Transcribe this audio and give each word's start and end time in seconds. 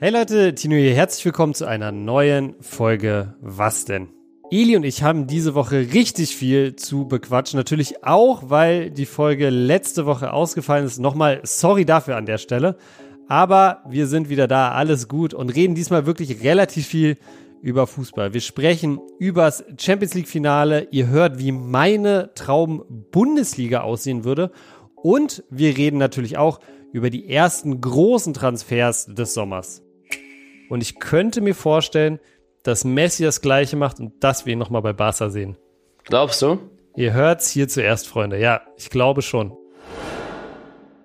Hey 0.00 0.12
Leute, 0.12 0.54
Tino 0.54 0.76
hier. 0.76 0.94
Herzlich 0.94 1.24
willkommen 1.24 1.54
zu 1.54 1.66
einer 1.66 1.90
neuen 1.90 2.54
Folge 2.60 3.34
Was 3.40 3.84
denn? 3.84 4.06
Eli 4.48 4.76
und 4.76 4.84
ich 4.84 5.02
haben 5.02 5.26
diese 5.26 5.56
Woche 5.56 5.88
richtig 5.92 6.36
viel 6.36 6.76
zu 6.76 7.08
bequatschen. 7.08 7.58
Natürlich 7.58 8.04
auch, 8.04 8.48
weil 8.48 8.92
die 8.92 9.06
Folge 9.06 9.50
letzte 9.50 10.06
Woche 10.06 10.32
ausgefallen 10.32 10.86
ist. 10.86 11.00
Nochmal 11.00 11.40
sorry 11.42 11.84
dafür 11.84 12.14
an 12.14 12.26
der 12.26 12.38
Stelle. 12.38 12.76
Aber 13.26 13.82
wir 13.88 14.06
sind 14.06 14.28
wieder 14.28 14.46
da, 14.46 14.70
alles 14.70 15.08
gut 15.08 15.34
und 15.34 15.50
reden 15.50 15.74
diesmal 15.74 16.06
wirklich 16.06 16.44
relativ 16.44 16.86
viel 16.86 17.16
über 17.60 17.88
Fußball. 17.88 18.32
Wir 18.32 18.40
sprechen 18.40 19.00
übers 19.18 19.64
Champions 19.80 20.14
League 20.14 20.28
Finale. 20.28 20.86
Ihr 20.92 21.08
hört, 21.08 21.40
wie 21.40 21.50
meine 21.50 22.30
Traum 22.36 22.84
Bundesliga 23.10 23.80
aussehen 23.80 24.22
würde. 24.22 24.52
Und 24.94 25.42
wir 25.50 25.76
reden 25.76 25.98
natürlich 25.98 26.38
auch 26.38 26.60
über 26.92 27.10
die 27.10 27.28
ersten 27.28 27.80
großen 27.80 28.32
Transfers 28.32 29.06
des 29.06 29.34
Sommers. 29.34 29.82
Und 30.68 30.82
ich 30.82 30.98
könnte 30.98 31.40
mir 31.40 31.54
vorstellen, 31.54 32.18
dass 32.62 32.84
Messi 32.84 33.24
das 33.24 33.40
Gleiche 33.40 33.76
macht 33.76 34.00
und 34.00 34.22
dass 34.22 34.46
wir 34.46 34.52
ihn 34.52 34.58
nochmal 34.58 34.82
bei 34.82 34.92
Barca 34.92 35.30
sehen. 35.30 35.56
Glaubst 36.04 36.42
du? 36.42 36.58
Ihr 36.96 37.12
hört's 37.12 37.50
hier 37.50 37.68
zuerst, 37.68 38.08
Freunde. 38.08 38.40
Ja, 38.40 38.62
ich 38.76 38.90
glaube 38.90 39.22
schon. 39.22 39.56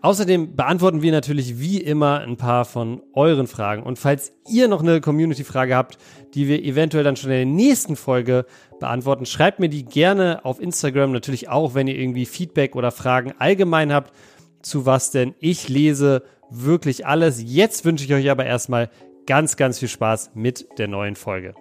Außerdem 0.01 0.57
beantworten 0.57 1.01
wir 1.01 1.13
natürlich 1.13 1.59
wie 1.59 1.77
immer 1.77 2.19
ein 2.19 2.35
paar 2.35 2.65
von 2.65 3.01
euren 3.13 3.47
Fragen. 3.47 3.83
Und 3.83 3.97
falls 3.97 4.33
ihr 4.49 4.67
noch 4.67 4.81
eine 4.81 4.99
Community-Frage 4.99 5.77
habt, 5.77 5.97
die 6.33 6.49
wir 6.49 6.61
eventuell 6.61 7.05
dann 7.05 7.15
schon 7.15 7.31
in 7.31 7.37
der 7.37 7.45
nächsten 7.45 7.95
Folge 7.95 8.45
beantworten, 8.81 9.25
schreibt 9.25 9.59
mir 9.59 9.69
die 9.69 9.85
gerne 9.85 10.43
auf 10.43 10.59
Instagram. 10.59 11.13
Natürlich 11.13 11.47
auch, 11.47 11.73
wenn 11.73 11.87
ihr 11.87 11.97
irgendwie 11.97 12.25
Feedback 12.25 12.75
oder 12.75 12.91
Fragen 12.91 13.33
allgemein 13.39 13.93
habt, 13.93 14.13
zu 14.61 14.85
was 14.85 15.11
denn. 15.11 15.35
Ich 15.39 15.69
lese 15.69 16.23
wirklich 16.49 17.05
alles. 17.05 17.41
Jetzt 17.41 17.85
wünsche 17.85 18.03
ich 18.03 18.13
euch 18.13 18.29
aber 18.29 18.45
erstmal 18.45 18.89
ganz, 19.25 19.57
ganz 19.57 19.79
viel 19.79 19.87
Spaß 19.87 20.31
mit 20.33 20.67
der 20.77 20.87
neuen 20.87 21.15
Folge. 21.15 21.53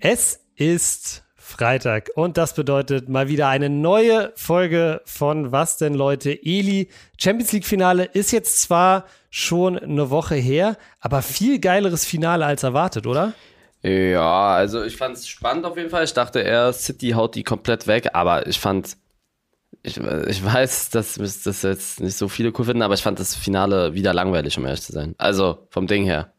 Es 0.00 0.40
ist 0.54 1.24
Freitag 1.34 2.10
und 2.14 2.36
das 2.36 2.54
bedeutet 2.54 3.08
mal 3.08 3.28
wieder 3.28 3.48
eine 3.48 3.68
neue 3.68 4.32
Folge 4.36 5.02
von 5.04 5.50
Was 5.50 5.76
denn 5.76 5.94
Leute? 5.94 6.30
Eli, 6.30 6.88
Champions 7.20 7.52
League 7.52 7.66
Finale 7.66 8.04
ist 8.04 8.30
jetzt 8.30 8.60
zwar 8.60 9.06
schon 9.30 9.76
eine 9.76 10.10
Woche 10.10 10.36
her, 10.36 10.76
aber 11.00 11.20
viel 11.20 11.58
geileres 11.58 12.04
Finale 12.04 12.46
als 12.46 12.62
erwartet, 12.62 13.06
oder? 13.08 13.34
Ja, 13.82 14.54
also 14.54 14.82
ich 14.82 14.96
fand 14.96 15.16
es 15.16 15.28
spannend 15.28 15.64
auf 15.64 15.76
jeden 15.76 15.90
Fall. 15.90 16.04
Ich 16.04 16.14
dachte 16.14 16.40
eher, 16.40 16.72
City 16.72 17.10
haut 17.10 17.34
die 17.34 17.44
komplett 17.44 17.86
weg, 17.86 18.08
aber 18.12 18.46
ich 18.46 18.58
fand, 18.58 18.96
ich, 19.82 19.96
ich 19.98 20.44
weiß, 20.44 20.90
dass 20.90 21.14
das 21.14 21.62
jetzt 21.62 22.00
nicht 22.00 22.16
so 22.16 22.28
viele 22.28 22.52
cool 22.58 22.64
finden, 22.64 22.82
aber 22.82 22.94
ich 22.94 23.02
fand 23.02 23.20
das 23.20 23.36
Finale 23.36 23.94
wieder 23.94 24.12
langweilig, 24.12 24.58
um 24.58 24.66
ehrlich 24.66 24.82
zu 24.82 24.92
sein. 24.92 25.14
Also 25.18 25.68
vom 25.70 25.86
Ding 25.86 26.04
her. 26.04 26.32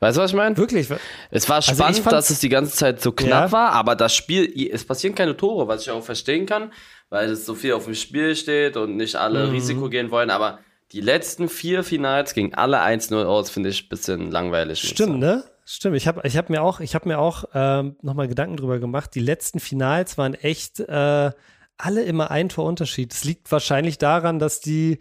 Weißt 0.00 0.16
du, 0.16 0.20
was 0.20 0.32
ich 0.32 0.36
meine? 0.36 0.56
Wirklich? 0.56 0.88
Es 1.30 1.48
war 1.48 1.56
also 1.56 1.74
spannend, 1.74 2.04
dass 2.10 2.28
es 2.28 2.40
die 2.40 2.48
ganze 2.48 2.76
Zeit 2.76 3.00
so 3.00 3.12
knapp 3.12 3.46
ja. 3.46 3.52
war, 3.52 3.70
aber 3.70 3.94
das 3.94 4.14
Spiel, 4.14 4.52
es 4.70 4.84
passieren 4.84 5.14
keine 5.14 5.36
Tore, 5.36 5.68
was 5.68 5.82
ich 5.82 5.90
auch 5.90 6.02
verstehen 6.02 6.44
kann, 6.44 6.72
weil 7.08 7.30
es 7.30 7.46
so 7.46 7.54
viel 7.54 7.72
auf 7.72 7.84
dem 7.84 7.94
Spiel 7.94 8.34
steht 8.34 8.76
und 8.76 8.96
nicht 8.96 9.14
alle 9.14 9.46
mhm. 9.46 9.52
Risiko 9.52 9.88
gehen 9.88 10.10
wollen, 10.10 10.30
aber 10.30 10.58
die 10.90 11.00
letzten 11.00 11.48
vier 11.48 11.84
Finals 11.84 12.34
gingen 12.34 12.52
alle 12.52 12.82
1-0 12.82 13.24
aus, 13.24 13.48
finde 13.50 13.68
ich 13.68 13.84
ein 13.84 13.88
bisschen 13.88 14.30
langweilig. 14.32 14.80
Stimmt, 14.80 15.20
ne? 15.20 15.44
Stimmt, 15.74 15.96
ich 15.96 16.06
habe 16.06 16.20
ich 16.24 16.36
hab 16.36 16.50
mir 16.50 16.62
auch, 16.62 16.80
hab 16.80 17.06
auch 17.06 17.44
ähm, 17.54 17.96
nochmal 18.02 18.28
Gedanken 18.28 18.58
drüber 18.58 18.78
gemacht. 18.78 19.14
Die 19.14 19.20
letzten 19.20 19.58
Finals 19.58 20.18
waren 20.18 20.34
echt 20.34 20.80
äh, 20.80 21.30
alle 21.78 22.02
immer 22.02 22.30
ein 22.30 22.50
Torunterschied. 22.50 23.10
Es 23.10 23.24
liegt 23.24 23.50
wahrscheinlich 23.50 23.96
daran, 23.96 24.38
dass 24.38 24.60
die 24.60 24.98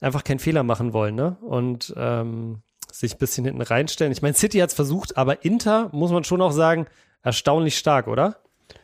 einfach 0.00 0.24
keinen 0.24 0.38
Fehler 0.38 0.62
machen 0.62 0.94
wollen, 0.94 1.16
ne? 1.16 1.36
Und 1.42 1.92
ähm, 1.98 2.62
sich 2.90 3.12
ein 3.12 3.18
bisschen 3.18 3.44
hinten 3.44 3.60
reinstellen. 3.60 4.10
Ich 4.10 4.22
meine, 4.22 4.34
City 4.34 4.60
hat 4.60 4.70
es 4.70 4.74
versucht, 4.74 5.18
aber 5.18 5.44
Inter, 5.44 5.90
muss 5.92 6.10
man 6.12 6.24
schon 6.24 6.40
auch 6.40 6.52
sagen, 6.52 6.86
erstaunlich 7.22 7.76
stark, 7.76 8.08
oder? 8.08 8.38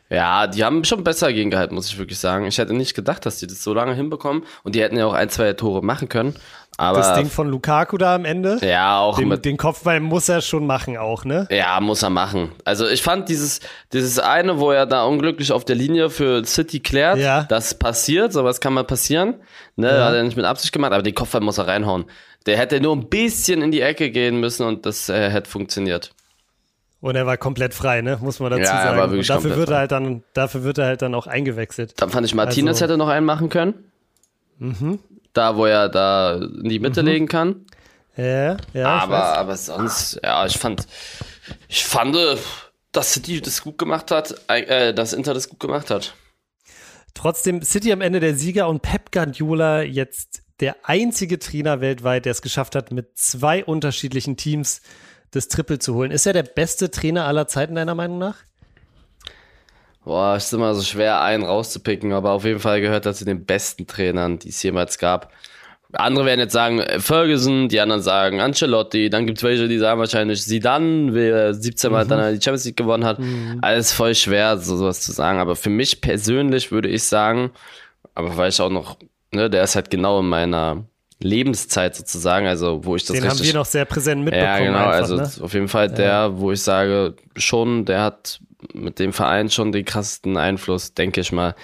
Ja, 0.09 0.47
die 0.47 0.63
haben 0.63 0.83
schon 0.85 1.03
besser 1.03 1.33
gegengehalten, 1.33 1.75
muss 1.75 1.89
ich 1.89 1.97
wirklich 1.97 2.19
sagen. 2.19 2.45
Ich 2.45 2.59
hätte 2.59 2.73
nicht 2.73 2.93
gedacht, 2.93 3.25
dass 3.25 3.39
die 3.39 3.47
das 3.47 3.61
so 3.63 3.73
lange 3.73 3.93
hinbekommen. 3.93 4.43
Und 4.63 4.75
die 4.75 4.81
hätten 4.81 4.97
ja 4.97 5.05
auch 5.05 5.13
ein, 5.13 5.29
zwei 5.29 5.51
Tore 5.53 5.83
machen 5.83 6.07
können. 6.07 6.35
Aber 6.79 6.99
das 6.99 7.15
Ding 7.15 7.27
von 7.27 7.49
Lukaku 7.49 7.97
da 7.97 8.13
am 8.13 8.23
Ende. 8.23 8.59
Ja, 8.61 8.99
auch 8.99 9.17
den, 9.17 9.29
mit 9.29 9.43
den 9.45 9.57
Kopfball 9.57 9.99
muss 9.99 10.29
er 10.29 10.41
schon 10.41 10.67
machen 10.67 10.95
auch, 10.95 11.25
ne? 11.25 11.47
Ja, 11.49 11.79
muss 11.81 12.03
er 12.03 12.11
machen. 12.11 12.51
Also 12.65 12.87
ich 12.87 13.01
fand 13.01 13.29
dieses 13.29 13.61
dieses 13.93 14.19
eine, 14.19 14.59
wo 14.59 14.69
er 14.69 14.85
da 14.85 15.03
unglücklich 15.03 15.51
auf 15.51 15.65
der 15.65 15.75
Linie 15.75 16.11
für 16.11 16.45
City 16.45 16.79
klärt, 16.79 17.17
ja. 17.17 17.43
das 17.49 17.73
passiert, 17.73 18.31
sowas 18.31 18.61
kann 18.61 18.73
mal 18.73 18.83
passieren. 18.83 19.35
Ne, 19.75 19.87
ja. 19.87 20.05
hat 20.05 20.13
er 20.13 20.23
nicht 20.23 20.37
mit 20.37 20.45
Absicht 20.45 20.71
gemacht, 20.71 20.91
aber 20.93 21.01
den 21.01 21.15
Kopfball 21.15 21.41
muss 21.41 21.57
er 21.57 21.67
reinhauen. 21.67 22.05
Der 22.45 22.57
hätte 22.57 22.79
nur 22.79 22.95
ein 22.95 23.09
bisschen 23.09 23.63
in 23.63 23.71
die 23.71 23.81
Ecke 23.81 24.11
gehen 24.11 24.39
müssen 24.39 24.65
und 24.65 24.85
das 24.85 25.09
äh, 25.09 25.31
hätte 25.31 25.49
funktioniert. 25.49 26.13
Und 27.01 27.15
er 27.15 27.25
war 27.25 27.37
komplett 27.37 27.73
frei, 27.73 28.01
ne? 28.01 28.19
Muss 28.21 28.39
man 28.39 28.51
dazu 28.51 28.61
ja, 28.63 28.67
sagen. 28.67 28.97
Er 28.97 29.01
war 29.01 29.11
wirklich 29.11 29.29
und 29.31 29.35
dafür 29.35 29.57
wird 29.57 29.69
er 29.69 29.77
halt 29.77 29.91
dann, 29.91 30.23
dafür 30.33 30.63
wird 30.63 30.77
er 30.77 30.85
halt 30.85 31.01
dann 31.01 31.15
auch 31.15 31.25
eingewechselt. 31.25 31.99
Dann 31.99 32.11
fand 32.11 32.25
ich, 32.27 32.35
Martinez 32.35 32.75
also, 32.75 32.85
hätte 32.85 32.97
noch 32.97 33.07
einen 33.07 33.25
machen 33.25 33.49
können. 33.49 33.73
Mhm 34.59 34.99
da, 35.37 35.55
wo 35.55 35.65
er 35.65 35.89
da 35.89 36.35
in 36.35 36.69
die 36.69 36.79
Mitte 36.79 37.01
mhm. 37.01 37.07
legen 37.07 37.27
kann. 37.27 37.65
Ja, 38.15 38.57
ja. 38.73 38.85
Aber, 38.85 39.37
aber 39.37 39.55
sonst, 39.55 40.19
ja, 40.23 40.45
ich 40.45 40.57
fand, 40.57 40.87
ich 41.67 41.85
fand, 41.85 42.17
dass 42.91 43.13
City 43.13 43.41
das 43.41 43.61
gut 43.61 43.77
gemacht 43.77 44.09
hat, 44.09 44.35
äh, 44.47 44.93
dass 44.93 45.13
Inter 45.13 45.33
das 45.35 45.49
gut 45.49 45.59
gemacht 45.59 45.91
hat. 45.91 46.15
Trotzdem 47.13 47.61
City 47.61 47.91
am 47.91 48.01
Ende 48.01 48.19
der 48.19 48.35
Sieger 48.35 48.67
und 48.67 48.81
Pep 48.81 49.11
Guardiola 49.11 49.83
jetzt 49.83 50.41
der 50.59 50.75
einzige 50.83 51.37
Trainer 51.37 51.81
weltweit, 51.81 52.25
der 52.25 52.31
es 52.31 52.41
geschafft 52.41 52.75
hat, 52.75 52.91
mit 52.91 53.17
zwei 53.17 53.63
unterschiedlichen 53.63 54.37
Teams 54.37 54.81
das 55.31 55.47
Triple 55.47 55.77
zu 55.77 55.93
holen. 55.93 56.11
Ist 56.11 56.25
er 56.25 56.33
der 56.33 56.43
beste 56.43 56.89
Trainer 56.89 57.25
aller 57.25 57.47
Zeiten 57.47 57.75
deiner 57.75 57.95
Meinung 57.95 58.17
nach? 58.17 58.37
Boah, 60.07 60.37
ist 60.37 60.53
immer 60.53 60.73
so 60.73 60.83
schwer, 60.83 61.21
einen 61.21 61.43
rauszupicken, 61.43 62.13
aber 62.13 62.31
auf 62.31 62.45
jeden 62.45 62.61
Fall 62.61 62.79
gehört 62.79 63.05
er 63.05 63.13
zu 63.13 63.25
den 63.25 63.43
besten 63.43 63.87
Trainern, 63.87 64.39
die 64.39 64.49
es 64.49 64.63
jemals 64.63 64.99
gab. 64.99 65.33
Andere 65.91 66.25
werden 66.25 66.39
jetzt 66.39 66.53
sagen 66.53 66.79
äh, 66.79 67.01
Ferguson, 67.01 67.67
die 67.67 67.81
anderen 67.81 68.01
sagen 68.01 68.39
Ancelotti, 68.39 69.09
dann 69.09 69.25
gibt 69.25 69.39
es 69.39 69.43
welche, 69.43 69.67
die 69.67 69.77
sagen 69.77 69.99
wahrscheinlich 69.99 70.41
Zidane, 70.41 71.13
wer 71.13 71.53
17 71.53 71.91
Mal 71.91 72.05
mhm. 72.05 72.09
dann 72.09 72.33
die 72.33 72.41
Champions 72.41 72.63
League 72.63 72.77
gewonnen 72.77 73.03
hat. 73.03 73.19
Mhm. 73.19 73.59
Alles 73.61 73.91
voll 73.91 74.15
schwer, 74.15 74.57
so 74.57 74.77
sowas 74.77 75.01
zu 75.01 75.11
sagen. 75.11 75.39
Aber 75.39 75.57
für 75.57 75.69
mich 75.69 75.99
persönlich 75.99 76.71
würde 76.71 76.87
ich 76.87 77.03
sagen, 77.03 77.51
aber 78.15 78.37
weil 78.37 78.47
ich 78.47 78.61
auch 78.61 78.69
noch, 78.69 78.95
ne, 79.33 79.49
der 79.49 79.63
ist 79.63 79.75
halt 79.75 79.89
genau 79.89 80.21
in 80.21 80.29
meiner 80.29 80.85
Lebenszeit 81.19 81.97
sozusagen, 81.97 82.47
also 82.47 82.85
wo 82.85 82.95
ich 82.95 83.03
das 83.03 83.17
Den 83.17 83.23
richtig, 83.23 83.39
haben 83.41 83.47
wir 83.47 83.59
noch 83.59 83.65
sehr 83.65 83.83
präsent 83.83 84.23
mitbekommen. 84.23 84.53
Ja, 84.53 84.59
genau, 84.59 84.77
einfach, 84.77 84.93
also 84.93 85.15
ne? 85.17 85.29
auf 85.41 85.53
jeden 85.53 85.67
Fall 85.67 85.89
der, 85.89 86.37
wo 86.37 86.53
ich 86.53 86.61
sage, 86.61 87.15
schon, 87.35 87.83
der 87.83 88.03
hat 88.03 88.39
mit 88.73 88.97
dem 88.97 89.13
Verein 89.13 89.49
schon 89.49 89.71
den 89.71 89.85
krassesten 89.85 90.35
Einfluss, 90.35 90.93
denke 90.93 91.21
ich 91.21 91.31
mal. 91.31 91.55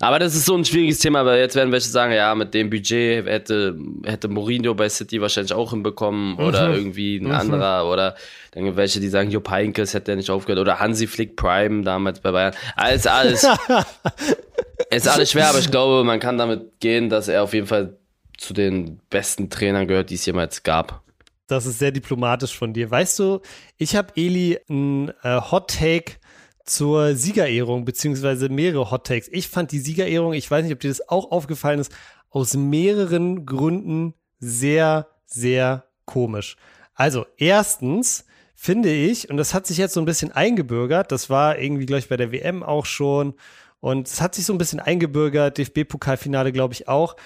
Aber 0.00 0.18
das 0.18 0.34
ist 0.34 0.46
so 0.46 0.56
ein 0.56 0.64
schwieriges 0.64 0.98
Thema, 0.98 1.26
weil 1.26 1.38
jetzt 1.38 1.54
werden 1.54 1.70
welche 1.70 1.90
sagen, 1.90 2.12
ja, 2.12 2.34
mit 2.34 2.54
dem 2.54 2.70
Budget 2.70 3.26
hätte, 3.26 3.76
hätte 4.04 4.28
Mourinho 4.28 4.74
bei 4.74 4.88
City 4.88 5.20
wahrscheinlich 5.20 5.52
auch 5.52 5.70
hinbekommen 5.72 6.34
mhm. 6.34 6.38
oder 6.38 6.74
irgendwie 6.74 7.18
ein 7.18 7.26
mhm. 7.26 7.32
anderer 7.32 7.90
oder 7.90 8.16
dann 8.52 8.64
gibt 8.64 8.76
welche, 8.76 9.00
die 9.00 9.08
sagen, 9.08 9.30
Jupp 9.30 9.50
Heynckes 9.50 9.92
hätte 9.92 10.12
er 10.12 10.16
nicht 10.16 10.30
aufgehört 10.30 10.60
oder 10.60 10.80
Hansi 10.80 11.06
Flick 11.06 11.36
Prime 11.36 11.82
damals 11.82 12.20
bei 12.20 12.32
Bayern. 12.32 12.54
Alles, 12.74 13.06
alles. 13.06 13.46
ist 14.90 15.08
alles 15.08 15.30
schwer, 15.32 15.50
aber 15.50 15.58
ich 15.58 15.70
glaube, 15.70 16.04
man 16.04 16.20
kann 16.20 16.38
damit 16.38 16.80
gehen, 16.80 17.10
dass 17.10 17.28
er 17.28 17.42
auf 17.42 17.52
jeden 17.52 17.66
Fall 17.66 17.98
zu 18.38 18.54
den 18.54 18.98
besten 19.10 19.50
Trainern 19.50 19.86
gehört, 19.86 20.08
die 20.08 20.14
es 20.14 20.24
jemals 20.24 20.62
gab. 20.62 21.02
Das 21.46 21.66
ist 21.66 21.80
sehr 21.80 21.90
diplomatisch 21.90 22.56
von 22.56 22.72
dir. 22.72 22.90
Weißt 22.90 23.18
du, 23.18 23.40
ich 23.76 23.96
habe 23.96 24.12
Eli 24.14 24.58
ein 24.68 25.12
äh, 25.22 25.40
Hot 25.50 25.76
Take 25.76 26.12
zur 26.64 27.16
Siegerehrung, 27.16 27.84
beziehungsweise 27.84 28.48
mehrere 28.48 28.90
Hot 28.90 29.06
Takes. 29.06 29.28
Ich 29.32 29.48
fand 29.48 29.72
die 29.72 29.80
Siegerehrung, 29.80 30.32
ich 30.32 30.50
weiß 30.50 30.64
nicht, 30.64 30.72
ob 30.72 30.80
dir 30.80 30.88
das 30.88 31.08
auch 31.08 31.30
aufgefallen 31.30 31.80
ist, 31.80 31.92
aus 32.30 32.54
mehreren 32.54 33.46
Gründen 33.46 34.14
sehr, 34.38 35.08
sehr 35.26 35.84
komisch. 36.04 36.56
Also, 36.94 37.26
erstens 37.36 38.24
finde 38.54 38.92
ich, 38.92 39.30
und 39.30 39.36
das 39.36 39.54
hat 39.54 39.66
sich 39.66 39.78
jetzt 39.78 39.94
so 39.94 40.00
ein 40.00 40.06
bisschen 40.06 40.32
eingebürgert, 40.32 41.12
das 41.12 41.30
war 41.30 41.58
irgendwie, 41.58 41.86
glaube 41.86 42.00
ich, 42.00 42.08
bei 42.08 42.16
der 42.16 42.32
WM 42.32 42.62
auch 42.62 42.84
schon, 42.86 43.34
und 43.80 44.06
es 44.06 44.20
hat 44.20 44.34
sich 44.34 44.44
so 44.44 44.52
ein 44.52 44.58
bisschen 44.58 44.80
eingebürgert, 44.80 45.56
DFB-Pokalfinale, 45.58 46.52
glaube 46.52 46.74
ich, 46.74 46.86
auch. 46.88 47.16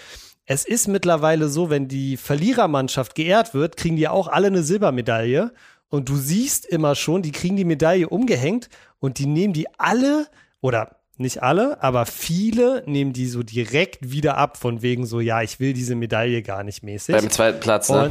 Es 0.47 0.65
ist 0.65 0.89
mittlerweile 0.89 1.49
so, 1.49 1.71
wenn 1.71 1.89
die 1.89 2.17
Verlierermannschaft 2.17 3.15
geehrt 3.15 3.55
wird, 3.55 3.77
kriegen 3.77 3.97
die 3.97 4.09
auch 4.09 4.29
alle 4.29 4.47
eine 4.47 4.63
Silbermedaille. 4.63 5.53
Und 5.89 6.09
du 6.09 6.17
siehst 6.17 6.67
immer 6.67 6.95
schon, 6.95 7.23
die 7.23 7.33
kriegen 7.33 7.57
die 7.57 7.65
Medaille 7.65 8.09
umgehängt 8.09 8.69
und 8.99 9.19
die 9.19 9.27
nehmen 9.27 9.53
die 9.53 9.67
alle 9.79 10.27
oder 10.61 10.97
nicht 11.17 11.43
alle, 11.43 11.83
aber 11.83 12.07
viele 12.07 12.83
nehmen 12.87 13.13
die 13.13 13.27
so 13.27 13.43
direkt 13.43 14.11
wieder 14.11 14.37
ab, 14.37 14.57
von 14.57 14.83
wegen 14.83 15.07
so, 15.07 15.21
ja, 15.21 15.43
ich 15.43 15.61
will 15.61 15.73
diese 15.73 15.95
Medaille 15.95 16.43
gar 16.43 16.65
nicht 16.65 16.83
mäßig. 16.83 17.15
Beim 17.15 17.31
zweiten 17.31 17.61
Platz, 17.61 17.89
ne? 17.89 18.11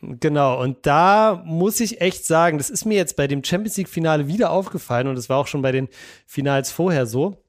Und, 0.00 0.20
genau, 0.20 0.60
und 0.62 0.78
da 0.86 1.42
muss 1.44 1.80
ich 1.80 2.00
echt 2.00 2.24
sagen, 2.24 2.56
das 2.56 2.70
ist 2.70 2.86
mir 2.86 2.96
jetzt 2.96 3.16
bei 3.16 3.26
dem 3.26 3.44
Champions 3.44 3.76
League-Finale 3.76 4.26
wieder 4.26 4.50
aufgefallen 4.50 5.08
und 5.08 5.16
das 5.16 5.28
war 5.28 5.36
auch 5.36 5.46
schon 5.46 5.62
bei 5.62 5.72
den 5.72 5.88
Finals 6.26 6.70
vorher 6.70 7.04
so. 7.06 7.42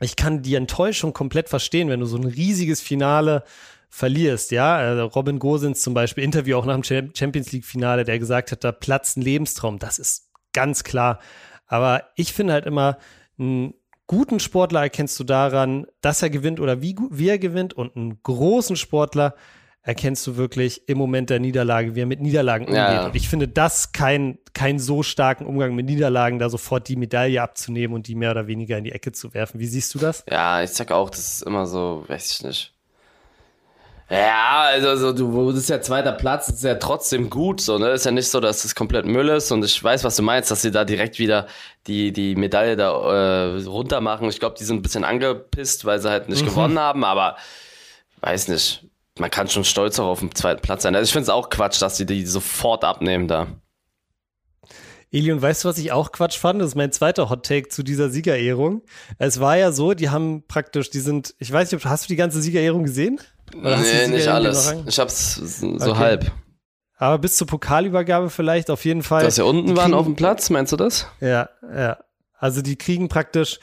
ich 0.00 0.16
kann 0.16 0.42
die 0.42 0.54
Enttäuschung 0.54 1.14
komplett 1.14 1.48
verstehen, 1.48 1.88
wenn 1.88 2.00
du 2.00 2.06
so 2.06 2.18
ein 2.18 2.24
riesiges 2.24 2.82
Finale 2.82 3.42
verlierst, 3.88 4.50
ja. 4.50 4.76
Also 4.76 5.06
Robin 5.06 5.38
Gosens 5.38 5.80
zum 5.82 5.94
Beispiel, 5.94 6.24
Interview 6.24 6.56
auch 6.56 6.66
nach 6.66 6.80
dem 6.80 7.12
Champions 7.14 7.52
League-Finale, 7.52 8.04
der 8.04 8.18
gesagt 8.18 8.52
hat, 8.52 8.64
da 8.64 8.72
platzt 8.72 9.16
ein 9.16 9.22
Lebenstraum. 9.22 9.78
Das 9.78 9.98
ist 9.98 10.30
ganz 10.52 10.84
klar. 10.84 11.20
Aber 11.66 12.04
ich 12.14 12.32
finde 12.32 12.52
halt 12.52 12.66
immer, 12.66 12.98
einen 13.38 13.74
guten 14.06 14.40
Sportler 14.40 14.82
erkennst 14.82 15.18
du 15.18 15.24
daran, 15.24 15.86
dass 16.00 16.22
er 16.22 16.30
gewinnt 16.30 16.60
oder 16.60 16.82
wie, 16.82 16.96
wie 17.10 17.28
er 17.28 17.38
gewinnt 17.38 17.74
und 17.74 17.96
einen 17.96 18.22
großen 18.22 18.76
Sportler 18.76 19.34
erkennst 19.82 20.26
du 20.26 20.36
wirklich 20.36 20.88
im 20.88 20.98
Moment 20.98 21.30
der 21.30 21.38
Niederlage, 21.38 21.94
wie 21.94 22.00
er 22.00 22.06
mit 22.06 22.20
Niederlagen 22.20 22.66
umgeht. 22.66 22.76
Ja, 22.76 22.92
ja. 22.92 23.06
Und 23.06 23.14
ich 23.14 23.28
finde 23.28 23.46
das 23.46 23.92
kein, 23.92 24.38
kein 24.52 24.80
so 24.80 25.04
starken 25.04 25.46
Umgang 25.46 25.76
mit 25.76 25.86
Niederlagen, 25.86 26.40
da 26.40 26.50
sofort 26.50 26.88
die 26.88 26.96
Medaille 26.96 27.40
abzunehmen 27.40 27.94
und 27.94 28.08
die 28.08 28.16
mehr 28.16 28.32
oder 28.32 28.48
weniger 28.48 28.76
in 28.78 28.84
die 28.84 28.90
Ecke 28.90 29.12
zu 29.12 29.32
werfen. 29.32 29.60
Wie 29.60 29.66
siehst 29.66 29.94
du 29.94 30.00
das? 30.00 30.24
Ja, 30.28 30.60
ich 30.60 30.70
sag 30.70 30.90
auch, 30.90 31.08
das 31.08 31.34
ist 31.34 31.42
immer 31.42 31.66
so, 31.66 32.04
weiß 32.08 32.32
ich 32.32 32.42
nicht. 32.42 32.75
Ja, 34.08 34.62
also, 34.66 34.88
also 34.88 35.12
du 35.12 35.32
wurdest 35.32 35.68
ja 35.68 35.80
zweiter 35.80 36.12
Platz, 36.12 36.48
ist 36.48 36.62
ja 36.62 36.76
trotzdem 36.76 37.28
gut, 37.28 37.60
so, 37.60 37.76
ne? 37.76 37.90
Ist 37.90 38.04
ja 38.04 38.12
nicht 38.12 38.28
so, 38.28 38.38
dass 38.38 38.64
es 38.64 38.76
komplett 38.76 39.04
Müll 39.04 39.28
ist 39.30 39.50
und 39.50 39.64
ich 39.64 39.82
weiß, 39.82 40.04
was 40.04 40.14
du 40.14 40.22
meinst, 40.22 40.48
dass 40.50 40.62
sie 40.62 40.70
da 40.70 40.84
direkt 40.84 41.18
wieder 41.18 41.48
die, 41.88 42.12
die 42.12 42.36
Medaille 42.36 42.76
da 42.76 42.92
äh, 42.92 43.64
runter 43.64 44.00
machen. 44.00 44.28
Ich 44.28 44.38
glaube, 44.38 44.54
die 44.56 44.64
sind 44.64 44.76
ein 44.76 44.82
bisschen 44.82 45.02
angepisst, 45.02 45.84
weil 45.84 45.98
sie 45.98 46.08
halt 46.08 46.28
nicht 46.28 46.42
mhm. 46.42 46.46
gewonnen 46.46 46.78
haben, 46.78 47.02
aber 47.02 47.36
weiß 48.20 48.48
nicht. 48.48 48.84
Man 49.18 49.30
kann 49.30 49.48
schon 49.48 49.64
stolz 49.64 49.98
auch 49.98 50.08
auf 50.08 50.20
den 50.20 50.34
zweiten 50.34 50.60
Platz 50.60 50.82
sein. 50.82 50.94
Also 50.94 51.06
ich 51.06 51.12
finde 51.12 51.24
es 51.24 51.30
auch 51.30 51.48
Quatsch, 51.48 51.80
dass 51.80 51.96
sie 51.96 52.06
die 52.06 52.26
sofort 52.26 52.84
abnehmen 52.84 53.26
da. 53.26 53.46
Elion, 55.10 55.40
weißt 55.40 55.64
du, 55.64 55.68
was 55.68 55.78
ich 55.78 55.90
auch 55.90 56.12
Quatsch 56.12 56.36
fand? 56.36 56.60
Das 56.60 56.68
ist 56.68 56.74
mein 56.74 56.92
zweiter 56.92 57.30
Hot 57.30 57.46
Take 57.46 57.68
zu 57.68 57.82
dieser 57.82 58.10
Siegerehrung. 58.10 58.82
Es 59.18 59.40
war 59.40 59.56
ja 59.56 59.72
so, 59.72 59.94
die 59.94 60.10
haben 60.10 60.44
praktisch, 60.46 60.90
die 60.90 61.00
sind, 61.00 61.34
ich 61.38 61.50
weiß 61.50 61.72
nicht, 61.72 61.84
hast 61.86 62.04
du 62.04 62.08
die 62.08 62.16
ganze 62.16 62.42
Siegerehrung 62.42 62.84
gesehen? 62.84 63.18
Oder 63.54 63.76
nee, 63.78 64.08
nicht 64.08 64.28
alles. 64.28 64.74
Ich 64.86 64.98
hab's 64.98 65.34
so 65.34 65.66
okay. 65.68 65.94
halb. 65.94 66.32
Aber 66.98 67.18
bis 67.18 67.36
zur 67.36 67.46
Pokalübergabe 67.46 68.30
vielleicht 68.30 68.70
auf 68.70 68.84
jeden 68.84 69.02
Fall. 69.02 69.22
Dass 69.22 69.36
sie 69.36 69.44
unten 69.44 69.66
kriegen, 69.66 69.76
waren 69.76 69.94
auf 69.94 70.06
dem 70.06 70.16
Platz, 70.16 70.50
meinst 70.50 70.72
du 70.72 70.76
das? 70.76 71.06
Ja, 71.20 71.50
ja. 71.62 71.98
Also 72.38 72.62
die 72.62 72.76
kriegen 72.76 73.08
praktisch, 73.08 73.60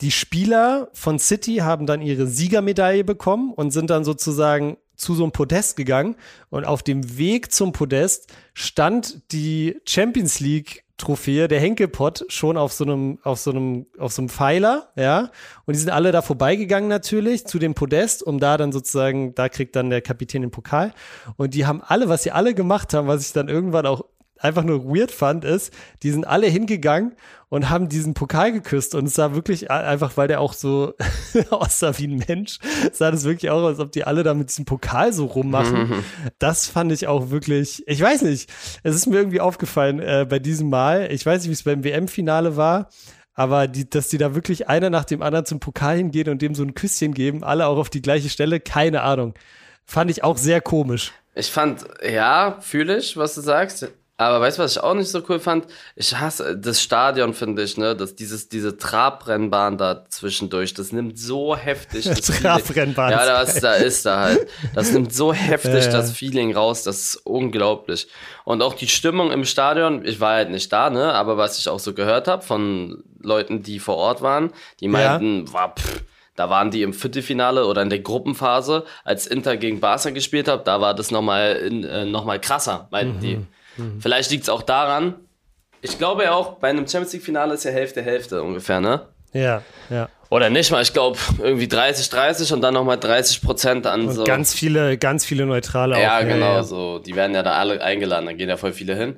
die 0.00 0.10
Spieler 0.10 0.88
von 0.92 1.18
City 1.18 1.56
haben 1.56 1.86
dann 1.86 2.02
ihre 2.02 2.26
Siegermedaille 2.26 3.04
bekommen 3.04 3.52
und 3.52 3.70
sind 3.70 3.90
dann 3.90 4.04
sozusagen 4.04 4.76
zu 4.96 5.14
so 5.14 5.22
einem 5.22 5.32
Podest 5.32 5.76
gegangen. 5.76 6.16
Und 6.50 6.64
auf 6.64 6.82
dem 6.82 7.18
Weg 7.18 7.52
zum 7.52 7.72
Podest 7.72 8.32
stand 8.54 9.32
die 9.32 9.80
Champions 9.86 10.40
League 10.40 10.84
Trophäe, 10.98 11.46
der 11.46 11.60
Henkelpott, 11.60 12.24
schon 12.28 12.56
auf 12.56 12.72
so 12.72 12.84
einem, 12.84 13.18
auf 13.22 13.38
so 13.38 13.50
einem, 13.50 13.86
auf 13.98 14.12
so 14.12 14.22
einem 14.22 14.30
Pfeiler, 14.30 14.88
ja. 14.96 15.30
Und 15.66 15.74
die 15.74 15.78
sind 15.78 15.90
alle 15.90 16.10
da 16.10 16.22
vorbeigegangen 16.22 16.88
natürlich 16.88 17.46
zu 17.46 17.58
dem 17.58 17.74
Podest, 17.74 18.22
um 18.22 18.40
da 18.40 18.56
dann 18.56 18.72
sozusagen, 18.72 19.34
da 19.34 19.48
kriegt 19.50 19.76
dann 19.76 19.90
der 19.90 20.00
Kapitän 20.00 20.42
den 20.42 20.50
Pokal. 20.50 20.94
Und 21.36 21.52
die 21.52 21.66
haben 21.66 21.82
alle, 21.82 22.08
was 22.08 22.22
sie 22.22 22.30
alle 22.30 22.54
gemacht 22.54 22.94
haben, 22.94 23.08
was 23.08 23.26
ich 23.26 23.32
dann 23.32 23.48
irgendwann 23.48 23.84
auch 23.84 24.04
einfach 24.38 24.64
nur 24.64 24.84
weird 24.84 25.10
fand, 25.10 25.44
ist, 25.44 25.72
die 26.02 26.10
sind 26.10 26.26
alle 26.26 26.46
hingegangen 26.46 27.14
und 27.48 27.70
haben 27.70 27.88
diesen 27.88 28.14
Pokal 28.14 28.52
geküsst 28.52 28.94
und 28.94 29.06
es 29.06 29.14
sah 29.14 29.34
wirklich 29.34 29.70
einfach, 29.70 30.16
weil 30.16 30.28
der 30.28 30.40
auch 30.40 30.52
so 30.52 30.94
aussah 31.50 31.96
wie 31.98 32.08
ein 32.08 32.22
Mensch, 32.26 32.58
sah 32.92 33.10
das 33.10 33.24
wirklich 33.24 33.50
auch, 33.50 33.64
als 33.64 33.78
ob 33.78 33.92
die 33.92 34.04
alle 34.04 34.22
da 34.22 34.34
mit 34.34 34.50
diesem 34.50 34.64
Pokal 34.64 35.12
so 35.12 35.26
rummachen. 35.26 35.88
Mhm. 35.88 36.04
Das 36.38 36.66
fand 36.66 36.92
ich 36.92 37.06
auch 37.06 37.30
wirklich, 37.30 37.82
ich 37.86 38.00
weiß 38.00 38.22
nicht, 38.22 38.50
es 38.82 38.94
ist 38.94 39.06
mir 39.06 39.16
irgendwie 39.16 39.40
aufgefallen 39.40 40.00
äh, 40.00 40.26
bei 40.28 40.38
diesem 40.38 40.68
Mal, 40.68 41.10
ich 41.12 41.24
weiß 41.24 41.42
nicht, 41.42 41.48
wie 41.48 41.54
es 41.54 41.62
beim 41.62 41.84
WM-Finale 41.84 42.56
war, 42.56 42.88
aber 43.32 43.68
die, 43.68 43.88
dass 43.88 44.08
die 44.08 44.18
da 44.18 44.34
wirklich 44.34 44.68
einer 44.68 44.90
nach 44.90 45.04
dem 45.04 45.22
anderen 45.22 45.46
zum 45.46 45.60
Pokal 45.60 45.96
hingehen 45.96 46.28
und 46.28 46.42
dem 46.42 46.54
so 46.54 46.62
ein 46.62 46.74
Küsschen 46.74 47.14
geben, 47.14 47.44
alle 47.44 47.66
auch 47.66 47.76
auf 47.76 47.90
die 47.90 48.02
gleiche 48.02 48.28
Stelle, 48.28 48.60
keine 48.60 49.02
Ahnung. 49.02 49.34
Fand 49.84 50.10
ich 50.10 50.24
auch 50.24 50.36
sehr 50.36 50.60
komisch. 50.60 51.12
Ich 51.34 51.52
fand, 51.52 51.86
ja, 52.02 52.58
fühle 52.60 52.96
ich, 52.96 53.16
was 53.16 53.34
du 53.34 53.42
sagst. 53.42 53.88
Aber 54.18 54.40
weißt 54.40 54.56
du, 54.56 54.62
was 54.62 54.72
ich 54.72 54.82
auch 54.82 54.94
nicht 54.94 55.10
so 55.10 55.22
cool 55.28 55.38
fand? 55.38 55.66
Ich 55.94 56.18
hasse 56.18 56.56
das 56.56 56.80
Stadion, 56.80 57.34
finde 57.34 57.62
ich, 57.62 57.76
ne? 57.76 57.94
dass 57.94 58.14
dieses, 58.14 58.48
diese 58.48 58.78
Trabrennbahn 58.78 59.76
da 59.76 60.06
zwischendurch, 60.08 60.72
das 60.72 60.90
nimmt 60.90 61.18
so 61.18 61.54
heftig 61.54 62.04
das 62.08 62.22
Trabrennbahn. 62.22 63.10
Ja, 63.10 63.26
das 63.26 63.60
da 63.60 63.74
ist 63.74 64.06
da 64.06 64.20
halt. 64.20 64.48
Das 64.74 64.90
nimmt 64.92 65.12
so 65.12 65.34
heftig 65.34 65.84
ja, 65.84 65.90
das 65.90 66.12
Feeling 66.12 66.54
raus, 66.54 66.82
das 66.82 67.00
ist 67.00 67.16
unglaublich. 67.26 68.08
Und 68.44 68.62
auch 68.62 68.72
die 68.72 68.88
Stimmung 68.88 69.32
im 69.32 69.44
Stadion, 69.44 70.02
ich 70.04 70.18
war 70.18 70.34
halt 70.34 70.50
nicht 70.50 70.72
da, 70.72 70.88
ne? 70.88 71.12
Aber 71.12 71.36
was 71.36 71.58
ich 71.58 71.68
auch 71.68 71.80
so 71.80 71.92
gehört 71.92 72.26
habe 72.26 72.42
von 72.42 73.04
Leuten, 73.20 73.62
die 73.62 73.78
vor 73.78 73.96
Ort 73.96 74.22
waren, 74.22 74.50
die 74.80 74.88
meinten, 74.88 75.46
ja. 75.46 75.52
war 75.52 75.74
pff, 75.74 76.02
da 76.36 76.48
waren 76.48 76.70
die 76.70 76.82
im 76.82 76.94
Viertelfinale 76.94 77.66
oder 77.66 77.82
in 77.82 77.90
der 77.90 77.98
Gruppenphase, 77.98 78.84
als 79.04 79.26
Inter 79.26 79.58
gegen 79.58 79.80
Barca 79.80 80.08
gespielt 80.08 80.48
hat, 80.48 80.66
da 80.66 80.80
war 80.80 80.94
das 80.94 81.10
nochmal 81.10 81.60
äh, 81.60 82.04
noch 82.06 82.40
krasser, 82.40 82.88
meinten 82.90 83.16
mhm. 83.16 83.20
die. 83.20 83.46
Mhm. 83.76 84.00
Vielleicht 84.00 84.30
liegt 84.30 84.44
es 84.44 84.48
auch 84.48 84.62
daran. 84.62 85.14
Ich 85.82 85.98
glaube 85.98 86.24
ja 86.24 86.34
auch, 86.34 86.54
bei 86.54 86.70
einem 86.70 86.86
Champions 86.86 87.12
League-Finale 87.12 87.54
ist 87.54 87.64
ja 87.64 87.70
Hälfte, 87.70 88.02
Hälfte 88.02 88.42
ungefähr, 88.42 88.80
ne? 88.80 89.06
Ja, 89.32 89.62
ja. 89.90 90.08
Oder 90.28 90.50
nicht 90.50 90.72
mal, 90.72 90.82
ich 90.82 90.92
glaube 90.92 91.18
irgendwie 91.38 91.68
30, 91.68 92.08
30 92.08 92.52
und 92.52 92.60
dann 92.60 92.74
nochmal 92.74 92.98
30 92.98 93.42
Prozent 93.42 93.86
an 93.86 94.08
und 94.08 94.12
so. 94.12 94.24
Ganz 94.24 94.54
viele, 94.54 94.98
ganz 94.98 95.24
viele 95.24 95.46
Neutrale 95.46 96.00
ja, 96.00 96.16
auch. 96.16 96.20
Genau, 96.22 96.34
ja, 96.34 96.52
genau, 96.54 96.62
so. 96.62 96.98
Die 96.98 97.14
werden 97.14 97.34
ja 97.34 97.42
da 97.42 97.52
alle 97.52 97.80
eingeladen, 97.80 98.26
da 98.26 98.32
gehen 98.32 98.48
ja 98.48 98.56
voll 98.56 98.72
viele 98.72 98.96
hin. 98.96 99.16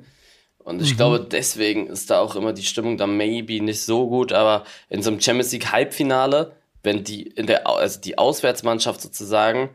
Und 0.59 0.81
ich 0.83 0.93
mhm. 0.93 0.97
glaube, 0.97 1.27
deswegen 1.31 1.87
ist 1.87 2.11
da 2.11 2.19
auch 2.19 2.35
immer 2.35 2.53
die 2.53 2.63
Stimmung 2.63 2.97
da 2.97 3.07
maybe 3.07 3.59
nicht 3.59 3.81
so 3.81 4.07
gut, 4.07 4.31
aber 4.33 4.65
in 4.89 5.01
so 5.01 5.09
einem 5.09 5.19
Champions 5.19 5.51
League 5.51 5.71
Halbfinale, 5.71 6.51
wenn 6.83 7.03
die 7.03 7.23
in 7.23 7.47
der, 7.47 7.67
also 7.67 7.99
die 7.99 8.19
Auswärtsmannschaft 8.19 9.01
sozusagen, 9.01 9.71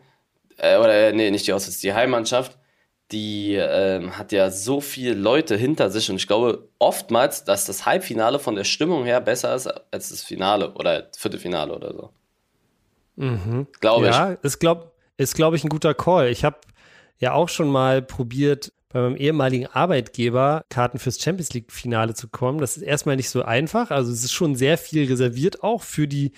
äh, 0.56 0.76
oder 0.76 1.10
nee, 1.10 1.32
nicht 1.32 1.48
die 1.48 1.52
Auswärts, 1.52 1.80
die 1.80 1.94
Heimmannschaft, 1.94 2.56
die 3.12 3.54
ähm, 3.54 4.16
hat 4.18 4.32
ja 4.32 4.50
so 4.50 4.80
viele 4.80 5.14
Leute 5.14 5.56
hinter 5.56 5.90
sich 5.90 6.10
und 6.10 6.16
ich 6.16 6.26
glaube 6.26 6.68
oftmals, 6.78 7.44
dass 7.44 7.66
das 7.66 7.86
Halbfinale 7.86 8.38
von 8.38 8.54
der 8.54 8.64
Stimmung 8.64 9.04
her 9.04 9.20
besser 9.20 9.54
ist 9.54 9.66
als 9.66 10.08
das 10.08 10.22
Finale 10.22 10.72
oder 10.74 11.08
Viertelfinale 11.16 11.74
oder 11.74 11.92
so. 11.92 12.10
Mhm. 13.16 13.66
Glaube 13.80 14.08
ich. 14.08 14.14
Ja, 14.14 14.32
ist 14.42 14.58
glaube 14.58 14.90
ist, 15.16 15.34
glaub 15.34 15.54
ich, 15.54 15.62
ein 15.64 15.68
guter 15.68 15.94
Call. 15.94 16.28
Ich 16.28 16.44
habe 16.44 16.56
ja 17.18 17.32
auch 17.34 17.48
schon 17.48 17.68
mal 17.68 18.02
probiert, 18.02 18.72
bei 18.88 19.00
meinem 19.00 19.16
ehemaligen 19.16 19.66
Arbeitgeber 19.66 20.64
Karten 20.68 20.98
fürs 20.98 21.20
Champions 21.20 21.52
League-Finale 21.52 22.14
zu 22.14 22.28
kommen. 22.28 22.58
Das 22.58 22.76
ist 22.76 22.82
erstmal 22.82 23.16
nicht 23.16 23.28
so 23.28 23.42
einfach. 23.42 23.90
Also 23.90 24.12
es 24.12 24.22
ist 24.22 24.32
schon 24.32 24.54
sehr 24.54 24.78
viel 24.78 25.08
reserviert 25.08 25.64
auch 25.64 25.82
für 25.82 26.06
die 26.06 26.32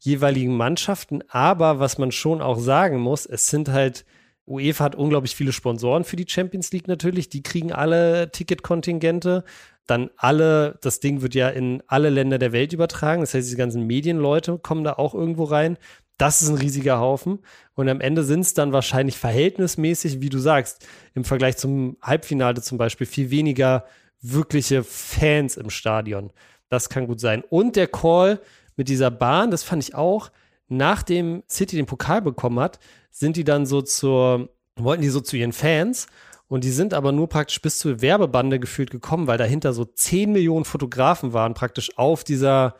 jeweiligen 0.00 0.56
Mannschaften. 0.56 1.22
Aber 1.28 1.78
was 1.78 1.98
man 1.98 2.10
schon 2.10 2.42
auch 2.42 2.58
sagen 2.58 2.98
muss, 2.98 3.24
es 3.24 3.46
sind 3.46 3.68
halt 3.68 4.04
UEFA 4.46 4.84
hat 4.84 4.94
unglaublich 4.96 5.36
viele 5.36 5.52
Sponsoren 5.52 6.04
für 6.04 6.16
die 6.16 6.26
Champions 6.28 6.72
League 6.72 6.88
natürlich. 6.88 7.28
Die 7.28 7.42
kriegen 7.42 7.72
alle 7.72 8.30
Ticketkontingente. 8.32 9.44
Dann 9.86 10.10
alle, 10.16 10.78
das 10.82 11.00
Ding 11.00 11.22
wird 11.22 11.34
ja 11.34 11.48
in 11.48 11.82
alle 11.86 12.10
Länder 12.10 12.38
der 12.38 12.52
Welt 12.52 12.72
übertragen. 12.72 13.22
Das 13.22 13.34
heißt, 13.34 13.46
diese 13.46 13.56
ganzen 13.56 13.86
Medienleute 13.86 14.58
kommen 14.58 14.84
da 14.84 14.94
auch 14.94 15.14
irgendwo 15.14 15.44
rein. 15.44 15.76
Das 16.18 16.42
ist 16.42 16.48
ein 16.48 16.56
riesiger 16.56 16.98
Haufen. 16.98 17.40
Und 17.74 17.88
am 17.88 18.00
Ende 18.00 18.22
sind 18.24 18.40
es 18.40 18.54
dann 18.54 18.72
wahrscheinlich 18.72 19.16
verhältnismäßig, 19.18 20.20
wie 20.20 20.28
du 20.28 20.38
sagst, 20.38 20.86
im 21.14 21.24
Vergleich 21.24 21.56
zum 21.56 21.96
Halbfinale 22.00 22.62
zum 22.62 22.78
Beispiel, 22.78 23.06
viel 23.06 23.30
weniger 23.30 23.84
wirkliche 24.20 24.84
Fans 24.84 25.56
im 25.56 25.70
Stadion. 25.70 26.30
Das 26.68 26.88
kann 26.88 27.06
gut 27.06 27.20
sein. 27.20 27.42
Und 27.48 27.76
der 27.76 27.88
Call 27.88 28.40
mit 28.76 28.88
dieser 28.88 29.10
Bahn, 29.10 29.50
das 29.50 29.62
fand 29.62 29.82
ich 29.82 29.94
auch, 29.94 30.30
nachdem 30.76 31.42
City 31.48 31.76
den 31.76 31.86
Pokal 31.86 32.22
bekommen 32.22 32.60
hat, 32.60 32.78
sind 33.10 33.36
die 33.36 33.44
dann 33.44 33.66
so 33.66 33.82
zur, 33.82 34.48
wollten 34.76 35.02
die 35.02 35.08
so 35.08 35.20
zu 35.20 35.36
ihren 35.36 35.52
Fans 35.52 36.06
und 36.48 36.64
die 36.64 36.70
sind 36.70 36.94
aber 36.94 37.12
nur 37.12 37.28
praktisch 37.28 37.62
bis 37.62 37.78
zur 37.78 38.02
Werbebande 38.02 38.60
gefühlt 38.60 38.90
gekommen, 38.90 39.26
weil 39.26 39.38
dahinter 39.38 39.72
so 39.72 39.84
10 39.84 40.32
Millionen 40.32 40.64
Fotografen 40.64 41.32
waren, 41.32 41.54
praktisch 41.54 41.96
auf 41.96 42.24
dieser 42.24 42.76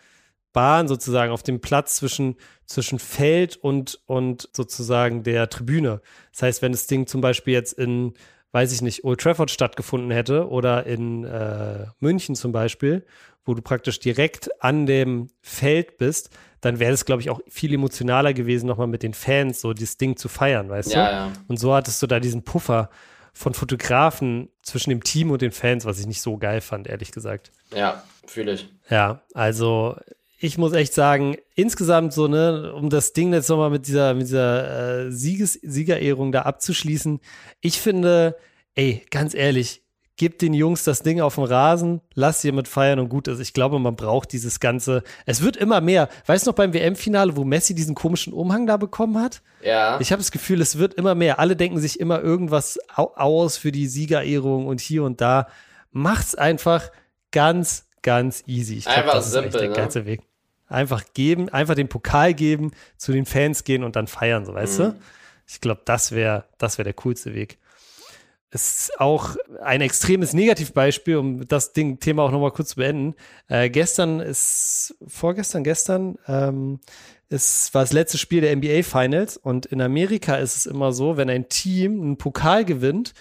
Bahn 0.52 0.88
sozusagen, 0.88 1.32
auf 1.32 1.42
dem 1.42 1.61
Platz 1.61 1.96
zwischen, 1.96 2.37
zwischen 2.66 2.99
Feld 2.99 3.56
und, 3.56 4.00
und 4.06 4.49
sozusagen 4.52 5.22
der 5.22 5.49
Tribüne. 5.49 6.02
Das 6.32 6.42
heißt, 6.42 6.62
wenn 6.62 6.72
das 6.72 6.87
Ding 6.87 7.06
zum 7.06 7.20
Beispiel 7.20 7.54
jetzt 7.54 7.72
in, 7.72 8.12
weiß 8.52 8.73
ich 8.73 8.82
nicht, 8.82 9.04
Old 9.04 9.21
Trafford 9.21 9.50
stattgefunden 9.50 10.11
hätte 10.11 10.49
oder 10.49 10.87
in 10.87 11.25
äh, 11.25 11.87
München 12.00 12.35
zum 12.35 12.52
Beispiel, 12.52 13.04
wo 13.44 13.54
du 13.54 13.62
praktisch 13.62 13.99
direkt 13.99 14.50
an 14.62 14.87
dem 14.87 15.30
Feld 15.40 15.99
bist, 15.99 16.30
dann 16.61 16.78
wäre 16.78 16.92
es, 16.92 17.04
glaube 17.04 17.23
ich, 17.23 17.30
auch 17.30 17.40
viel 17.49 17.75
emotionaler 17.75 18.35
gewesen, 18.35 18.66
nochmal 18.66 18.87
mit 18.87 19.02
den 19.02 19.14
Fans 19.14 19.61
so 19.61 19.73
dieses 19.73 19.97
Ding 19.97 20.16
zu 20.16 20.28
feiern, 20.28 20.68
weißt 20.68 20.92
ja, 20.92 21.04
du? 21.04 21.12
Ja. 21.12 21.32
Und 21.49 21.59
so 21.59 21.75
hattest 21.75 22.00
du 22.02 22.06
da 22.06 22.21
diesen 22.21 22.44
Puffer 22.44 22.88
von 23.32 23.54
Fotografen 23.54 24.50
zwischen 24.62 24.90
dem 24.90 25.02
Team 25.02 25.30
und 25.30 25.42
den 25.42 25.52
Fans, 25.52 25.85
was 25.85 25.99
ich 25.99 26.06
nicht 26.06 26.21
so 26.21 26.37
geil 26.37 26.61
fand, 26.61 26.87
ehrlich 26.87 27.11
gesagt. 27.11 27.50
Ja, 27.75 28.04
fühle 28.26 28.52
ich. 28.52 28.68
Ja, 28.90 29.23
also 29.35 29.97
ich 30.42 30.58
muss 30.58 30.72
echt 30.72 30.92
sagen, 30.92 31.37
insgesamt 31.54 32.12
so, 32.12 32.26
ne, 32.26 32.72
um 32.75 32.90
das 32.90 33.12
Ding 33.12 33.32
jetzt 33.32 33.49
nochmal 33.49 33.70
mit 33.70 33.87
dieser, 33.87 34.12
mit 34.14 34.25
dieser 34.25 35.04
äh, 35.06 35.12
Sieges 35.12 35.52
Siegerehrung 35.62 36.32
da 36.32 36.42
abzuschließen, 36.42 37.20
ich 37.61 37.80
finde, 37.80 38.37
ey, 38.75 39.06
ganz 39.11 39.34
ehrlich, 39.34 39.84
gib 40.16 40.40
den 40.40 40.52
Jungs 40.52 40.82
das 40.82 41.04
Ding 41.04 41.20
auf 41.20 41.37
dem 41.37 41.44
Rasen, 41.44 42.00
lass 42.14 42.40
sie 42.40 42.50
mit 42.50 42.66
feiern 42.66 42.99
und 42.99 43.08
gut 43.08 43.28
ist. 43.28 43.38
Ich 43.38 43.54
glaube, 43.54 43.78
man 43.78 43.94
braucht 43.94 44.32
dieses 44.32 44.58
ganze. 44.58 45.04
Es 45.26 45.42
wird 45.42 45.56
immer 45.56 45.80
mehr. 45.80 46.08
Weißt 46.26 46.44
du 46.44 46.50
noch 46.50 46.56
beim 46.56 46.75
WM-Finale, 46.75 47.37
wo 47.37 47.44
Messi 47.44 47.72
diesen 47.76 47.94
komischen 47.94 48.32
Umhang 48.32 48.66
da 48.66 48.78
bekommen 48.78 49.22
hat? 49.22 49.42
Ja. 49.62 50.00
Ich 50.00 50.11
habe 50.11 50.20
das 50.20 50.32
Gefühl, 50.32 50.61
es 50.61 50.76
wird 50.76 50.94
immer 50.94 51.14
mehr. 51.14 51.38
Alle 51.38 51.54
denken 51.54 51.78
sich 51.78 52.00
immer 52.00 52.20
irgendwas 52.20 52.80
aus 52.96 53.58
für 53.58 53.70
die 53.70 53.87
Siegerehrung 53.87 54.66
und 54.66 54.80
hier 54.80 55.04
und 55.04 55.20
da. 55.20 55.46
Macht's 55.92 56.34
einfach 56.34 56.90
ganz, 57.30 57.87
ganz 58.02 58.42
easy. 58.49 58.78
Ich 58.78 58.84
glaub, 58.87 58.96
einfach 58.96 59.14
das 59.14 59.30
simpel, 59.30 59.49
ist 59.49 59.54
echt 59.54 59.62
der 59.62 59.70
ne? 59.70 59.76
ganze 59.76 60.04
Weg. 60.04 60.20
Einfach 60.73 61.05
geben, 61.14 61.49
einfach 61.49 61.75
den 61.75 61.88
Pokal 61.88 62.35
geben, 62.35 62.73
zu 62.97 63.12
den 63.12 63.26
Fans 63.26 63.64
gehen 63.64 63.85
und 63.85 63.97
dann 63.97 64.07
feiern, 64.07 64.45
so 64.45 64.55
weißt 64.55 64.79
mhm. 64.79 64.83
du? 64.83 64.95
Ich 65.47 65.61
glaube, 65.61 65.83
das 65.85 66.12
wäre 66.12 66.45
das 66.59 66.79
wäre 66.79 66.85
der 66.85 66.95
coolste 66.95 67.35
Weg. 67.35 67.59
Es 68.55 68.81
ist 68.88 69.00
auch 69.00 69.37
ein 69.62 69.81
extremes 69.81 70.35
Negativbeispiel, 70.35 71.17
um 71.17 71.49
das 71.49 71.73
Ding, 71.73 72.00
Thema 72.00 72.23
auch 72.23 72.31
nochmal 72.31 72.50
kurz 72.50 72.71
zu 72.71 72.76
beenden. 72.76 73.14
Äh, 73.49 73.71
gestern 73.71 74.21
ist, 74.21 74.95
vorgestern, 75.07 75.64
gestern, 75.64 76.19
ähm, 76.29 76.79
es 77.31 77.73
war 77.73 77.81
das 77.81 77.95
letzte 77.95 78.19
Spiel 78.19 78.43
der 78.43 78.55
NBA 78.55 78.83
Finals 78.83 79.38
und 79.38 79.64
in 79.64 79.81
Amerika 79.81 80.35
ist 80.35 80.55
es 80.55 80.67
immer 80.67 80.93
so, 80.93 81.17
wenn 81.17 81.31
ein 81.31 81.49
Team 81.49 82.02
einen 82.02 82.19
Pokal 82.19 82.67
gewinnt, 82.67 83.14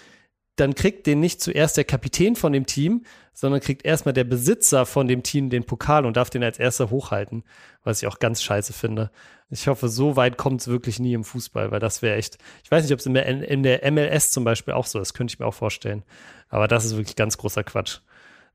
dann 0.56 0.74
kriegt 0.74 1.06
den 1.06 1.20
nicht 1.20 1.40
zuerst 1.40 1.76
der 1.76 1.84
Kapitän 1.84 2.36
von 2.36 2.52
dem 2.52 2.66
Team, 2.66 3.04
sondern 3.32 3.60
kriegt 3.60 3.84
erstmal 3.84 4.12
der 4.12 4.24
Besitzer 4.24 4.84
von 4.84 5.08
dem 5.08 5.22
Team 5.22 5.48
den 5.48 5.64
Pokal 5.64 6.04
und 6.04 6.16
darf 6.16 6.28
den 6.28 6.44
als 6.44 6.58
erster 6.58 6.90
hochhalten, 6.90 7.44
was 7.84 8.02
ich 8.02 8.08
auch 8.08 8.18
ganz 8.18 8.42
scheiße 8.42 8.72
finde. 8.72 9.10
Ich 9.48 9.68
hoffe, 9.68 9.88
so 9.88 10.16
weit 10.16 10.36
kommt 10.36 10.60
es 10.60 10.68
wirklich 10.68 10.98
nie 10.98 11.14
im 11.14 11.24
Fußball, 11.24 11.70
weil 11.70 11.80
das 11.80 12.02
wäre 12.02 12.16
echt, 12.16 12.38
ich 12.64 12.70
weiß 12.70 12.84
nicht, 12.84 12.92
ob 12.92 13.00
es 13.00 13.06
in, 13.06 13.16
in 13.16 13.62
der, 13.62 13.90
MLS 13.90 14.30
zum 14.30 14.44
Beispiel 14.44 14.74
auch 14.74 14.86
so 14.86 14.98
ist, 15.00 15.14
könnte 15.14 15.32
ich 15.32 15.38
mir 15.38 15.46
auch 15.46 15.54
vorstellen. 15.54 16.04
Aber 16.48 16.68
das 16.68 16.84
ist 16.84 16.96
wirklich 16.96 17.16
ganz 17.16 17.38
großer 17.38 17.64
Quatsch. 17.64 18.00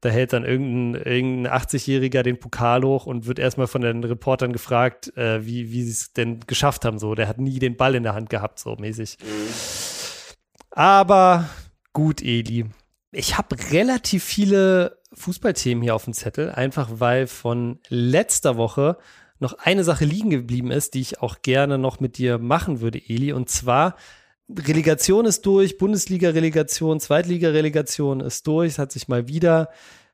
Da 0.02 0.10
hält 0.10 0.34
dann 0.34 0.46
irgendein, 0.46 1.02
irgendein 1.02 1.52
80-Jähriger 1.52 2.22
den 2.22 2.40
Pokal 2.40 2.84
hoch 2.84 3.08
und 3.08 3.26
wird 3.26 3.40
erstmal 3.40 3.66
von 3.66 3.82
den 3.82 4.04
Reportern 4.04 4.54
gefragt, 4.54 5.16
äh, 5.18 5.44
wie, 5.44 5.72
wie 5.72 5.84
sie 5.84 5.92
es 5.92 6.14
denn 6.14 6.42
geschafft 6.42 6.86
haben. 6.86 7.00
So, 7.00 7.16
der 7.16 7.28
hat 7.28 7.40
nie 7.40 7.58
den 7.58 7.78
Ball 7.78 7.96
in 7.96 8.04
der 8.04 8.14
Hand 8.14 8.30
gehabt, 8.30 8.60
so 8.60 8.76
mäßig. 8.76 9.18
Mhm. 9.24 9.50
Aber 10.70 11.50
gut, 11.98 12.22
Eli. 12.22 12.66
Ich 13.12 13.40
habe 13.40 13.56
relativ 13.72 14.24
viele 14.24 15.00
Fußballthemen 15.14 15.82
hier 15.82 15.96
auf 15.96 16.04
dem 16.04 16.14
Zettel, 16.14 16.52
einfach 16.52 16.90
weil 17.00 17.26
von 17.26 17.80
letzter 17.90 18.56
Woche 18.56 19.00
noch 19.40 19.54
eine 19.54 19.84
Sache 19.84 20.06
liegen 20.06 20.30
geblieben 20.30 20.70
ist, 20.70 20.94
die 20.94 21.02
ich 21.02 21.24
auch 21.24 21.42
gerne 21.42 21.80
noch 21.80 22.00
mit 22.00 22.20
dir 22.20 22.38
machen 22.38 22.82
würde, 22.82 23.00
Eli. 23.00 23.34
Und 23.34 23.50
zwar, 23.50 23.96
Relegation 24.48 25.26
ist 25.26 25.44
durch, 25.48 25.80
Bundesliga-Relegation, 25.80 27.00
Zweitliga-Relegation 27.00 28.20
ist 28.20 28.46
durch, 28.46 28.74
es 28.74 28.78
hat 28.78 28.92
sich 28.92 29.08
mal 29.08 29.28
wieder 29.28 29.70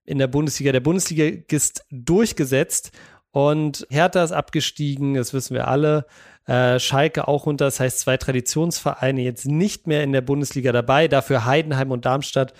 in 0.05 0.19
der 0.19 0.27
Bundesliga 0.27 0.71
der 0.71 0.79
Bundesligist 0.79 1.85
durchgesetzt 1.91 2.93
und 3.31 3.85
Hertha 3.89 4.23
ist 4.23 4.31
abgestiegen, 4.31 5.15
das 5.15 5.33
wissen 5.33 5.53
wir 5.53 5.67
alle. 5.67 6.05
Äh, 6.45 6.79
Schalke 6.79 7.27
auch 7.27 7.45
runter. 7.45 7.65
Das 7.65 7.79
heißt, 7.79 7.99
zwei 7.99 8.17
Traditionsvereine 8.17 9.21
jetzt 9.21 9.45
nicht 9.45 9.87
mehr 9.87 10.03
in 10.03 10.11
der 10.11 10.21
Bundesliga 10.21 10.71
dabei. 10.71 11.07
Dafür 11.07 11.45
Heidenheim 11.45 11.91
und 11.91 12.05
Darmstadt 12.05 12.53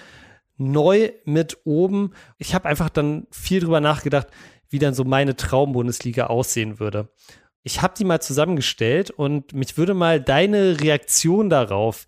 neu 0.57 1.11
mit 1.25 1.57
oben. 1.65 2.13
Ich 2.37 2.55
habe 2.55 2.69
einfach 2.69 2.89
dann 2.89 3.27
viel 3.31 3.59
drüber 3.59 3.81
nachgedacht, 3.81 4.27
wie 4.69 4.79
dann 4.79 4.93
so 4.93 5.03
meine 5.03 5.35
Traumbundesliga 5.35 6.27
aussehen 6.27 6.79
würde. 6.79 7.09
Ich 7.63 7.81
habe 7.81 7.93
die 7.97 8.05
mal 8.05 8.21
zusammengestellt 8.21 9.09
und 9.09 9.53
mich 9.53 9.77
würde 9.77 9.93
mal 9.93 10.19
deine 10.21 10.79
Reaktion 10.81 11.49
darauf 11.49 12.05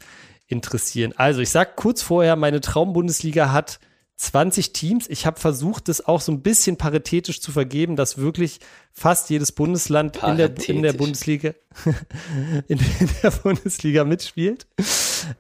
interessieren. 0.48 1.13
Also, 1.15 1.41
ich 1.41 1.50
sag 1.50 1.75
kurz 1.75 2.01
vorher, 2.01 2.36
meine 2.36 2.62
Traumbundesliga 2.62 3.51
hat 3.51 3.79
20 4.18 4.72
Teams. 4.72 5.08
Ich 5.10 5.26
habe 5.26 5.40
versucht, 5.40 5.90
das 5.90 6.06
auch 6.06 6.22
so 6.22 6.32
ein 6.32 6.42
bisschen 6.42 6.78
paritätisch 6.78 7.42
zu 7.42 7.52
vergeben, 7.52 7.96
dass 7.96 8.18
wirklich 8.18 8.60
fast 8.94 9.30
jedes 9.30 9.52
Bundesland 9.52 10.24
in 10.24 10.38
der, 10.38 10.52
in 10.68 10.82
der 10.82 10.94
Bundesliga 10.94 11.54
in, 12.68 12.80
in, 12.80 13.10
der 13.22 13.32
Bundesliga 13.32 14.06
mitspielt. 14.06 14.68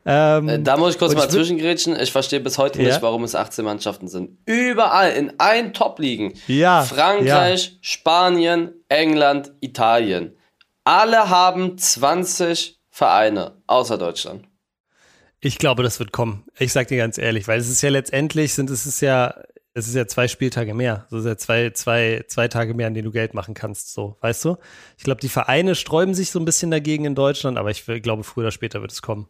Ähm, 0.05 0.49
äh, 0.49 0.59
da 0.61 0.75
muss 0.75 0.93
ich 0.93 0.99
kurz 0.99 1.15
mal 1.15 1.29
zwischengrätschen. 1.29 1.97
Ich 1.97 2.11
verstehe 2.11 2.41
bis 2.41 2.57
heute 2.57 2.81
ja? 2.81 2.89
nicht, 2.89 3.01
warum 3.01 3.23
es 3.23 3.33
18 3.33 3.63
Mannschaften 3.63 4.09
sind. 4.09 4.37
Überall 4.45 5.11
in 5.11 5.39
allen 5.39 5.73
Top-Ligen. 5.73 6.33
Ja, 6.47 6.83
Frankreich, 6.83 7.65
ja. 7.65 7.77
Spanien, 7.81 8.73
England, 8.89 9.53
Italien. 9.61 10.35
Alle 10.83 11.29
haben 11.29 11.77
20 11.77 12.79
Vereine, 12.89 13.61
außer 13.67 13.97
Deutschland. 13.97 14.47
Ich 15.45 15.59
glaube, 15.59 15.83
das 15.83 15.99
wird 15.99 16.11
kommen. 16.11 16.43
Ich 16.57 16.73
sag 16.73 16.87
dir 16.87 16.97
ganz 16.97 17.19
ehrlich, 17.19 17.47
weil 17.47 17.59
es 17.59 17.69
ist 17.69 17.83
ja 17.83 17.91
letztendlich 17.91 18.55
sind 18.55 18.71
es 18.71 18.87
ist 18.87 18.99
ja 19.01 19.35
es 19.75 19.87
ist 19.87 19.93
ja 19.93 20.07
zwei 20.07 20.27
Spieltage 20.27 20.73
mehr. 20.73 21.05
So 21.11 21.19
ist 21.19 21.25
ja 21.25 21.37
zwei, 21.37 21.69
zwei, 21.69 22.25
zwei 22.27 22.47
Tage 22.47 22.73
mehr, 22.73 22.87
an 22.87 22.95
denen 22.95 23.05
du 23.05 23.11
Geld 23.11 23.35
machen 23.35 23.53
kannst, 23.53 23.93
so, 23.93 24.17
weißt 24.21 24.43
du? 24.45 24.57
Ich 24.97 25.03
glaube, 25.03 25.21
die 25.21 25.29
Vereine 25.29 25.75
sträuben 25.75 26.15
sich 26.15 26.31
so 26.31 26.39
ein 26.39 26.45
bisschen 26.45 26.71
dagegen 26.71 27.05
in 27.05 27.13
Deutschland, 27.13 27.59
aber 27.59 27.69
ich 27.69 27.85
glaube, 27.85 28.23
früher 28.23 28.45
oder 28.45 28.51
später 28.51 28.81
wird 28.81 28.91
es 28.91 29.03
kommen. 29.03 29.27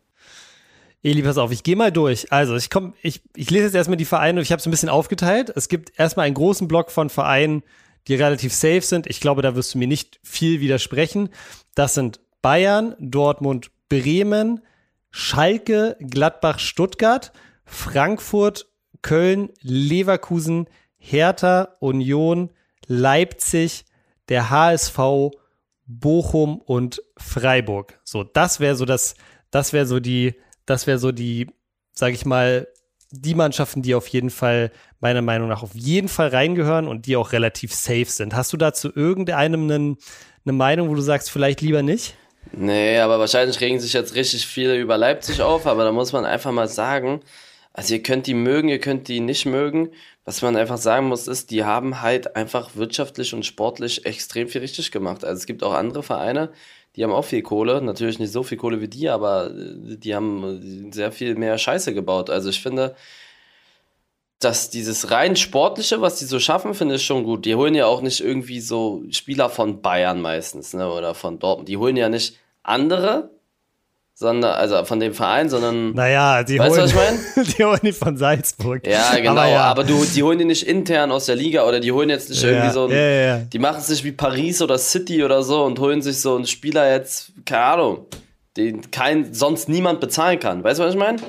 Eli, 1.04 1.22
pass 1.22 1.38
auf, 1.38 1.52
ich 1.52 1.64
gehe 1.64 1.76
mal 1.76 1.92
durch. 1.92 2.32
Also, 2.32 2.56
ich 2.56 2.70
komme, 2.70 2.94
ich, 3.02 3.22
ich 3.36 3.50
lese 3.50 3.66
jetzt 3.66 3.76
erstmal 3.76 3.98
die 3.98 4.06
Vereine, 4.06 4.40
ich 4.40 4.54
habe 4.54 4.62
es 4.62 4.66
ein 4.66 4.72
bisschen 4.72 4.88
aufgeteilt. 4.88 5.52
Es 5.54 5.68
gibt 5.68 6.00
erstmal 6.00 6.28
einen 6.28 6.36
großen 6.36 6.70
Block 6.70 6.92
von 6.92 7.10
Vereinen, 7.10 7.62
die 8.08 8.16
relativ 8.16 8.54
safe 8.54 8.82
sind. 8.82 9.06
Ich 9.08 9.20
glaube, 9.20 9.42
da 9.42 9.54
wirst 9.58 9.74
du 9.74 9.80
mir 9.80 9.88
nicht 9.88 10.22
viel 10.24 10.62
widersprechen. 10.62 11.28
Das 11.74 11.94
sind 11.94 12.22
Bayern, 12.42 12.96
Dortmund, 13.00 13.70
Bremen, 13.90 14.62
Schalke, 15.18 15.96
Gladbach, 16.02 16.60
Stuttgart, 16.60 17.32
Frankfurt, 17.64 18.68
Köln, 19.02 19.50
Leverkusen, 19.62 20.68
Hertha, 20.98 21.70
Union, 21.80 22.52
Leipzig, 22.86 23.86
der 24.28 24.50
HSV, 24.50 25.00
Bochum 25.86 26.60
und 26.60 27.02
Freiburg. 27.16 27.98
So, 28.04 28.26
das 28.26 28.60
wäre 28.60 28.76
so 28.76 28.84
das, 28.84 29.16
das 29.52 29.72
wäre 29.72 29.86
so 29.86 30.02
die, 30.02 30.36
das 30.66 30.86
wäre 30.86 31.00
so 31.00 31.14
die, 31.14 31.48
sag 31.94 32.12
ich 32.12 32.26
mal, 32.26 32.68
die 33.10 33.36
Mannschaften, 33.36 33.84
die 33.84 33.96
auf 33.96 34.10
jeden 34.10 34.30
Fall, 34.30 34.70
meiner 35.00 35.22
Meinung 35.22 35.48
nach, 35.48 35.64
auf 35.64 35.76
jeden 35.76 36.10
Fall 36.10 36.28
reingehören 36.28 36.90
und 36.90 37.06
die 37.06 37.16
auch 37.16 37.32
relativ 37.32 37.74
safe 37.74 38.10
sind. 38.10 38.36
Hast 38.36 38.52
du 38.52 38.58
dazu 38.58 38.94
irgendeinem 38.94 39.64
einen, 39.64 39.98
eine 40.44 40.54
Meinung, 40.54 40.90
wo 40.90 40.94
du 40.94 41.02
sagst, 41.02 41.32
vielleicht 41.32 41.62
lieber 41.62 41.84
nicht? 41.84 42.18
Nee, 42.52 43.00
aber 43.00 43.20
wahrscheinlich 43.20 43.60
regen 43.60 43.80
sich 43.80 43.94
jetzt 43.94 44.16
richtig 44.16 44.46
viele 44.48 44.78
über 44.78 44.98
Leipzig 44.98 45.42
auf, 45.42 45.68
aber 45.68 45.84
da 45.84 45.92
muss 45.92 46.14
man 46.14 46.26
einfach 46.26 46.52
mal 46.52 46.68
sagen, 46.68 47.22
also 47.74 47.94
ihr 47.94 48.04
könnt 48.04 48.28
die 48.28 48.34
mögen, 48.34 48.70
ihr 48.70 48.80
könnt 48.80 49.08
die 49.10 49.20
nicht 49.20 49.46
mögen. 49.46 49.92
Was 50.24 50.42
man 50.42 50.56
einfach 50.56 50.78
sagen 50.78 51.08
muss, 51.08 51.28
ist, 51.28 51.52
die 51.52 51.66
haben 51.66 52.02
halt 52.02 52.36
einfach 52.36 52.76
wirtschaftlich 52.76 53.34
und 53.34 53.46
sportlich 53.46 54.06
extrem 54.06 54.48
viel 54.48 54.62
richtig 54.62 54.92
gemacht. 54.92 55.26
Also 55.26 55.40
es 55.40 55.46
gibt 55.46 55.64
auch 55.64 55.74
andere 55.74 56.02
Vereine, 56.02 56.52
die 56.96 57.04
haben 57.04 57.12
auch 57.12 57.26
viel 57.26 57.42
Kohle, 57.42 57.82
natürlich 57.82 58.20
nicht 58.20 58.32
so 58.32 58.42
viel 58.44 58.58
Kohle 58.58 58.80
wie 58.82 58.88
die, 58.88 59.10
aber 59.10 59.52
die 59.54 60.16
haben 60.16 60.92
sehr 60.94 61.12
viel 61.12 61.36
mehr 61.36 61.58
Scheiße 61.58 61.94
gebaut. 61.94 62.30
Also 62.30 62.50
ich 62.50 62.62
finde, 62.62 62.96
dass 64.40 64.70
dieses 64.70 65.12
rein 65.12 65.36
sportliche, 65.36 66.02
was 66.02 66.20
die 66.20 66.26
so 66.26 66.40
schaffen, 66.40 66.74
finde 66.74 66.96
ich 66.96 67.06
schon 67.06 67.24
gut. 67.24 67.46
Die 67.46 67.56
holen 67.56 67.74
ja 67.74 67.86
auch 67.86 68.02
nicht 68.02 68.20
irgendwie 68.20 68.60
so 68.60 69.04
Spieler 69.10 69.50
von 69.50 69.82
Bayern 69.82 70.22
meistens, 70.22 70.74
ne, 70.74 70.90
oder 70.90 71.16
von 71.16 71.40
Dortmund. 71.40 71.70
Die 71.70 71.78
holen 71.78 71.96
ja 71.96 72.10
nicht 72.10 72.38
andere, 72.62 73.30
sondern, 74.14 74.54
also 74.54 74.84
von 74.86 75.00
dem 75.00 75.14
Verein, 75.14 75.50
sondern. 75.50 75.94
Naja, 75.94 76.44
die 76.44 76.60
weißt 76.60 76.72
holen, 76.72 76.84
was 76.84 76.92
ich 76.92 76.96
meine? 76.96 77.48
die 77.58 77.66
holen 77.66 77.80
die 77.82 77.92
von 77.94 78.18
Salzburg. 78.18 78.86
Ja, 78.86 79.16
genau, 79.16 79.32
aber, 79.32 79.48
ja. 79.48 79.62
aber, 79.64 79.84
du, 79.84 80.04
die 80.04 80.24
holen 80.24 80.40
die 80.40 80.46
nicht 80.46 80.68
intern 80.68 81.12
aus 81.12 81.26
der 81.26 81.36
Liga 81.36 81.66
oder 81.66 81.80
die 81.80 81.92
holen 81.92 82.10
jetzt 82.10 82.30
nicht 82.30 82.42
ja, 82.44 82.50
irgendwie 82.50 82.72
so 82.72 82.86
ein, 82.86 82.92
ja, 82.92 82.98
ja, 82.98 83.38
die 83.40 83.60
machen 83.60 83.80
es 83.80 83.90
nicht 83.90 84.04
wie 84.04 84.12
Paris 84.12 84.62
oder 84.62 84.78
City 84.78 85.24
oder 85.24 85.44
so 85.44 85.64
und 85.64 85.80
holen 85.80 86.02
sich 86.02 86.20
so 86.20 86.36
einen 86.36 86.46
Spieler 86.46 86.92
jetzt, 86.92 87.32
keine 87.46 87.64
Ahnung, 87.64 88.06
den 88.58 88.92
kein, 88.92 89.34
sonst 89.34 89.70
niemand 89.70 90.02
bezahlen 90.02 90.40
kann. 90.40 90.64
Weißt 90.64 90.80
du, 90.80 90.84
was 90.84 90.94
ich 90.94 91.00
meine? 91.00 91.20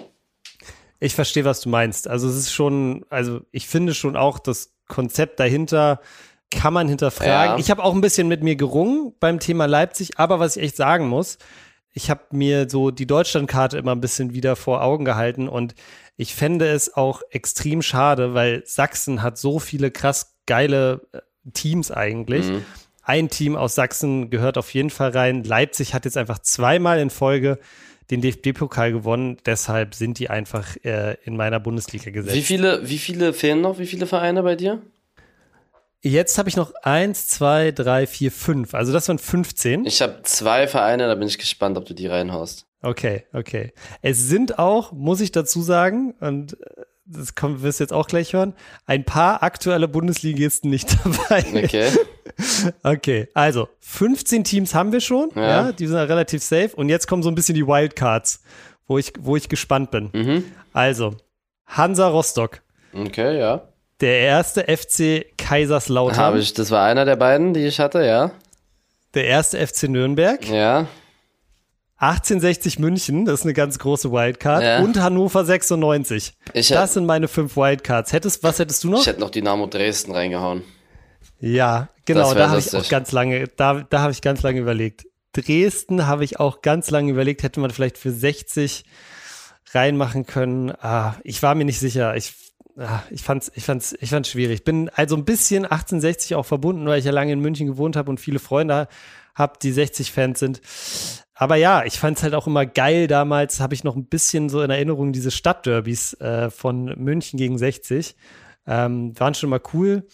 Ich 0.99 1.15
verstehe, 1.15 1.45
was 1.45 1.61
du 1.61 1.69
meinst. 1.69 2.09
Also 2.09 2.29
es 2.29 2.37
ist 2.37 2.53
schon, 2.53 3.05
also 3.11 3.41
ich 3.51 3.67
finde 3.67 3.95
schon 3.95 4.17
auch 4.17 4.39
das 4.39 4.75
Konzept 4.89 5.41
dahinter 5.41 6.01
kann 6.51 6.73
man 6.73 6.89
hinterfragen. 6.89 7.55
Ja. 7.55 7.59
Ich 7.59 7.71
habe 7.71 7.83
auch 7.83 7.95
ein 7.95 8.01
bisschen 8.01 8.29
mit 8.29 8.43
mir 8.43 8.57
gerungen 8.57 9.13
beim 9.19 9.41
Thema 9.41 9.67
Leipzig, 9.67 10.19
aber 10.19 10.39
was 10.39 10.57
ich 10.57 10.63
echt 10.63 10.77
sagen 10.77 11.09
muss, 11.09 11.39
ich 11.93 12.11
habe 12.11 12.23
mir 12.31 12.69
so 12.69 12.91
die 12.91 13.07
Deutschlandkarte 13.07 13.79
immer 13.79 13.93
ein 13.93 14.01
bisschen 14.01 14.35
wieder 14.35 14.55
vor 14.55 14.83
Augen 14.83 15.05
gehalten 15.05 15.49
und 15.49 15.75
ich 16.17 16.35
fände 16.35 16.67
es 16.69 16.95
auch 16.95 17.23
extrem 17.31 17.83
schade, 17.83 18.35
weil 18.35 18.63
Sachsen 18.67 19.23
hat 19.23 19.39
so 19.39 19.59
viele 19.59 19.91
krass 19.91 20.37
geile 20.47 21.07
äh, 21.13 21.21
Teams 21.53 21.91
eigentlich. 21.91 22.47
Mhm. 22.47 22.65
Ein 23.03 23.29
Team 23.29 23.57
aus 23.57 23.75
Sachsen 23.75 24.31
gehört 24.31 24.59
auf 24.59 24.73
jeden 24.75 24.91
Fall 24.91 25.11
rein. 25.11 25.45
Leipzig 25.45 25.95
hat 25.95 26.05
jetzt 26.05 26.17
einfach 26.17 26.39
zweimal 26.41 26.99
in 26.99 27.11
Folge 27.11 27.59
den 28.11 28.21
DFB-Pokal 28.21 28.93
gewonnen. 28.93 29.39
Deshalb 29.47 29.95
sind 29.95 30.19
die 30.19 30.31
einfach 30.31 30.77
äh, 30.85 31.17
in 31.25 31.37
meiner 31.37 31.61
Bundesliga 31.61 32.11
gesetzt. 32.11 32.37
Wie 32.37 32.43
viele, 32.43 32.89
wie 32.89 32.99
viele 32.99 33.33
fehlen 33.33 33.61
noch? 33.61 33.79
Wie 33.79 33.87
viele 33.87 34.07
Vereine 34.07 34.43
bei 34.43 34.57
dir? 34.57 34.83
Jetzt 36.03 36.39
habe 36.39 36.49
ich 36.49 36.57
noch 36.57 36.73
eins, 36.83 37.27
zwei, 37.27 37.73
drei, 37.73 38.07
vier, 38.07 38.31
fünf. 38.31 38.75
Also 38.75 38.93
das 38.93 39.09
waren 39.09 39.19
15. 39.19 39.87
Ich 39.87 40.03
habe 40.03 40.21
zwei 40.23 40.69
Vereine, 40.69 41.09
da 41.09 41.15
bin 41.17 41.27
ich 41.27 41.39
gespannt, 41.39 41.77
ob 41.77 41.85
du 41.85 41.95
die 41.95 42.07
reinhaust. 42.07 42.67
Okay, 42.83 43.25
okay. 43.33 43.73
Es 44.03 44.29
sind 44.29 44.59
auch, 44.59 44.93
muss 44.93 45.21
ich 45.21 45.33
dazu 45.33 45.63
sagen, 45.63 46.15
und 46.21 46.57
das 47.07 47.35
kommt, 47.35 47.63
wirst 47.63 47.81
du 47.81 47.85
jetzt 47.85 47.93
auch 47.93 48.07
gleich 48.09 48.33
hören, 48.33 48.53
ein 48.87 49.05
paar 49.05 49.43
aktuelle 49.43 49.89
Bundesligisten 49.89 50.71
nicht 50.71 50.97
dabei. 51.05 51.45
Okay. 51.65 51.89
Okay, 52.83 53.29
also 53.35 53.69
15 53.81 54.45
Teams 54.45 54.75
haben 54.75 54.93
wir 54.93 55.01
schon, 55.01 55.31
ja, 55.35 55.43
Ja. 55.67 55.73
die 55.73 55.87
sind 55.87 55.97
relativ 55.97 56.43
safe. 56.43 56.71
Und 56.75 56.89
jetzt 56.89 57.07
kommen 57.07 57.23
so 57.23 57.31
ein 57.31 57.35
bisschen 57.35 57.55
die 57.55 57.67
Wildcards, 57.67 58.41
wo 58.87 58.99
ich, 58.99 59.13
wo 59.21 59.37
ich 59.37 59.49
gespannt 59.49 59.91
bin. 59.91 60.11
Mhm. 60.13 60.45
Also, 60.73 61.15
Hansa 61.67 62.09
Rostock, 62.09 62.61
Okay, 62.93 63.39
ja. 63.39 63.63
der 64.01 64.19
erste 64.21 64.65
FC 64.65 65.27
Kaiserslautern, 65.39 66.17
Habe 66.19 66.39
ich, 66.41 66.53
das 66.55 66.71
war 66.71 66.85
einer 66.85 67.05
der 67.05 67.17
beiden, 67.17 67.55
die 67.55 67.65
ich 67.67 67.81
hatte, 67.81 68.05
ja. 68.05 68.31
der 69.15 69.25
erste 69.27 69.65
FC 69.65 69.85
Nürnberg, 69.89 70.47
Ja. 70.49 70.87
1860 71.99 72.79
München, 72.79 73.25
das 73.25 73.41
ist 73.41 73.45
eine 73.47 73.55
ganz 73.55 73.79
große 73.79 74.13
Wildcard, 74.13 74.63
Ja. 74.63 74.79
und 74.81 75.01
Hannover 75.01 75.45
96. 75.45 76.35
Ich, 76.53 76.69
Das 76.69 76.95
sind 76.95 77.07
meine 77.07 77.27
fünf 77.29 77.57
Wildcards. 77.57 78.13
Hättest, 78.13 78.43
was 78.43 78.59
hättest 78.59 78.85
du 78.85 78.91
noch? 78.91 79.01
ich 79.01 79.07
hätte 79.07 79.21
noch 79.21 79.31
Dynamo 79.31 79.67
Dresden 79.67 80.13
reingehauen. 80.13 80.63
Ja, 81.41 81.89
genau, 82.05 82.35
da 82.35 82.51
habe 82.51 82.59
ich 82.61 82.75
auch 82.75 82.89
ganz 82.89 83.13
lange, 83.13 83.49
da, 83.57 83.83
da 83.89 84.01
habe 84.01 84.13
ich 84.13 84.21
ganz 84.23 84.43
lange 84.43 84.61
überlegt. 84.61 85.07
Dresden 85.33 86.07
habe 86.07 86.25
ich 86.25 86.39
auch 86.41 86.63
ganz 86.63 86.91
lange 86.91 87.11
überlegt, 87.11 87.43
hätte 87.43 87.61
man 87.61 87.71
vielleicht 87.71 87.99
für 87.99 88.11
60 88.11 88.85
reinmachen 89.73 90.27
können. 90.27 90.71
Ah, 90.81 91.15
ich 91.25 91.43
war 91.43 91.55
mir 91.55 91.65
nicht 91.65 91.79
sicher. 91.79 92.17
Ich, 92.17 92.33
ah, 92.79 93.03
ich 93.11 93.23
fand's, 93.23 93.51
ich 93.55 93.65
fand's, 93.65 93.95
ich 94.01 94.11
fand's 94.11 94.31
schwierig. 94.31 94.65
Bin 94.65 94.89
also 94.95 95.17
ein 95.17 95.25
bisschen 95.27 95.65
1860 95.65 96.35
auch 96.37 96.47
verbunden, 96.47 96.87
weil 96.87 96.99
ich 96.99 97.05
ja 97.05 97.13
lange 97.13 97.33
in 97.33 97.41
München 97.41 97.67
gewohnt 97.67 97.97
habe 97.97 98.09
und 98.11 98.19
viele 98.21 98.39
Freunde 98.39 98.89
habe, 99.35 99.59
die 99.63 99.73
60-Fans 99.73 100.39
sind. 100.39 100.61
Aber 101.39 101.57
ja, 101.57 101.85
ich 101.85 101.99
fand's 101.99 102.23
halt 102.23 102.35
auch 102.35 102.47
immer 102.47 102.65
geil. 102.65 103.07
Damals 103.07 103.61
habe 103.61 103.75
ich 103.75 103.85
noch 103.85 103.95
ein 103.95 104.07
bisschen 104.07 104.49
so 104.49 104.63
in 104.63 104.71
Erinnerung 104.71 105.13
diese 105.13 105.31
Stadtderbys 105.31 106.15
äh, 106.15 106.51
von 106.51 106.87
München 106.97 107.37
gegen 107.39 107.59
60. 107.59 108.17
Ähm, 108.67 109.19
waren 109.21 109.35
schon 109.35 109.51
mal 109.51 109.61
cool. 109.75 110.07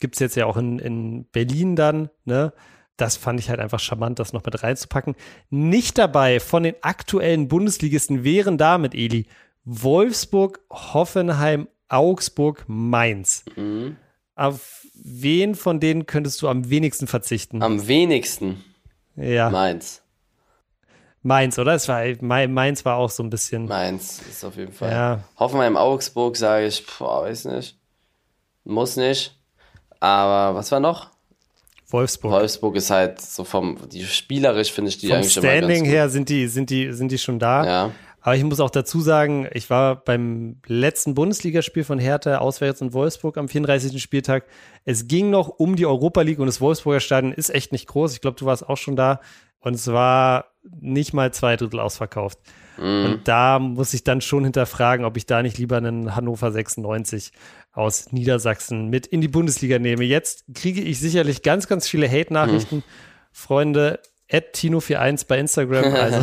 Gibt's 0.00 0.18
jetzt 0.18 0.36
ja 0.36 0.44
auch 0.44 0.58
in, 0.58 0.78
in 0.78 1.24
Berlin 1.32 1.76
dann, 1.76 2.10
ne? 2.26 2.52
Das 2.98 3.16
fand 3.16 3.40
ich 3.40 3.50
halt 3.50 3.60
einfach 3.60 3.80
charmant, 3.80 4.18
das 4.18 4.32
noch 4.32 4.44
mit 4.44 4.62
reinzupacken. 4.62 5.16
Nicht 5.50 5.98
dabei 5.98 6.40
von 6.40 6.62
den 6.62 6.76
aktuellen 6.80 7.48
Bundesligisten 7.48 8.24
wären 8.24 8.56
damit, 8.56 8.94
Eli, 8.94 9.26
Wolfsburg, 9.64 10.60
Hoffenheim, 10.70 11.68
Augsburg, 11.88 12.64
Mainz. 12.68 13.44
Mhm. 13.54 13.96
Auf 14.34 14.86
wen 14.94 15.54
von 15.54 15.80
denen 15.80 16.06
könntest 16.06 16.40
du 16.40 16.48
am 16.48 16.70
wenigsten 16.70 17.06
verzichten? 17.06 17.62
Am 17.62 17.86
wenigsten 17.86 18.64
ja, 19.16 19.50
Mainz. 19.50 20.02
Mainz, 21.26 21.58
oder? 21.58 21.74
Es 21.74 21.88
war, 21.88 22.02
Mai- 22.20 22.46
Mainz 22.46 22.84
war 22.84 22.96
auch 22.96 23.10
so 23.10 23.22
ein 23.22 23.30
bisschen. 23.30 23.66
Mainz 23.66 24.20
ist 24.30 24.44
auf 24.44 24.56
jeden 24.56 24.72
Fall. 24.72 24.90
Ja. 24.92 25.20
Hoffenheim, 25.38 25.76
Augsburg, 25.76 26.36
sage 26.36 26.66
ich, 26.66 26.84
boah, 26.86 27.24
weiß 27.24 27.46
nicht. 27.46 27.76
Muss 28.64 28.96
nicht. 28.96 29.36
Aber 30.00 30.54
was 30.54 30.70
war 30.72 30.80
noch? 30.80 31.08
Wolfsburg. 31.88 32.32
Wolfsburg 32.32 32.76
ist 32.76 32.90
halt 32.90 33.20
so 33.20 33.44
vom, 33.44 33.78
die 33.88 34.04
spielerisch 34.04 34.72
finde 34.72 34.88
ich 34.88 34.98
die 34.98 35.06
Vom 35.08 35.16
eigentlich 35.18 35.36
immer 35.36 35.46
ganz 35.46 35.56
Standing 35.58 35.84
gut. 35.84 35.92
her 35.92 36.08
sind 36.08 36.28
die, 36.28 36.46
sind 36.48 36.70
die, 36.70 36.92
sind 36.92 37.12
die 37.12 37.18
schon 37.18 37.38
da. 37.38 37.64
Ja. 37.64 37.90
Aber 38.26 38.34
ich 38.34 38.42
muss 38.42 38.58
auch 38.58 38.70
dazu 38.70 39.00
sagen, 39.00 39.48
ich 39.52 39.70
war 39.70 40.02
beim 40.02 40.56
letzten 40.66 41.14
Bundesligaspiel 41.14 41.84
von 41.84 42.00
Hertha 42.00 42.38
auswärts 42.38 42.80
in 42.80 42.92
Wolfsburg 42.92 43.38
am 43.38 43.48
34. 43.48 44.02
Spieltag. 44.02 44.46
Es 44.84 45.06
ging 45.06 45.30
noch 45.30 45.46
um 45.48 45.76
die 45.76 45.86
Europa 45.86 46.22
League 46.22 46.40
und 46.40 46.46
das 46.46 46.60
Wolfsburger 46.60 46.98
Stadion 46.98 47.32
ist 47.32 47.50
echt 47.50 47.70
nicht 47.70 47.86
groß. 47.86 48.14
Ich 48.14 48.20
glaube, 48.20 48.36
du 48.36 48.44
warst 48.44 48.68
auch 48.68 48.78
schon 48.78 48.96
da. 48.96 49.20
Und 49.60 49.74
es 49.74 49.86
war 49.86 50.46
nicht 50.68 51.14
mal 51.14 51.32
zwei 51.32 51.54
Drittel 51.54 51.78
ausverkauft. 51.78 52.40
Und 52.78 53.20
da 53.26 53.60
muss 53.60 53.94
ich 53.94 54.02
dann 54.02 54.20
schon 54.20 54.42
hinterfragen, 54.42 55.06
ob 55.06 55.16
ich 55.16 55.26
da 55.26 55.40
nicht 55.40 55.58
lieber 55.58 55.76
einen 55.76 56.16
Hannover 56.16 56.50
96 56.50 57.30
aus 57.70 58.10
Niedersachsen 58.10 58.88
mit 58.88 59.06
in 59.06 59.20
die 59.20 59.28
Bundesliga 59.28 59.78
nehme. 59.78 60.02
Jetzt 60.02 60.46
kriege 60.52 60.80
ich 60.80 60.98
sicherlich 60.98 61.42
ganz, 61.42 61.68
ganz 61.68 61.86
viele 61.86 62.10
Hate-Nachrichten. 62.10 62.82
Freunde, 63.30 64.00
Tino41 64.30 65.26
bei 65.26 65.38
Instagram. 65.38 65.84
Also 65.94 66.20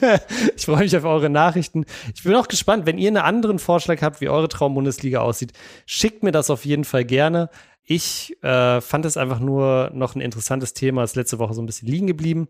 ich 0.56 0.64
freue 0.64 0.80
mich 0.80 0.96
auf 0.96 1.04
eure 1.04 1.30
Nachrichten. 1.30 1.84
Ich 2.14 2.22
bin 2.22 2.34
auch 2.34 2.48
gespannt, 2.48 2.86
wenn 2.86 2.98
ihr 2.98 3.08
einen 3.08 3.16
anderen 3.18 3.58
Vorschlag 3.58 4.02
habt, 4.02 4.20
wie 4.20 4.28
eure 4.28 4.48
Traumbundesliga 4.48 5.20
aussieht, 5.20 5.52
schickt 5.86 6.22
mir 6.22 6.32
das 6.32 6.50
auf 6.50 6.64
jeden 6.64 6.84
Fall 6.84 7.04
gerne. 7.04 7.50
Ich 7.84 8.36
äh, 8.42 8.80
fand 8.80 9.06
es 9.06 9.16
einfach 9.16 9.40
nur 9.40 9.90
noch 9.94 10.14
ein 10.14 10.20
interessantes 10.20 10.74
Thema, 10.74 11.04
ist 11.04 11.16
letzte 11.16 11.38
Woche 11.38 11.54
so 11.54 11.62
ein 11.62 11.66
bisschen 11.66 11.88
liegen 11.88 12.06
geblieben. 12.06 12.48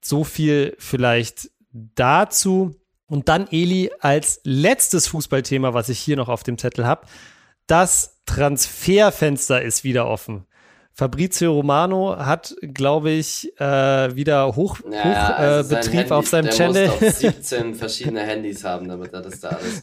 So 0.00 0.24
viel 0.24 0.74
vielleicht 0.78 1.50
dazu. 1.70 2.74
Und 3.06 3.28
dann, 3.28 3.46
Eli, 3.50 3.90
als 4.00 4.40
letztes 4.44 5.06
Fußballthema, 5.08 5.74
was 5.74 5.90
ich 5.90 5.98
hier 5.98 6.16
noch 6.16 6.30
auf 6.30 6.42
dem 6.42 6.56
Zettel 6.56 6.86
habe, 6.86 7.06
das 7.66 8.22
Transferfenster 8.26 9.60
ist 9.60 9.84
wieder 9.84 10.06
offen. 10.06 10.46
Fabrizio 10.96 11.52
Romano 11.52 12.16
hat, 12.16 12.54
glaube 12.60 13.10
ich, 13.10 13.52
äh, 13.60 14.14
wieder 14.14 14.54
Hoch, 14.54 14.78
Ja, 14.90 15.02
Hoch 15.02 15.04
äh, 15.04 15.42
also 15.42 15.68
sein 15.70 15.80
Betrieb 15.80 15.94
Handy, 16.00 16.12
auf 16.12 16.28
seinem 16.28 16.44
der 16.44 16.52
Channel. 16.52 16.88
muss 16.88 17.00
doch 17.00 17.10
17 17.18 17.74
verschiedene 17.74 18.20
Handys 18.20 18.62
haben, 18.64 18.88
damit 18.88 19.12
er 19.12 19.20
das 19.22 19.40
da 19.40 19.48
alles. 19.48 19.82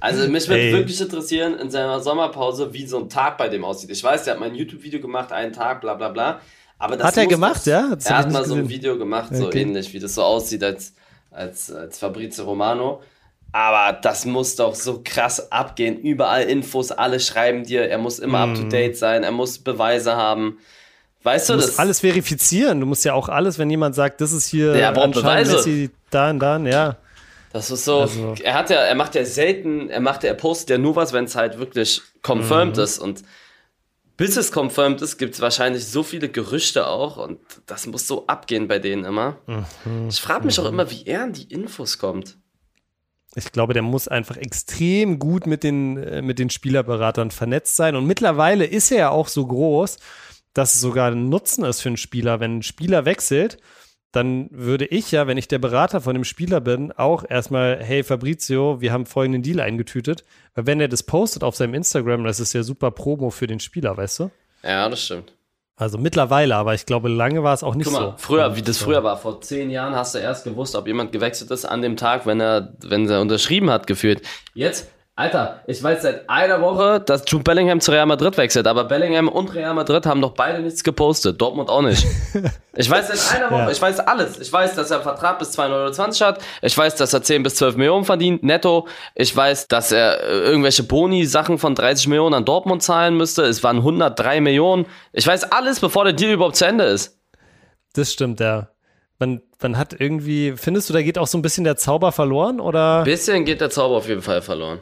Also 0.00 0.28
mich 0.28 0.48
würde 0.48 0.60
Ey. 0.62 0.72
wirklich 0.74 1.00
interessieren 1.00 1.54
in 1.58 1.70
seiner 1.70 2.00
Sommerpause, 2.00 2.72
wie 2.74 2.86
so 2.86 2.98
ein 2.98 3.08
Tag 3.08 3.38
bei 3.38 3.48
dem 3.48 3.64
aussieht. 3.64 3.90
Ich 3.90 4.02
weiß, 4.04 4.24
der 4.24 4.34
hat 4.34 4.40
mal 4.40 4.46
ein 4.50 4.54
YouTube-Video 4.54 5.00
gemacht, 5.00 5.32
einen 5.32 5.52
Tag, 5.52 5.80
bla 5.80 5.94
bla 5.94 6.08
bla. 6.08 6.40
Aber 6.78 6.96
das 6.96 7.06
Hat 7.06 7.16
er 7.16 7.26
gemacht, 7.26 7.62
doch, 7.62 7.66
ja? 7.66 7.88
Das 7.94 8.06
er 8.06 8.18
hat 8.18 8.30
mal 8.32 8.40
nicht 8.40 8.48
so 8.48 8.54
ein 8.54 8.62
gesehen. 8.64 8.68
Video 8.80 8.98
gemacht, 8.98 9.30
so 9.34 9.46
Okay. 9.46 9.62
ähnlich, 9.62 9.92
wie 9.94 10.00
das 10.00 10.16
so 10.16 10.22
aussieht 10.24 10.64
als, 10.64 10.92
als, 11.30 11.70
als 11.72 11.98
Fabrizio 11.98 12.44
Romano. 12.44 13.00
Aber 13.52 13.92
das 14.00 14.24
muss 14.24 14.56
doch 14.56 14.74
so 14.74 15.02
krass 15.04 15.52
abgehen. 15.52 15.98
Überall 15.98 16.44
Infos, 16.44 16.90
alle 16.90 17.20
schreiben 17.20 17.64
dir, 17.64 17.82
er 17.88 17.98
muss 17.98 18.18
immer 18.18 18.38
up 18.40 18.54
to 18.54 18.64
date 18.64 18.96
sein, 18.96 19.22
er 19.24 19.30
muss 19.32 19.58
Beweise 19.58 20.16
haben. 20.16 20.58
Weißt 21.22 21.50
du, 21.50 21.52
Du 21.52 21.58
das 21.58 21.66
musst 21.68 21.78
alles 21.80 22.00
verifizieren. 22.00 22.80
Du 22.80 22.86
musst 22.86 23.04
ja 23.04 23.12
auch 23.14 23.28
alles, 23.28 23.58
wenn 23.58 23.68
jemand 23.70 23.94
sagt, 23.94 24.20
das 24.20 24.32
ist 24.32 24.46
hier 24.46 24.74
Ja, 24.76 24.88
anscheinend 24.88 25.14
Beweise. 25.14 25.56
Messi, 25.56 25.90
da 26.10 26.30
und 26.30 26.40
dann, 26.40 26.66
ja. 26.66 26.96
Das 27.52 27.70
ist 27.70 27.84
so, 27.84 28.00
Also- 28.00 28.34
er 28.42 28.54
hat 28.54 28.70
ja, 28.70 28.78
er 28.78 28.94
macht 28.94 29.14
ja 29.14 29.24
selten, 29.26 29.90
er 29.90 30.00
macht 30.00 30.22
ja, 30.24 30.30
er 30.30 30.34
postet 30.34 30.70
ja 30.70 30.78
nur 30.78 30.96
was, 30.96 31.12
wenn 31.12 31.24
es 31.26 31.36
halt 31.36 31.58
wirklich 31.58 32.00
confirmed 32.26 32.76
Mhm. 32.78 32.82
ist 32.82 32.98
und 32.98 33.22
bis 34.16 34.36
es 34.38 34.50
confirmed 34.56 35.02
ist, 35.02 35.18
gibt 35.18 35.34
es 35.34 35.40
wahrscheinlich 35.42 35.86
so 35.86 36.02
viele 36.02 36.28
Gerüchte 36.30 36.86
auch 36.86 37.18
und 37.18 37.38
das 37.66 37.86
muss 37.86 38.06
so 38.08 38.26
abgehen 38.26 38.66
bei 38.68 38.78
denen 38.78 39.04
immer. 39.04 39.36
Mhm. 39.46 40.08
Ich 40.08 40.20
frage 40.20 40.46
mich 40.46 40.58
auch 40.58 40.64
immer, 40.66 40.90
wie 40.90 41.04
er 41.04 41.24
an 41.24 41.34
die 41.34 41.44
Infos 41.52 41.98
kommt. 41.98 42.38
Ich 43.34 43.52
glaube, 43.52 43.72
der 43.72 43.82
muss 43.82 44.08
einfach 44.08 44.36
extrem 44.36 45.18
gut 45.18 45.46
mit 45.46 45.62
den, 45.62 45.96
äh, 45.96 46.22
mit 46.22 46.38
den 46.38 46.50
Spielerberatern 46.50 47.30
vernetzt 47.30 47.76
sein. 47.76 47.96
Und 47.96 48.06
mittlerweile 48.06 48.64
ist 48.64 48.90
er 48.90 48.98
ja 48.98 49.10
auch 49.10 49.28
so 49.28 49.46
groß, 49.46 49.98
dass 50.52 50.74
es 50.74 50.80
sogar 50.80 51.10
ein 51.10 51.28
Nutzen 51.28 51.64
ist 51.64 51.80
für 51.80 51.88
einen 51.88 51.96
Spieler. 51.96 52.40
Wenn 52.40 52.58
ein 52.58 52.62
Spieler 52.62 53.04
wechselt, 53.04 53.58
dann 54.12 54.48
würde 54.50 54.84
ich 54.84 55.10
ja, 55.10 55.26
wenn 55.26 55.38
ich 55.38 55.48
der 55.48 55.58
Berater 55.58 56.02
von 56.02 56.14
dem 56.14 56.24
Spieler 56.24 56.60
bin, 56.60 56.92
auch 56.92 57.24
erstmal, 57.28 57.82
hey 57.82 58.04
Fabrizio, 58.04 58.82
wir 58.82 58.92
haben 58.92 59.06
folgenden 59.06 59.42
Deal 59.42 59.60
eingetütet. 59.60 60.24
Weil 60.54 60.66
wenn 60.66 60.80
er 60.80 60.88
das 60.88 61.02
postet 61.02 61.42
auf 61.42 61.56
seinem 61.56 61.72
Instagram, 61.72 62.24
das 62.24 62.38
ist 62.38 62.52
ja 62.52 62.62
super 62.62 62.90
Promo 62.90 63.30
für 63.30 63.46
den 63.46 63.60
Spieler, 63.60 63.96
weißt 63.96 64.20
du? 64.20 64.30
Ja, 64.62 64.88
das 64.90 65.02
stimmt. 65.02 65.32
Also 65.76 65.98
mittlerweile, 65.98 66.54
aber 66.56 66.74
ich 66.74 66.86
glaube, 66.86 67.08
lange 67.08 67.42
war 67.42 67.54
es 67.54 67.62
auch 67.62 67.74
nicht 67.74 67.86
Guck 67.86 67.94
mal, 67.94 68.10
so. 68.10 68.14
früher, 68.18 68.56
wie 68.56 68.62
das 68.62 68.78
früher 68.78 69.02
war, 69.02 69.16
vor 69.16 69.40
zehn 69.40 69.70
Jahren 69.70 69.94
hast 69.94 70.14
du 70.14 70.18
erst 70.18 70.44
gewusst, 70.44 70.74
ob 70.76 70.86
jemand 70.86 71.12
gewechselt 71.12 71.50
ist 71.50 71.64
an 71.64 71.80
dem 71.80 71.96
Tag, 71.96 72.26
wenn 72.26 72.40
er, 72.40 72.74
wenn 72.82 73.08
er 73.08 73.20
unterschrieben 73.20 73.70
hat, 73.70 73.86
gefühlt. 73.86 74.22
Jetzt, 74.54 74.90
Alter, 75.14 75.60
ich 75.66 75.82
weiß 75.82 76.00
seit 76.02 76.30
einer 76.30 76.62
Woche, 76.62 76.98
dass 76.98 77.24
Jude 77.26 77.44
Bellingham 77.44 77.80
zu 77.80 77.90
Real 77.90 78.06
Madrid 78.06 78.38
wechselt, 78.38 78.66
aber 78.66 78.84
Bellingham 78.84 79.28
und 79.28 79.54
Real 79.54 79.74
Madrid 79.74 80.06
haben 80.06 80.22
doch 80.22 80.32
beide 80.32 80.60
nichts 80.62 80.82
gepostet, 80.82 81.38
Dortmund 81.40 81.68
auch 81.68 81.82
nicht. 81.82 82.06
Ich 82.74 82.88
weiß 82.88 83.08
seit 83.08 83.36
einer 83.42 83.50
Woche, 83.50 83.60
Ja. 83.64 83.70
ich 83.70 83.82
weiß 83.82 84.00
alles. 84.00 84.38
Ich 84.38 84.50
weiß, 84.50 84.74
dass 84.76 84.90
er 84.90 84.96
einen 84.96 85.02
Vertrag 85.02 85.38
bis 85.38 85.50
2,29 85.58 86.24
hat. 86.24 86.40
Ich 86.62 86.74
weiß, 86.78 86.94
dass 86.96 87.12
er 87.12 87.22
10 87.22 87.42
bis 87.42 87.56
12 87.56 87.76
Millionen 87.76 88.06
verdient, 88.06 88.42
netto. 88.42 88.88
Ich 89.14 89.36
weiß, 89.36 89.68
dass 89.68 89.92
er 89.92 90.22
äh, 90.22 90.38
irgendwelche 90.44 90.82
Boni-Sachen 90.82 91.58
von 91.58 91.74
30 91.74 92.08
Millionen 92.08 92.32
an 92.34 92.46
Dortmund 92.46 92.82
zahlen 92.82 93.18
müsste. 93.18 93.42
Es 93.42 93.62
waren 93.62 93.76
103 93.76 94.40
Millionen. 94.40 94.86
Ich 95.12 95.26
weiß 95.26 95.52
alles, 95.52 95.80
bevor 95.80 96.04
der 96.04 96.14
Deal 96.14 96.32
überhaupt 96.32 96.56
zu 96.56 96.64
Ende 96.64 96.84
ist. 96.84 97.18
Das 97.92 98.10
stimmt, 98.10 98.40
ja. 98.40 98.68
Man, 99.18 99.42
man 99.60 99.76
hat 99.76 99.94
irgendwie, 100.00 100.54
findest 100.56 100.88
du, 100.88 100.94
da 100.94 101.02
geht 101.02 101.18
auch 101.18 101.26
so 101.26 101.36
ein 101.36 101.42
bisschen 101.42 101.64
der 101.64 101.76
Zauber 101.76 102.10
verloren 102.10 102.58
oder? 102.58 103.02
Bisschen 103.04 103.44
geht 103.44 103.60
der 103.60 103.68
Zauber 103.68 103.96
auf 103.98 104.08
jeden 104.08 104.22
Fall 104.22 104.40
verloren. 104.40 104.80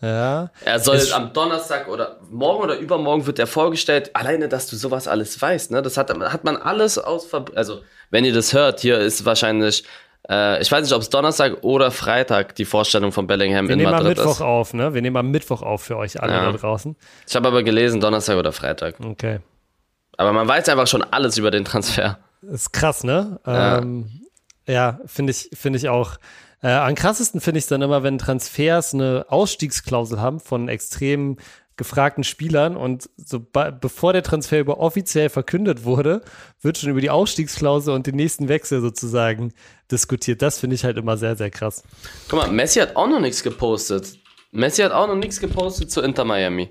Ja. 0.00 0.50
Er 0.64 0.78
soll 0.78 0.96
Es- 0.96 1.12
am 1.12 1.32
Donnerstag 1.32 1.88
oder 1.88 2.18
morgen 2.30 2.62
oder 2.62 2.78
übermorgen 2.78 3.26
wird 3.26 3.38
er 3.38 3.46
vorgestellt. 3.48 4.10
Alleine, 4.14 4.48
dass 4.48 4.66
du 4.68 4.76
sowas 4.76 5.08
alles 5.08 5.40
weißt, 5.40 5.70
ne? 5.72 5.82
Das 5.82 5.96
hat, 5.96 6.10
hat 6.10 6.44
man 6.44 6.56
alles 6.56 6.98
aus. 6.98 7.26
Ver- 7.26 7.46
Also, 7.54 7.80
wenn 8.10 8.24
ihr 8.24 8.32
das 8.32 8.52
hört, 8.52 8.80
hier 8.80 8.98
ist 9.00 9.24
wahrscheinlich, 9.24 9.82
äh, 10.30 10.62
ich 10.62 10.70
weiß 10.70 10.82
nicht, 10.84 10.92
ob 10.94 11.02
es 11.02 11.10
Donnerstag 11.10 11.64
oder 11.64 11.90
Freitag 11.90 12.54
die 12.54 12.64
Vorstellung 12.64 13.10
von 13.10 13.26
Bellingham 13.26 13.66
Wir 13.66 13.72
in 13.72 13.78
nehmen 13.80 13.92
am 13.92 13.98
Madrid 14.02 14.18
Mittwoch 14.18 14.36
ist. 14.36 14.40
auf, 14.42 14.72
ne? 14.72 14.94
Wir 14.94 15.02
nehmen 15.02 15.16
am 15.16 15.30
Mittwoch 15.32 15.62
auf 15.62 15.82
für 15.82 15.96
euch 15.96 16.22
alle 16.22 16.32
Ja. 16.32 16.52
da 16.52 16.56
draußen. 16.56 16.94
Ich 17.26 17.34
habe 17.34 17.48
aber 17.48 17.64
gelesen, 17.64 18.00
Donnerstag 18.00 18.36
oder 18.36 18.52
Freitag. 18.52 18.94
Okay. 19.04 19.40
Aber 20.16 20.32
man 20.32 20.46
weiß 20.46 20.68
einfach 20.68 20.86
schon 20.86 21.02
alles 21.02 21.38
über 21.38 21.50
den 21.50 21.64
Transfer. 21.64 22.18
Ist 22.42 22.72
krass, 22.72 23.02
ne? 23.02 23.40
Ja. 23.46 23.78
Ähm, 23.78 24.10
ja, 24.66 25.00
finde 25.06 25.32
ich, 25.32 25.50
finde 25.54 25.76
ich 25.78 25.88
auch. 25.88 26.18
Äh, 26.62 26.72
am 26.72 26.94
krassesten 26.94 27.40
finde 27.40 27.58
ich 27.58 27.64
es 27.64 27.68
dann 27.68 27.82
immer, 27.82 28.02
wenn 28.02 28.18
Transfers 28.18 28.94
eine 28.94 29.26
Ausstiegsklausel 29.28 30.20
haben 30.20 30.40
von 30.40 30.68
extrem 30.68 31.36
gefragten 31.78 32.24
Spielern 32.24 32.76
und 32.76 33.08
so 33.16 33.40
bevor 33.40 34.12
der 34.12 34.24
Transfer 34.24 34.58
über 34.58 34.80
offiziell 34.80 35.30
verkündet 35.30 35.84
wurde, 35.84 36.22
wird 36.60 36.76
schon 36.76 36.90
über 36.90 37.00
die 37.00 37.08
Ausstiegsklausel 37.08 37.94
und 37.94 38.06
den 38.06 38.16
nächsten 38.16 38.48
Wechsel 38.48 38.80
sozusagen 38.80 39.54
diskutiert. 39.90 40.42
Das 40.42 40.58
finde 40.58 40.74
ich 40.74 40.84
halt 40.84 40.98
immer 40.98 41.16
sehr, 41.16 41.36
sehr 41.36 41.50
krass. 41.50 41.84
Guck 42.28 42.40
mal, 42.40 42.50
Messi 42.50 42.80
hat 42.80 42.96
auch 42.96 43.06
noch 43.06 43.20
nichts 43.20 43.44
gepostet. 43.44 44.18
Messi 44.50 44.82
hat 44.82 44.92
auch 44.92 45.06
noch 45.06 45.14
nichts 45.14 45.38
gepostet 45.40 45.90
zu 45.90 46.00
Inter 46.00 46.24
Miami. 46.24 46.70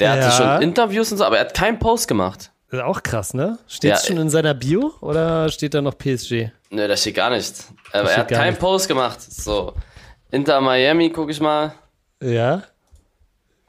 Der 0.00 0.16
ja. 0.16 0.22
hatte 0.22 0.36
schon 0.36 0.62
Interviews 0.62 1.12
und 1.12 1.18
so, 1.18 1.24
aber 1.24 1.36
er 1.36 1.44
hat 1.44 1.54
keinen 1.54 1.78
Post 1.78 2.08
gemacht. 2.08 2.50
Das 2.70 2.80
ist 2.80 2.84
auch 2.84 3.02
krass, 3.02 3.32
ne? 3.32 3.58
Steht 3.66 3.94
es 3.94 4.02
ja, 4.02 4.08
schon 4.08 4.18
in 4.18 4.28
seiner 4.28 4.52
Bio 4.52 4.92
oder 5.00 5.48
steht 5.48 5.72
da 5.72 5.80
noch 5.80 5.96
PSG? 5.96 6.50
Ne, 6.70 6.86
da 6.86 6.96
steht 6.96 7.14
gar 7.14 7.30
nicht. 7.30 7.64
Aber 7.92 8.10
er 8.10 8.18
hat 8.18 8.28
keinen 8.28 8.50
nicht. 8.50 8.60
Post 8.60 8.88
gemacht. 8.88 9.22
So, 9.22 9.72
Inter 10.30 10.60
Miami, 10.60 11.10
guck 11.10 11.30
ich 11.30 11.40
mal. 11.40 11.72
Ja. 12.22 12.62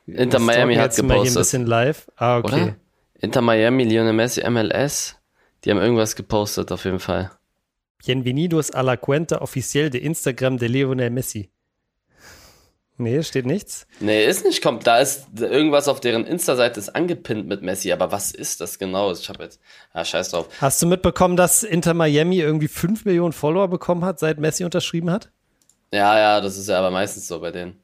Inter 0.05 0.39
Miami 0.39 0.75
hat 0.75 0.95
gepostet. 0.95 1.05
Mal 1.05 1.21
hier 1.21 1.31
ein 1.31 1.35
bisschen 1.35 1.65
live. 1.65 2.11
Ah, 2.17 2.39
okay. 2.39 2.63
Oder? 2.63 2.75
Inter 3.21 3.41
Miami, 3.41 3.85
Lionel 3.85 4.13
Messi, 4.13 4.49
MLS. 4.49 5.15
Die 5.63 5.71
haben 5.71 5.79
irgendwas 5.79 6.15
gepostet, 6.15 6.71
auf 6.71 6.83
jeden 6.83 6.99
Fall. 6.99 7.31
Bienvenidos 8.05 8.71
a 8.71 8.81
la 8.81 8.97
cuenta 8.97 9.41
oficial 9.41 9.89
de 9.89 10.01
Instagram 10.01 10.57
de 10.57 10.67
Lionel 10.67 11.09
Messi. 11.09 11.51
Nee, 12.99 13.23
steht 13.23 13.45
nichts. 13.45 13.87
Nee, 14.01 14.25
ist 14.25 14.43
nicht, 14.43 14.61
kommt, 14.61 14.85
da 14.85 14.99
ist 14.99 15.39
irgendwas 15.39 15.87
auf 15.87 16.01
deren 16.01 16.25
Insta-Seite 16.25 16.77
ist 16.81 16.89
angepinnt 16.89 17.47
mit 17.47 17.61
Messi, 17.61 17.93
aber 17.93 18.11
was 18.11 18.31
ist 18.31 18.59
das 18.59 18.77
genau? 18.77 19.13
Ich 19.13 19.29
habe 19.29 19.43
jetzt, 19.43 19.61
ah, 19.93 20.03
scheiß 20.03 20.31
drauf. 20.31 20.49
Hast 20.59 20.81
du 20.81 20.85
mitbekommen, 20.85 21.37
dass 21.37 21.63
Inter 21.63 21.93
Miami 21.93 22.39
irgendwie 22.39 22.67
5 22.67 23.05
Millionen 23.05 23.31
Follower 23.31 23.69
bekommen 23.69 24.03
hat, 24.03 24.19
seit 24.19 24.37
Messi 24.37 24.65
unterschrieben 24.65 25.09
hat? 25.11 25.31
Ja, 25.93 26.19
ja, 26.19 26.41
das 26.41 26.57
ist 26.57 26.67
ja 26.67 26.77
aber 26.77 26.91
meistens 26.91 27.25
so 27.29 27.39
bei 27.39 27.51
denen. 27.51 27.79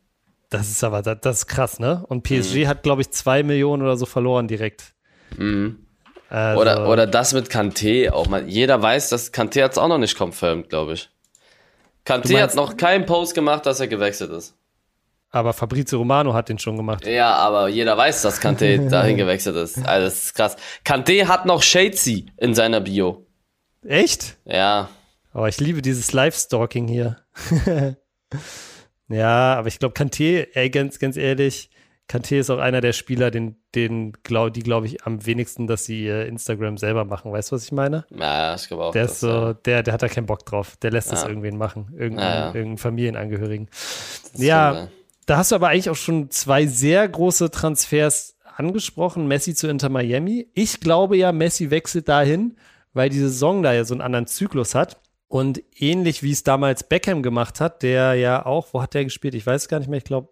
Das 0.50 0.70
ist 0.70 0.84
aber, 0.84 1.02
das, 1.02 1.18
das 1.22 1.38
ist 1.38 1.48
krass, 1.48 1.80
ne? 1.80 2.04
Und 2.10 2.24
PSG 2.24 2.66
mhm. 2.66 2.68
hat, 2.68 2.84
glaube 2.84 3.02
ich, 3.02 3.10
2 3.10 3.44
Millionen 3.44 3.84
oder 3.84 3.96
so 3.96 4.06
verloren 4.06 4.50
direkt. 4.50 4.94
Mhm. 5.38 5.80
Also, 6.30 6.60
oder, 6.60 6.90
oder 6.90 7.08
das 7.08 7.34
mit 7.34 7.48
Kanté 7.48 8.12
auch 8.12 8.28
mal. 8.28 8.48
Jeder 8.50 8.82
weiß, 8.82 9.08
dass 9.10 9.32
Kanté 9.34 9.64
hat 9.64 9.72
es 9.72 9.78
auch 9.78 9.88
noch 9.88 9.98
nicht 9.98 10.18
confirmed, 10.18 10.68
glaube 10.68 10.94
ich. 10.94 11.10
Kanté 12.06 12.42
hat 12.42 12.54
noch 12.56 12.78
keinen 12.78 13.06
Post 13.06 13.34
gemacht, 13.34 13.66
dass 13.66 13.80
er 13.80 13.88
gewechselt 13.88 14.32
ist. 14.32 14.56
Aber 15.32 15.54
Fabrizio 15.54 16.00
Romano 16.00 16.34
hat 16.34 16.50
den 16.50 16.60
schon 16.60 16.78
gemacht. 16.78 17.06
Ja, 17.06 17.36
aber 17.36 17.68
jeder 17.68 17.98
weiß, 17.98 18.22
dass 18.22 18.42
Kanté 18.42 18.90
dahin 18.90 19.18
gewechselt 19.18 19.56
ist. 19.58 19.86
Also 19.86 20.06
das 20.06 20.24
ist 20.26 20.34
krass. 20.34 20.56
Kanté 20.86 21.28
hat 21.28 21.46
noch 21.46 21.62
Shadesy 21.62 22.28
in 22.38 22.54
seiner 22.54 22.80
Bio. 22.80 23.26
Echt? 23.86 24.38
Ja. 24.46 24.90
Oh, 25.34 25.46
ich 25.46 25.60
liebe 25.60 25.82
dieses 25.82 26.14
Live-Stalking 26.14 26.88
hier. 26.88 27.18
ja, 29.10 29.56
aber 29.56 29.68
ich 29.68 29.80
glaube, 29.80 29.94
Kanté, 29.94 30.48
ey, 30.54 30.70
ganz, 30.70 30.98
ganz 31.00 31.18
ehrlich, 31.18 31.70
Kanté 32.08 32.40
ist 32.40 32.50
auch 32.50 32.60
einer 32.60 32.82
der 32.82 32.94
Spieler, 32.94 33.32
den, 33.32 33.58
den 33.74 34.14
glaub, 34.24 34.54
die 34.54 34.62
glaube 34.62 34.86
ich 34.86 35.04
am 35.06 35.26
wenigsten, 35.26 35.66
dass 35.66 35.86
sie 35.86 36.06
ihr 36.06 36.28
Instagram 36.28 36.78
selber 36.78 37.04
machen. 37.04 37.32
Weißt 37.32 37.52
du, 37.52 37.56
was 37.56 37.64
ich 37.64 37.72
meine? 37.72 38.06
Ja, 38.16 38.56
ich 38.56 38.68
glaube 38.68 38.86
auch. 38.86 38.92
Der 38.92 39.06
ist 39.06 39.20
so, 39.20 39.28
ja. 39.28 39.54
der, 39.54 39.84
der 39.84 39.94
hat 39.94 40.04
da 40.04 40.08
keinen 40.08 40.28
Bock 40.28 40.46
drauf. 40.46 40.78
Der 40.78 40.92
lässt 40.92 41.10
ja. 41.10 41.16
das 41.16 41.26
irgendwen 41.26 41.58
machen. 41.58 41.94
Irgendeinen, 41.98 42.40
ja, 42.40 42.46
irgendeinen 42.48 42.78
Familienangehörigen. 42.78 43.70
Ja, 44.36 44.88
da 45.26 45.38
hast 45.38 45.52
du 45.52 45.56
aber 45.56 45.70
eigentlich 45.70 45.90
auch 45.90 45.96
schon 45.96 46.30
zwei 46.30 46.66
sehr 46.68 47.08
große 47.08 47.52
Transfers 47.52 48.38
angesprochen. 48.56 49.28
Messi 49.28 49.56
zu 49.56 49.68
Inter 49.68 49.90
Miami. 49.90 50.48
Ich 50.54 50.80
glaube 50.80 51.18
ja, 51.18 51.32
Messi 51.32 51.72
wechselt 51.72 52.08
dahin, 52.08 52.58
weil 52.94 53.10
die 53.10 53.20
Saison 53.20 53.64
da 53.64 53.74
ja 53.74 53.84
so 53.84 53.94
einen 53.94 54.02
anderen 54.02 54.28
Zyklus 54.28 54.76
hat. 54.76 55.00
Und 55.28 55.62
ähnlich 55.76 56.22
wie 56.22 56.32
es 56.32 56.44
damals 56.44 56.84
Beckham 56.84 57.24
gemacht 57.24 57.60
hat, 57.60 57.82
der 57.82 58.14
ja 58.14 58.46
auch, 58.46 58.68
wo 58.72 58.82
hat 58.82 58.94
der 58.94 59.04
gespielt? 59.04 59.34
Ich 59.34 59.46
weiß 59.46 59.68
gar 59.68 59.80
nicht 59.80 59.90
mehr, 59.90 59.98
ich 59.98 60.04
glaube, 60.04 60.30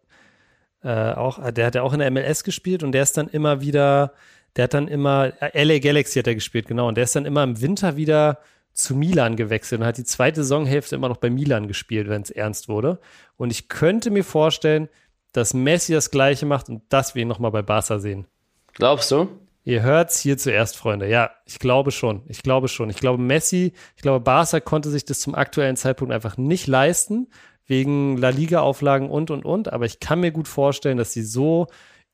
äh, 0.84 1.14
auch, 1.14 1.52
der 1.52 1.66
hat 1.66 1.76
ja 1.76 1.82
auch 1.82 1.94
in 1.94 2.00
der 2.00 2.12
MLS 2.12 2.44
gespielt 2.44 2.84
und 2.84 2.92
der 2.92 3.04
ist 3.04 3.18
dann 3.18 3.28
immer 3.28 3.62
wieder, 3.62 4.14
der 4.56 4.66
hat 4.66 4.74
dann 4.74 4.88
immer, 4.88 5.34
äh, 5.42 5.64
LA 5.64 5.80
Galaxy 5.80 6.20
hat 6.20 6.28
er 6.28 6.36
gespielt, 6.36 6.68
genau, 6.68 6.88
und 6.88 6.96
der 6.96 7.06
ist 7.06 7.16
dann 7.16 7.26
immer 7.26 7.44
im 7.44 7.60
Winter 7.60 7.96
wieder 7.96 8.40
zu 8.74 8.96
Milan 8.96 9.36
gewechselt 9.36 9.82
und 9.82 9.88
hat 9.88 9.98
die 9.98 10.04
zweite 10.04 10.44
Saisonhälfte 10.44 10.96
immer 10.96 11.10
noch 11.10 11.18
bei 11.18 11.30
Milan 11.30 11.68
gespielt, 11.68 12.10
wenn 12.10 12.24
es 12.24 12.32
ernst 12.32 12.68
wurde. 12.68 13.00
Und 13.38 13.52
ich 13.52 13.70
könnte 13.70 14.10
mir 14.10 14.24
vorstellen, 14.24 14.90
dass 15.32 15.54
Messi 15.54 15.94
das 15.94 16.12
Gleiche 16.12 16.46
macht 16.46 16.70
und 16.70 16.82
dass 16.90 17.16
wir 17.16 17.22
ihn 17.22 17.28
nochmal 17.28 17.52
bei 17.52 17.62
Barca 17.62 18.00
sehen. 18.00 18.28
Glaubst 18.74 19.12
du? 19.12 19.28
Ihr 19.66 19.82
hört's 19.82 20.20
hier 20.20 20.38
zuerst, 20.38 20.76
Freunde. 20.76 21.08
Ja, 21.08 21.32
ich 21.46 21.60
glaube 21.60 21.92
schon. 21.92 22.24
Ich 22.28 22.44
glaube 22.44 22.68
schon. 22.68 22.90
Ich 22.90 22.98
glaube, 22.98 23.22
Messi, 23.22 23.74
ich 23.96 24.02
glaube, 24.02 24.20
Barca 24.20 24.60
konnte 24.60 24.90
sich 24.90 25.06
das 25.06 25.22
zum 25.22 25.36
aktuellen 25.36 25.78
Zeitpunkt 25.78 26.14
einfach 26.14 26.38
nicht 26.38 26.68
leisten, 26.68 27.28
wegen 27.66 28.18
La 28.18 28.30
Liga-Auflagen 28.30 29.10
und, 29.10 29.32
und, 29.32 29.46
und. 29.46 29.72
Aber 29.72 29.86
ich 29.86 30.00
kann 30.00 30.20
mir 30.20 30.32
gut 30.32 30.48
vorstellen, 30.50 30.98
dass 30.98 31.14
sie 31.14 31.24
so 31.24 31.68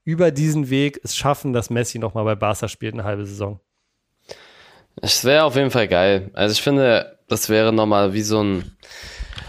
über 0.04 0.32
diesen 0.32 0.70
Weg 0.70 1.00
es 1.04 1.16
schaffen, 1.16 1.54
dass 1.54 1.70
Messi 1.70 1.98
nochmal 1.98 2.26
bei 2.26 2.36
Barca 2.36 2.68
spielt, 2.68 2.94
eine 2.94 3.04
halbe 3.04 3.26
Saison. 3.26 3.60
Es 5.02 5.24
wäre 5.24 5.44
auf 5.44 5.56
jeden 5.56 5.72
Fall 5.72 5.88
geil. 5.88 6.30
Also 6.34 6.54
ich 6.54 6.62
finde, 6.62 7.18
das 7.28 7.50
wäre 7.50 7.72
nochmal 7.72 8.14
wie 8.14 8.22
so 8.22 8.42
ein. 8.44 8.78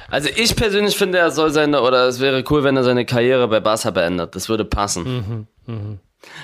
Also 0.08 0.28
ich 0.34 0.56
persönlich 0.56 0.96
finde, 0.96 1.18
er 1.18 1.30
soll 1.30 1.50
seine, 1.50 1.82
oder 1.82 2.08
es 2.08 2.20
wäre 2.20 2.44
cool, 2.50 2.64
wenn 2.64 2.76
er 2.76 2.84
seine 2.84 3.04
Karriere 3.04 3.46
bei 3.48 3.60
Barca 3.60 3.90
beendet. 3.90 4.34
Das 4.34 4.48
würde 4.48 4.64
passen. 4.64 5.46
Mhm, 5.66 5.74
mh. 5.74 5.98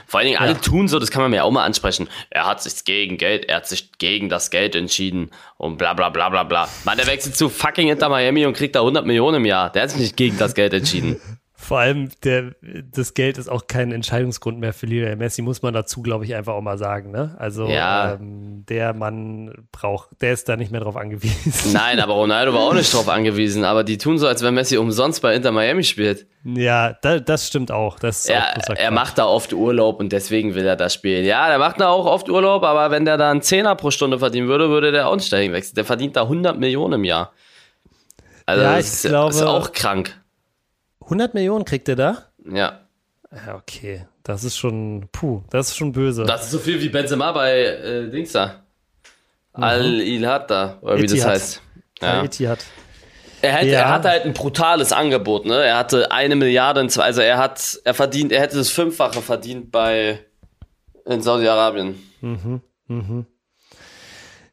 Vor 0.07 0.21
allen 0.21 0.29
Dingen, 0.29 0.39
alle 0.39 0.53
ja. 0.53 0.59
tun 0.59 0.89
so, 0.89 0.99
das 0.99 1.11
kann 1.11 1.21
man 1.23 1.31
mir 1.31 1.45
auch 1.45 1.51
mal 1.51 1.65
ansprechen. 1.65 2.09
Er 2.31 2.47
hat 2.47 2.63
sich 2.63 2.85
gegen 2.85 3.19
Geld, 3.19 3.45
er 3.47 3.57
hat 3.57 3.69
sich 3.69 3.93
gegen 3.99 4.29
das 4.29 4.51
Geld 4.51 4.75
entschieden 4.75 5.31
und 5.59 5.77
bla 5.77 5.93
bla 5.93 6.09
bla 6.09 6.31
bla 6.31 6.45
bla. 6.45 6.69
Mann, 6.85 6.97
der 6.97 7.07
wechselt 7.07 7.37
zu 7.37 7.51
fucking 7.51 7.89
Inter 7.89 8.09
Miami 8.09 8.47
und 8.47 8.55
kriegt 8.55 8.75
da 8.75 8.81
100 8.81 9.05
Millionen 9.05 9.37
im 9.37 9.45
Jahr. 9.45 9.71
Der 9.71 9.83
hat 9.83 9.91
sich 9.91 10.01
nicht 10.01 10.17
gegen 10.17 10.39
das 10.39 10.55
Geld 10.55 10.73
entschieden. 10.73 11.21
Vor 11.67 11.81
allem, 11.81 12.11
der, 12.23 12.53
das 12.93 13.15
Geld 13.15 13.39
ist 13.39 13.49
auch 13.49 13.67
kein 13.67 13.91
Entscheidungsgrund 13.91 14.61
mehr 14.61 14.73
für 14.73 14.87
Lionel 14.87 15.17
Messi, 15.17 15.43
muss 15.43 15.63
man 15.63 15.75
dazu, 15.75 16.01
glaube 16.01 16.25
ich, 16.25 16.37
einfach 16.37 16.53
auch 16.53 16.61
mal 16.61 16.79
sagen. 16.79 17.11
Ne? 17.11 17.35
Also 17.41 17.67
ja. 17.67 18.13
ähm, 18.13 18.65
der 18.69 18.95
Mann 18.95 19.67
braucht, 19.73 20.11
der 20.21 20.33
ist 20.33 20.49
da 20.49 20.57
nicht 20.57 20.71
mehr 20.71 20.81
drauf 20.81 20.97
angewiesen. 20.97 21.73
Nein, 21.73 21.99
aber 21.99 22.13
Ronaldo 22.13 22.55
war 22.55 22.61
auch 22.61 22.75
nicht 22.75 22.95
drauf 22.95 23.09
angewiesen. 23.09 23.65
Aber 23.65 23.83
die 23.83 23.99
tun 23.99 24.17
so, 24.17 24.29
als 24.29 24.45
wenn 24.45 24.55
Messi 24.55 24.77
umsonst 24.77 25.23
bei 25.23 25.35
Inter 25.35 25.51
Miami 25.51 25.83
spielt. 25.83 26.29
Ja, 26.45 26.93
da, 27.03 27.19
das 27.19 27.49
stimmt 27.49 27.73
auch. 27.73 27.99
Das 27.99 28.27
er, 28.27 28.45
er 28.77 28.91
macht 28.93 29.19
da 29.19 29.27
oft 29.27 29.53
Urlaub 29.53 29.99
und 29.99 30.13
deswegen 30.13 30.55
will 30.55 30.67
er 30.67 30.77
da 30.77 30.89
spielen. 30.89 31.25
Ja, 31.25 31.49
der 31.49 31.59
macht 31.59 31.81
da 31.81 31.89
auch 31.89 32.07
oft 32.07 32.29
Urlaub, 32.29 32.63
aber 32.63 32.93
wenn 32.93 33.05
der 33.05 33.17
da 33.17 33.29
einen 33.29 33.43
Zehner 33.43 33.75
pro 33.75 33.91
Stunde 33.91 34.21
verdienen 34.21 34.47
würde, 34.47 34.69
würde 34.69 34.93
der 34.93 35.09
auch 35.09 35.17
nicht 35.17 35.33
dahin 35.33 35.53
wechseln. 35.53 35.75
Der 35.75 35.85
verdient 35.85 36.15
da 36.15 36.23
100 36.23 36.61
Millionen 36.61 36.93
im 36.93 37.05
Jahr. 37.05 37.33
Also 38.45 38.63
ja, 38.63 38.79
ich 38.79 38.87
das 38.87 39.03
glaube, 39.03 39.35
ist 39.35 39.43
auch 39.43 39.73
krank. 39.73 40.15
100 41.07 41.35
Millionen 41.35 41.65
kriegt 41.65 41.89
er 41.89 41.97
da? 41.97 42.19
Ja. 42.49 42.81
Ja, 43.33 43.57
okay. 43.57 44.07
Das 44.23 44.45
ist 44.45 44.57
schon, 44.57 45.09
puh, 45.13 45.43
das 45.51 45.69
ist 45.69 45.77
schon 45.77 45.93
böse. 45.93 46.25
Das 46.25 46.45
ist 46.45 46.51
so 46.51 46.59
viel 46.59 46.81
wie 46.81 46.89
Benzema 46.89 47.33
bei 47.33 47.65
äh, 47.65 48.11
Dings 48.11 48.33
da. 48.33 48.63
Mhm. 49.57 49.63
Al-Ilhat 49.63 50.51
da, 50.51 50.79
oder 50.81 50.99
wie 50.99 51.07
das 51.07 51.25
heißt. 51.25 51.63
Ja. 52.01 52.21
Al-Ittihad. 52.21 52.65
Er, 53.43 53.53
hätte, 53.53 53.69
ja. 53.69 53.81
er 53.81 53.91
hatte 53.91 54.09
halt 54.09 54.25
ein 54.25 54.33
brutales 54.33 54.93
Angebot, 54.93 55.47
ne? 55.47 55.63
Er 55.63 55.77
hatte 55.77 56.11
eine 56.11 56.37
Milliarde, 56.37 56.81
in 56.81 56.89
zwei, 56.89 57.05
also 57.05 57.21
er 57.21 57.39
hat, 57.39 57.79
er 57.85 57.95
verdient, 57.95 58.33
er 58.33 58.41
hätte 58.41 58.57
das 58.57 58.71
Fünffache 58.71 59.21
verdient 59.23 59.71
bei 59.71 60.21
in 61.05 61.23
Saudi-Arabien. 61.23 62.03
Mhm, 62.21 62.63
mhm. 62.89 63.27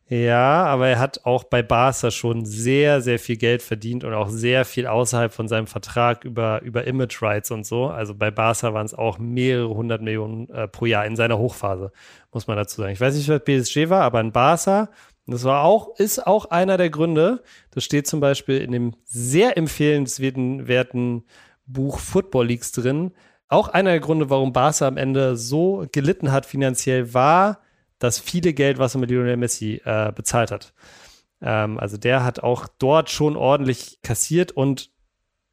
Ja, 0.10 0.66
aber 0.66 0.90
er 0.90 1.00
hat 1.00 1.26
auch 1.26 1.46
bei 1.46 1.64
Barca 1.64 2.12
schon 2.12 2.46
sehr, 2.46 3.02
sehr 3.02 3.20
viel 3.20 3.38
Geld 3.38 3.62
verdient 3.62 4.04
und 4.04 4.14
auch 4.14 4.28
sehr 4.30 4.66
viel 4.66 4.86
außerhalb 4.86 5.34
von 5.34 5.48
seinem 5.48 5.66
Vertrag 5.66 6.26
über, 6.26 6.62
über 6.62 6.86
Image 6.86 7.22
Rights 7.22 7.52
und 7.52 7.66
so. 7.66 7.88
Also 7.88 8.14
bei 8.14 8.30
Barca 8.30 8.74
waren 8.74 8.86
es 8.86 8.94
auch 8.94 9.18
mehrere 9.18 9.74
hundert 9.74 10.02
Millionen 10.02 10.50
äh, 10.50 10.68
pro 10.68 10.86
Jahr 10.86 11.06
in 11.06 11.16
seiner 11.16 11.38
Hochphase, 11.38 11.92
muss 12.34 12.48
man 12.48 12.58
dazu 12.58 12.82
sagen. 12.82 12.92
Ich 12.92 13.00
weiß 13.00 13.16
nicht, 13.16 13.30
was 13.30 13.44
PSG 13.44 13.90
war, 13.90 14.02
aber 14.04 14.20
in 14.20 14.34
Barca, 14.34 14.90
das 15.26 15.46
war 15.46 15.64
auch, 15.64 15.98
ist 15.98 16.28
auch 16.28 16.46
einer 16.52 16.76
der 16.76 16.90
Gründe. 16.90 17.42
Das 17.72 17.86
steht 17.86 18.06
zum 18.06 18.20
Beispiel 18.20 18.60
in 18.60 18.74
dem 18.74 18.94
sehr 19.06 19.58
empfehlenswerten 19.58 21.24
Buch 21.66 22.00
Football 22.00 22.48
Leagues 22.48 22.74
drin. 22.74 23.14
Auch 23.48 23.70
einer 23.70 23.92
der 23.92 24.02
Gründe, 24.02 24.30
warum 24.30 24.52
Barca 24.52 24.86
am 24.86 24.98
Ende 24.98 25.38
so 25.38 25.86
gelitten 25.94 26.34
hat 26.34 26.46
finanziell, 26.46 27.14
war, 27.14 27.60
das 28.04 28.20
viele 28.20 28.54
Geld, 28.54 28.78
was 28.78 28.96
er 28.96 29.00
mit 29.00 29.10
Lionel 29.10 29.38
Messi 29.38 29.82
äh, 29.86 30.12
bezahlt 30.12 30.52
hat. 30.52 30.74
Ähm, 31.42 31.80
also 31.80 31.98
der 31.98 32.24
hat 32.24 32.42
auch 32.42 32.68
dort 32.78 33.10
schon 33.10 33.36
ordentlich 33.36 34.00
kassiert 34.02 34.52
und 34.52 34.92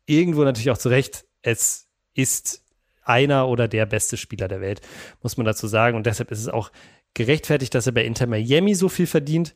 irgendwo 0.07 0.43
natürlich 0.43 0.71
auch 0.71 0.79
zu 0.79 0.89
Recht, 0.89 1.27
es 1.43 1.89
ist 2.15 2.65
einer 3.03 3.49
oder 3.49 3.69
der 3.69 3.87
beste 3.87 4.17
Spieler 4.17 4.49
der 4.49 4.61
Welt, 4.61 4.81
muss 5.23 5.37
man 5.37 5.47
dazu 5.47 5.67
sagen. 5.67 5.97
Und 5.97 6.07
deshalb 6.07 6.31
ist 6.31 6.41
es 6.41 6.49
auch 6.49 6.71
gerechtfertigt, 7.15 7.75
dass 7.75 7.87
er 7.87 7.93
bei 7.93 8.05
Inter 8.05 8.27
Miami 8.27 8.75
so 8.75 8.89
viel 8.89 9.07
verdient. 9.07 9.55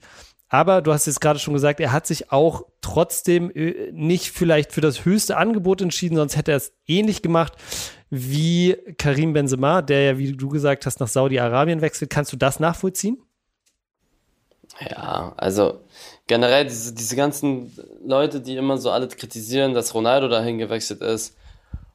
Aber 0.49 0.83
du 0.83 0.93
hast 0.93 1.07
jetzt 1.07 1.21
gerade 1.21 1.39
schon 1.39 1.55
gesagt, 1.55 1.81
er 1.81 1.93
hat 1.93 2.07
sich 2.07 2.31
auch 2.31 2.67
trotzdem 2.81 3.51
äh, 3.55 3.91
nicht 3.93 4.31
vielleicht 4.31 4.73
für 4.73 4.81
das 4.81 5.05
höchste 5.05 5.37
Angebot 5.37 5.81
entschieden, 5.81 6.17
sonst 6.17 6.37
hätte 6.37 6.53
er 6.53 6.59
es 6.59 6.73
ähnlich 6.87 7.23
gemacht 7.23 7.55
wie 8.11 8.77
Karim 8.99 9.33
Benzema, 9.33 9.83
der 9.83 10.03
ja, 10.03 10.19
wie 10.19 10.33
du 10.33 10.49
gesagt 10.49 10.87
hast, 10.87 11.01
nach 11.01 11.09
Saudi-Arabien 11.09 11.81
wechselt. 11.81 12.11
Kannst 12.11 12.33
du 12.33 12.37
das 12.37 12.61
nachvollziehen? 12.61 13.19
Ja, 14.81 15.33
also 15.37 15.81
generell 16.27 16.65
diese, 16.65 16.95
diese 16.95 17.17
ganzen 17.17 17.73
Leute, 18.05 18.41
die 18.41 18.57
immer 18.57 18.79
so 18.79 18.91
alles 18.91 19.17
kritisieren, 19.17 19.75
dass 19.75 19.95
Ronaldo 19.95 20.29
dahin 20.29 20.59
gewechselt 20.59 21.01
ist 21.01 21.37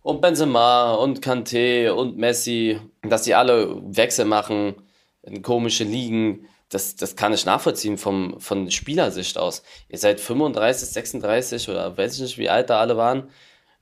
und 0.02 0.22
Benzema 0.22 0.94
und 0.94 1.22
Kanté 1.22 1.92
und 1.92 2.18
Messi, 2.18 2.80
dass 3.02 3.24
die 3.24 3.36
alle 3.36 3.82
Wechsel 3.96 4.26
machen 4.26 4.76
in 5.24 5.42
komische 5.42 5.84
Ligen, 5.84 6.48
das, 6.70 6.96
das 6.96 7.16
kann 7.16 7.34
ich 7.34 7.46
nachvollziehen 7.46 7.98
vom, 7.98 8.40
von 8.40 8.70
Spielersicht 8.72 9.38
aus. 9.38 9.64
Ihr 9.90 9.98
seid 9.98 10.20
35, 10.20 10.88
36 10.90 11.70
oder 11.70 11.98
weiß 11.98 12.16
ich 12.16 12.22
nicht, 12.22 12.38
wie 12.38 12.50
alt 12.50 12.70
da 12.70 12.80
alle 12.80 12.96
waren. 12.96 13.30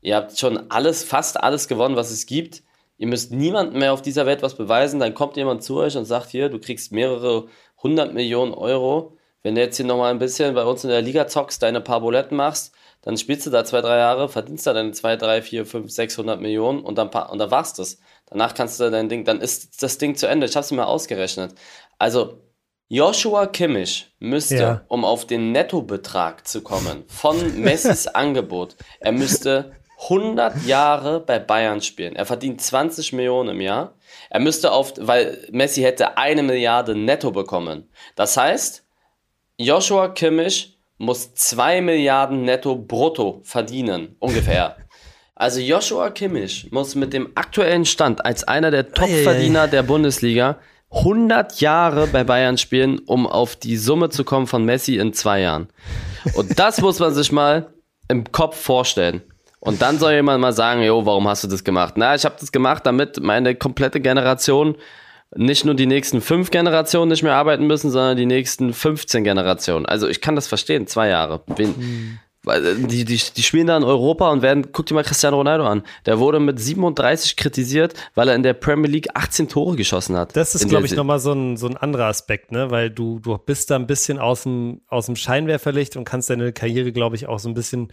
Ihr 0.02 0.16
habt 0.16 0.38
schon 0.40 0.72
alles, 0.72 1.04
fast 1.04 1.42
alles 1.42 1.68
gewonnen, 1.68 1.96
was 1.96 2.12
es 2.12 2.26
gibt. 2.26 2.64
Ihr 2.98 3.08
müsst 3.08 3.32
niemandem 3.32 3.80
mehr 3.80 3.94
auf 3.94 4.02
dieser 4.02 4.26
Welt 4.26 4.42
was 4.42 4.56
beweisen. 4.56 5.00
Dann 5.00 5.14
kommt 5.14 5.38
jemand 5.38 5.64
zu 5.64 5.78
euch 5.78 5.98
und 5.98 6.06
sagt 6.06 6.30
hier, 6.30 6.50
du 6.50 6.60
kriegst 6.60 6.92
mehrere 6.92 7.48
hundert 7.84 8.14
Millionen 8.14 8.54
Euro. 8.54 9.18
Wenn 9.44 9.56
du 9.56 9.62
jetzt 9.62 9.78
hier 9.78 9.86
nochmal 9.86 10.12
ein 10.12 10.20
bisschen 10.20 10.56
bei 10.56 10.64
uns 10.64 10.84
in 10.84 10.90
der 10.90 11.02
Liga 11.02 11.28
zockst, 11.28 11.62
deine 11.62 11.82
paar 11.82 12.02
Buletten 12.02 12.38
machst, 12.38 12.74
dann 13.02 13.18
spielst 13.18 13.46
du 13.46 13.50
da 13.50 13.64
zwei, 13.64 13.82
drei 13.82 13.98
Jahre, 13.98 14.30
verdienst 14.30 14.66
da 14.66 14.74
deine 14.74 14.92
zwei, 14.92 15.16
drei, 15.16 15.42
vier, 15.42 15.66
fünf, 15.66 15.92
sechshundert 15.92 16.42
Millionen 16.42 16.82
und 16.82 16.98
dann, 16.98 17.10
und 17.10 17.38
dann 17.38 17.52
war's 17.52 17.74
das. 17.74 18.00
Danach 18.26 18.54
kannst 18.54 18.80
du 18.80 18.90
dein 18.90 19.10
Ding, 19.10 19.24
dann 19.26 19.40
ist 19.40 19.82
das 19.84 19.98
Ding 19.98 20.16
zu 20.16 20.28
Ende. 20.28 20.48
Ich 20.48 20.56
hab's 20.56 20.72
mir 20.72 20.78
mal 20.78 20.86
ausgerechnet. 20.86 21.54
Also, 22.00 22.42
Joshua 22.90 23.48
Kimmich 23.48 24.10
müsste, 24.20 24.56
ja. 24.56 24.82
um 24.88 25.04
auf 25.04 25.28
den 25.28 25.52
Nettobetrag 25.52 26.48
zu 26.48 26.62
kommen, 26.62 27.04
von 27.08 27.60
Messis 27.60 28.08
Angebot, 28.08 28.78
er 29.00 29.12
müsste 29.12 29.74
100 30.04 30.66
Jahre 30.66 31.20
bei 31.20 31.40
Bayern 31.40 31.82
spielen. 31.82 32.16
Er 32.16 32.26
verdient 32.26 32.62
20 32.62 33.14
Millionen 33.14 33.50
im 33.50 33.62
Jahr. 33.62 33.96
Er 34.30 34.40
müsste 34.40 34.72
auf, 34.72 34.94
weil 34.98 35.38
Messi 35.52 35.82
hätte 35.82 36.18
eine 36.18 36.44
Milliarde 36.44 36.96
netto 36.96 37.32
bekommen. 37.32 37.90
Das 38.16 38.38
heißt, 38.38 38.86
Joshua 39.58 40.10
Kimmich 40.10 40.78
muss 40.98 41.34
2 41.34 41.82
Milliarden 41.82 42.44
netto 42.44 42.76
brutto 42.76 43.42
verdienen, 43.44 44.16
ungefähr. 44.20 44.78
Also 45.36 45.60
Joshua 45.60 46.10
Kimmich 46.10 46.72
muss 46.72 46.96
mit 46.96 47.14
dem 47.14 47.32
aktuellen 47.36 47.86
Stand 47.86 48.26
als 48.26 48.44
einer 48.44 48.72
der 48.72 48.92
Topverdiener 48.92 49.68
der 49.68 49.84
Bundesliga 49.84 50.58
100 50.92 51.60
Jahre 51.60 52.08
bei 52.08 52.24
Bayern 52.24 52.58
spielen, 52.58 53.00
um 53.00 53.28
auf 53.28 53.56
die 53.56 53.78
Summe 53.78 54.10
zu 54.10 54.24
kommen 54.24 54.48
von 54.48 54.64
Messi 54.64 54.98
in 54.98 55.14
zwei 55.14 55.42
Jahren. 55.42 55.68
Und 56.36 56.60
das 56.60 56.82
muss 56.82 57.00
man 57.00 57.14
sich 57.14 57.32
mal 57.32 57.68
im 58.08 58.32
Kopf 58.32 58.58
vorstellen. 58.58 59.22
Und 59.60 59.82
dann 59.82 60.00
soll 60.00 60.14
jemand 60.14 60.40
mal 60.40 60.54
sagen, 60.54 60.82
jo, 60.84 61.06
warum 61.06 61.28
hast 61.28 61.44
du 61.44 61.48
das 61.48 61.64
gemacht? 61.64 61.96
Na, 61.98 62.16
ich 62.16 62.26
habe 62.26 62.36
das 62.40 62.52
gemacht, 62.52 62.86
damit 62.86 63.22
meine 63.22 63.56
komplette 63.56 64.00
Generation 64.00 64.76
nicht 65.36 65.66
nur 65.66 65.76
die 65.76 65.88
nächsten 65.88 66.22
fünf 66.22 66.52
Generationen 66.52 67.10
nicht 67.10 67.24
mehr 67.24 67.36
arbeiten 67.36 67.68
müssen, 67.68 67.92
sondern 67.92 68.16
die 68.16 68.26
nächsten 68.26 68.74
15 68.74 69.24
Generationen. 69.24 69.86
Also 69.86 70.08
ich 70.08 70.22
kann 70.22 70.36
das 70.36 70.48
verstehen, 70.48 70.88
zwei 70.88 71.10
Jahre. 71.10 71.42
Wen, 71.48 71.70
mhm. 71.78 72.20
Die, 72.48 73.06
die, 73.06 73.18
die 73.36 73.44
spielen 73.44 73.68
da 73.68 73.78
in 73.78 73.84
Europa 73.84 74.30
und 74.32 74.42
werden, 74.42 74.72
guck 74.72 74.86
dir 74.86 74.94
mal 74.94 75.04
Cristiano 75.04 75.38
Ronaldo 75.38 75.66
an. 75.66 75.84
Der 76.06 76.20
wurde 76.20 76.40
mit 76.40 76.60
37 76.60 77.36
kritisiert, 77.36 77.94
weil 78.16 78.30
er 78.30 78.36
in 78.36 78.44
der 78.44 78.54
Premier 78.54 78.90
League 78.90 79.10
18 79.14 79.50
Tore 79.50 79.76
geschossen 79.76 80.16
hat. 80.16 80.36
Das 80.36 80.56
ist, 80.56 80.68
glaube 80.68 80.86
ich, 80.86 80.96
nochmal 80.96 81.20
so 81.20 81.34
ein, 81.34 81.58
so 81.58 81.68
ein 81.68 81.78
anderer 81.78 82.06
Aspekt, 82.06 82.52
ne? 82.52 82.72
Weil 82.72 82.90
du, 82.90 83.20
du 83.20 83.38
bist 83.38 83.72
da 83.72 83.76
ein 83.76 83.88
bisschen 83.88 84.20
aus 84.20 84.44
dem, 84.44 84.82
aus 84.88 85.08
dem 85.08 85.16
Scheinwerferlicht 85.16 85.98
und 85.98 86.06
kannst 86.06 86.30
deine 86.30 86.54
Karriere, 86.54 86.92
glaube 86.92 87.16
ich, 87.16 87.28
auch 87.28 87.40
so 87.40 87.50
ein 87.50 87.54
bisschen 87.54 87.90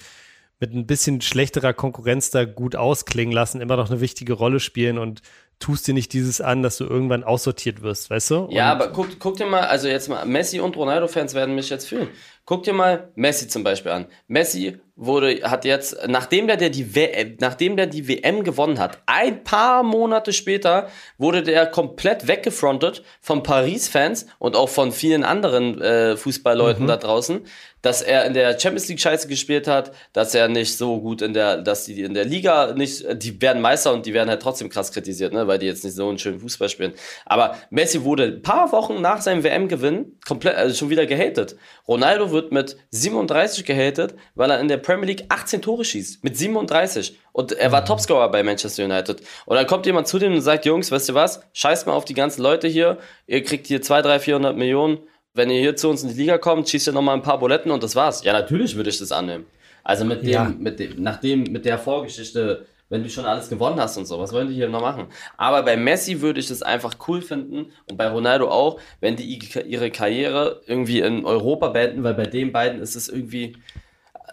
mit 0.61 0.73
ein 0.73 0.87
bisschen 0.87 1.21
schlechterer 1.21 1.73
Konkurrenz 1.73 2.31
da 2.31 2.45
gut 2.45 2.77
ausklingen 2.77 3.33
lassen, 3.33 3.61
immer 3.61 3.77
noch 3.77 3.90
eine 3.90 4.01
wichtige 4.01 4.35
Rolle 4.35 4.61
spielen 4.61 4.99
und 4.99 5.21
tust 5.59 5.87
dir 5.87 5.95
nicht 5.95 6.12
dieses 6.12 6.40
an, 6.40 6.62
dass 6.62 6.77
du 6.77 6.85
irgendwann 6.85 7.25
aussortiert 7.25 7.83
wirst, 7.83 8.11
weißt 8.11 8.31
du? 8.31 8.49
ja, 8.51 8.71
aber 8.71 8.88
guck, 8.88 9.19
guck 9.19 9.37
dir 9.37 9.47
mal, 9.47 9.62
also 9.62 9.88
jetzt 9.88 10.09
mal, 10.09 10.25
Messi 10.25 10.61
und 10.61 10.77
Ronaldo-Fans 10.77 11.35
werden 11.35 11.55
mich 11.55 11.71
jetzt 11.71 11.88
fühlen. 11.88 12.09
Guck 12.47 12.64
dir 12.64 12.75
mal 12.75 13.11
Messi 13.14 13.49
zum 13.49 13.64
Beispiel 13.64 13.90
an. 13.90 14.07
Messi 14.29 14.79
wurde, 14.97 15.40
hat 15.45 15.64
jetzt, 15.64 15.97
nachdem 16.07 16.47
der, 16.47 16.59
der 16.59 16.69
die 16.69 16.95
WM, 16.95 17.37
nachdem 17.40 17.77
der 17.77 17.87
die 17.87 18.07
WM 18.07 18.45
gewonnen 18.45 18.79
hat, 18.79 18.99
ein 19.07 19.43
paar 19.45 19.83
Monate 19.83 20.35
später 20.35 20.88
wurde 21.17 21.43
der 21.43 21.67
komplett 21.67 22.29
weggefrontet 22.29 23.03
von 23.23 23.43
Paris-Fans 23.43 24.27
und 24.38 24.57
auch 24.57 24.69
von 24.69 24.93
vielen 24.93 25.25
anderen 25.25 25.81
äh, 25.81 26.19
Fußballleuten 26.19 26.85
mhm. 26.85 26.88
da 26.88 26.97
draußen, 26.99 27.47
dass 27.85 28.01
er 28.01 28.25
in 28.25 28.33
der 28.33 28.59
Champions 28.59 28.88
League 28.88 28.99
Scheiße 28.99 29.29
gespielt 29.29 29.68
hat, 29.68 29.92
dass 30.14 30.35
er 30.35 30.49
nicht 30.49 30.79
so 30.79 31.03
gut 31.03 31.20
in 31.20 31.35
der, 31.35 31.59
dass 31.59 31.85
die 31.85 32.01
in 32.01 32.14
der 32.14 32.25
Liga 32.25 32.73
nicht, 32.73 33.05
die 33.23 33.42
werden 33.42 33.61
Meister 33.61 33.92
und 33.92 34.07
die 34.07 34.14
werden 34.14 34.31
halt 34.31 34.40
trotzdem 34.40 34.70
krass 34.70 34.90
kritisiert, 34.90 35.35
ne, 35.35 35.47
weil 35.47 35.59
die 35.59 35.66
jetzt 35.66 35.85
nicht 35.85 35.94
so 35.94 36.09
einen 36.09 36.18
schönen 36.18 36.40
Fußball 36.40 36.70
spielen. 36.70 36.94
Aber 37.27 37.59
Messi 37.68 38.03
wurde 38.03 38.25
ein 38.25 38.42
paar 38.42 38.73
Wochen 38.73 39.03
nach 39.03 39.20
seinem 39.20 39.44
WM-Gewinn 39.44 40.18
komplett, 40.27 40.57
also 40.57 40.75
schon 40.75 40.88
wieder 40.88 41.05
gehatet. 41.05 41.57
Ronaldo 41.87 42.31
wird 42.31 42.53
mit 42.53 42.79
37 42.90 43.66
gehatet, 43.66 44.14
weil 44.35 44.51
er 44.51 44.61
in 44.61 44.68
der 44.68 44.79
Premier 44.79 45.09
League 45.09 45.27
18 45.29 45.61
Tore 45.61 45.85
schießt. 45.85 46.25
Mit 46.25 46.38
37. 46.38 47.18
Und 47.33 47.53
er 47.53 47.70
war 47.70 47.83
mhm. 47.83 47.87
Topscorer 47.87 48.31
bei 48.31 48.42
Manchester 48.42 48.85
United. 48.85 49.20
Und 49.44 49.57
dann 49.57 49.66
kommt 49.66 49.85
jemand 49.85 50.09
zu 50.09 50.18
dem 50.18 50.33
und 50.33 50.40
sagt, 50.40 50.64
Jungs, 50.64 50.90
weißt 50.90 51.11
du 51.11 51.14
was? 51.14 51.42
Scheißt 51.53 51.87
mal 51.87 51.92
auf 51.92 52.07
die 52.07 52.14
ganzen 52.14 52.40
Leute 52.40 52.66
hier. 52.66 52.97
Ihr 53.27 53.42
kriegt 53.42 53.66
hier 53.66 53.83
2, 53.83 54.01
3, 54.01 54.20
400 54.20 54.57
Millionen 54.57 55.01
wenn 55.35 55.51
ihr 55.51 55.61
hier 55.61 55.77
zu 55.77 55.90
uns 55.90 56.03
in 56.03 56.09
die 56.09 56.14
Liga 56.14 56.38
kommt, 56.38 56.68
schießt 56.68 56.88
ihr 56.88 56.92
nochmal 56.92 57.16
ein 57.16 57.23
paar 57.23 57.38
Buletten 57.38 57.70
und 57.70 57.83
das 57.83 57.97
war's. 57.97 58.25
Ja, 58.25 58.33
natürlich 58.33 58.77
würde 58.77 58.90
ich 58.90 58.99
das 58.99 59.12
annehmen. 59.12 59.44
Also 59.83 60.05
mit 60.05 60.23
dem, 60.23 60.31
ja. 60.31 60.44
mit 60.44 60.79
dem, 60.79 61.03
nachdem, 61.03 61.42
mit 61.42 61.64
der 61.64 61.79
Vorgeschichte, 61.79 62.66
wenn 62.88 63.03
du 63.03 63.11
schon 63.11 63.27
alles 63.27 63.49
gewonnen 63.51 63.79
hast 63.81 63.97
und 63.99 64.07
so, 64.07 64.18
was 64.18 64.33
wollen 64.33 64.49
die 64.49 64.55
hier 64.55 64.68
noch 64.68 64.81
machen? 64.81 65.09
Aber 65.37 65.62
bei 65.62 65.77
Messi 65.77 66.20
würde 66.20 66.40
ich 66.40 66.49
das 66.49 66.62
einfach 66.62 66.94
cool 67.09 67.20
finden 67.20 67.73
und 67.90 67.97
bei 67.97 68.09
Ronaldo 68.09 68.49
auch, 68.49 68.81
wenn 69.01 69.16
die 69.16 69.38
ihre 69.66 69.90
Karriere 69.90 70.62
irgendwie 70.66 71.01
in 71.01 71.25
Europa 71.25 71.68
beenden, 71.68 72.05
weil 72.05 72.14
bei 72.14 72.27
den 72.27 72.53
beiden 72.53 72.81
ist 72.81 72.94
es 72.94 73.09
irgendwie 73.09 73.57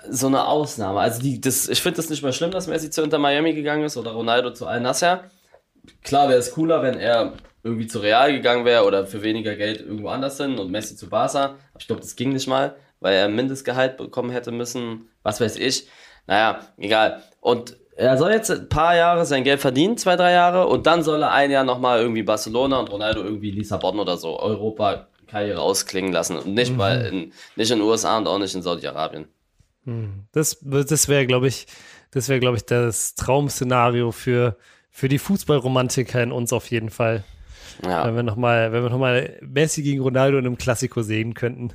so 0.10 0.28
eine 0.28 0.48
Ausnahme. 0.48 1.00
Also 1.00 1.22
die, 1.22 1.42
das, 1.42 1.68
ich 1.68 1.82
finde 1.82 1.98
das 1.98 2.10
nicht 2.10 2.24
mehr 2.24 2.34
schlimm, 2.34 2.52
dass 2.52 2.68
Messi 2.68 2.90
zu 2.90 3.02
Inter 3.02 3.20
Miami 3.20 3.54
gegangen 3.54 3.84
ist 3.84 3.98
oder 3.98 4.12
Ronaldo 4.12 4.52
zu 4.54 4.68
Al 4.68 4.80
Nasser. 4.80 5.26
Klar 6.04 6.30
wäre 6.30 6.40
es 6.40 6.52
cooler, 6.52 6.84
wenn 6.84 6.98
er 6.98 7.34
irgendwie 7.64 7.88
zu 7.88 8.00
Real 8.00 8.32
gegangen 8.32 8.66
wäre 8.66 8.86
oder 8.86 9.06
für 9.06 9.22
weniger 9.22 9.56
Geld 9.56 9.82
irgendwo 9.82 10.10
anders 10.10 10.38
hin 10.38 10.58
und 10.58 10.72
Messi 10.72 10.96
zu 10.96 11.10
Barca. 11.10 11.44
Aber 11.44 11.80
ich 11.80 11.88
glaube, 11.88 12.02
das 12.02 12.16
ging 12.16 12.34
nicht 12.34 12.48
mal, 12.48 12.76
weil 13.00 13.14
er 13.16 13.30
Mindestgehalt 13.30 13.98
bekommen 13.98 14.32
hätte 14.32 14.52
müssen. 14.52 15.10
Was 15.24 15.42
weiß 15.42 15.58
ich. 15.58 15.88
Naja, 16.28 16.62
egal. 16.78 17.22
Und 17.40 17.78
er 17.96 18.18
soll 18.18 18.32
jetzt 18.32 18.50
ein 18.50 18.70
paar 18.70 18.96
Jahre 18.96 19.26
sein 19.26 19.44
Geld 19.44 19.60
verdienen, 19.60 19.98
zwei, 19.98 20.16
drei 20.16 20.32
Jahre, 20.32 20.68
und 20.68 20.88
dann 20.88 21.04
soll 21.04 21.22
er 21.22 21.32
ein 21.32 21.52
Jahr 21.52 21.64
nochmal 21.64 22.02
irgendwie 22.02 22.24
Barcelona 22.24 22.80
und 22.80 22.92
Ronaldo 22.92 23.22
irgendwie 23.22 23.52
Lissabon 23.52 24.00
oder 24.00 24.18
so 24.18 24.40
Europa 24.40 25.08
Karriere 25.28 25.62
ausklingen 25.62 26.12
lassen. 26.12 26.38
Und 26.38 26.54
nicht 26.54 26.72
mhm. 26.72 26.78
mal 26.78 27.06
in, 27.06 27.34
nicht 27.56 27.72
in 27.72 27.80
den 27.80 27.88
USA 27.88 28.18
und 28.18 28.28
auch 28.28 28.40
nicht 28.40 28.56
in 28.56 28.62
Saudi-Arabien. 28.62 29.28
Mhm. 29.86 30.26
Das, 30.32 30.58
das 30.62 31.08
wäre, 31.08 31.26
glaube 31.28 31.48
ich, 31.48 31.68
das 32.12 32.28
wäre, 32.28 32.40
glaube 32.40 32.58
ich, 32.58 32.66
das 32.66 33.16
Traum-Szenario 33.16 34.12
für, 34.12 34.58
für 34.90 35.08
die 35.08 35.20
Fußballromantiker 35.20 36.22
in 36.22 36.32
uns 36.32 36.54
auf 36.54 36.70
jeden 36.70 36.90
Fall. 36.90 37.24
Ja. 37.86 38.06
Wenn 38.06 38.16
wir 38.16 38.24
nochmal, 38.24 38.72
wenn 38.72 38.84
wir 38.84 38.90
nochmal 38.90 39.38
Messi 39.42 39.82
gegen 39.82 40.02
Ronaldo 40.02 40.38
in 40.38 40.46
einem 40.46 40.58
Klassiko 40.58 41.02
sehen 41.02 41.34
könnten. 41.34 41.72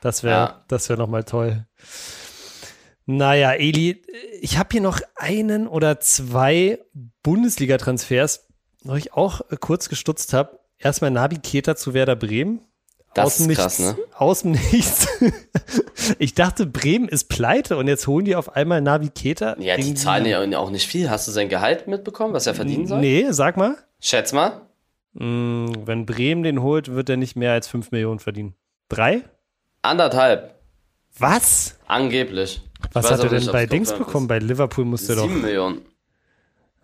Das 0.00 0.22
wäre, 0.22 0.34
ja. 0.34 0.64
das 0.68 0.88
wäre 0.88 0.98
nochmal 0.98 1.24
toll. 1.24 1.66
Naja, 3.06 3.52
Eli, 3.52 4.02
ich 4.40 4.58
habe 4.58 4.68
hier 4.72 4.80
noch 4.80 5.00
einen 5.16 5.66
oder 5.66 6.00
zwei 6.00 6.78
Bundesliga-Transfers, 7.22 8.46
wo 8.84 8.94
ich 8.94 9.12
auch 9.12 9.40
kurz 9.60 9.88
gestutzt 9.88 10.32
habe. 10.32 10.58
Erstmal 10.78 11.10
Nabi 11.10 11.38
Keter 11.38 11.76
zu 11.76 11.94
Werder 11.94 12.16
Bremen. 12.16 12.60
Das 13.14 13.40
ist 13.40 13.48
krass, 13.50 13.78
ne? 13.78 13.96
Aus 14.14 14.42
dem 14.42 14.52
Nichts. 14.52 15.06
ich 16.18 16.34
dachte, 16.34 16.64
Bremen 16.66 17.08
ist 17.08 17.28
pleite 17.28 17.76
und 17.76 17.86
jetzt 17.86 18.06
holen 18.06 18.24
die 18.24 18.36
auf 18.36 18.56
einmal 18.56 18.80
Navi 18.80 19.10
Keter. 19.10 19.60
Ja, 19.60 19.76
die 19.76 19.94
zahlen 19.94 20.24
ja 20.24 20.58
auch 20.58 20.70
nicht 20.70 20.86
viel. 20.86 21.10
Hast 21.10 21.28
du 21.28 21.32
sein 21.32 21.48
Gehalt 21.48 21.88
mitbekommen, 21.88 22.32
was 22.32 22.46
er 22.46 22.54
verdienen 22.54 22.86
soll? 22.86 23.00
Nee, 23.00 23.26
sag 23.30 23.56
mal. 23.56 23.76
Schätz 24.00 24.32
mal. 24.32 24.62
Mm, 25.14 25.72
wenn 25.84 26.06
Bremen 26.06 26.42
den 26.42 26.62
holt, 26.62 26.92
wird 26.92 27.08
er 27.08 27.16
nicht 27.16 27.36
mehr 27.36 27.52
als 27.52 27.68
5 27.68 27.90
Millionen 27.90 28.18
verdienen. 28.18 28.54
Drei? 28.88 29.24
Anderthalb. 29.82 30.54
Was? 31.18 31.78
Angeblich. 31.86 32.62
Was 32.92 33.10
hat 33.10 33.22
er 33.22 33.28
denn 33.28 33.46
bei 33.52 33.66
Dings 33.66 33.92
bekommen? 33.92 34.28
Bei 34.28 34.38
Liverpool 34.38 34.84
musste 34.84 35.12
er 35.12 35.16
doch. 35.16 35.28
7 35.28 35.40
Millionen. 35.42 35.82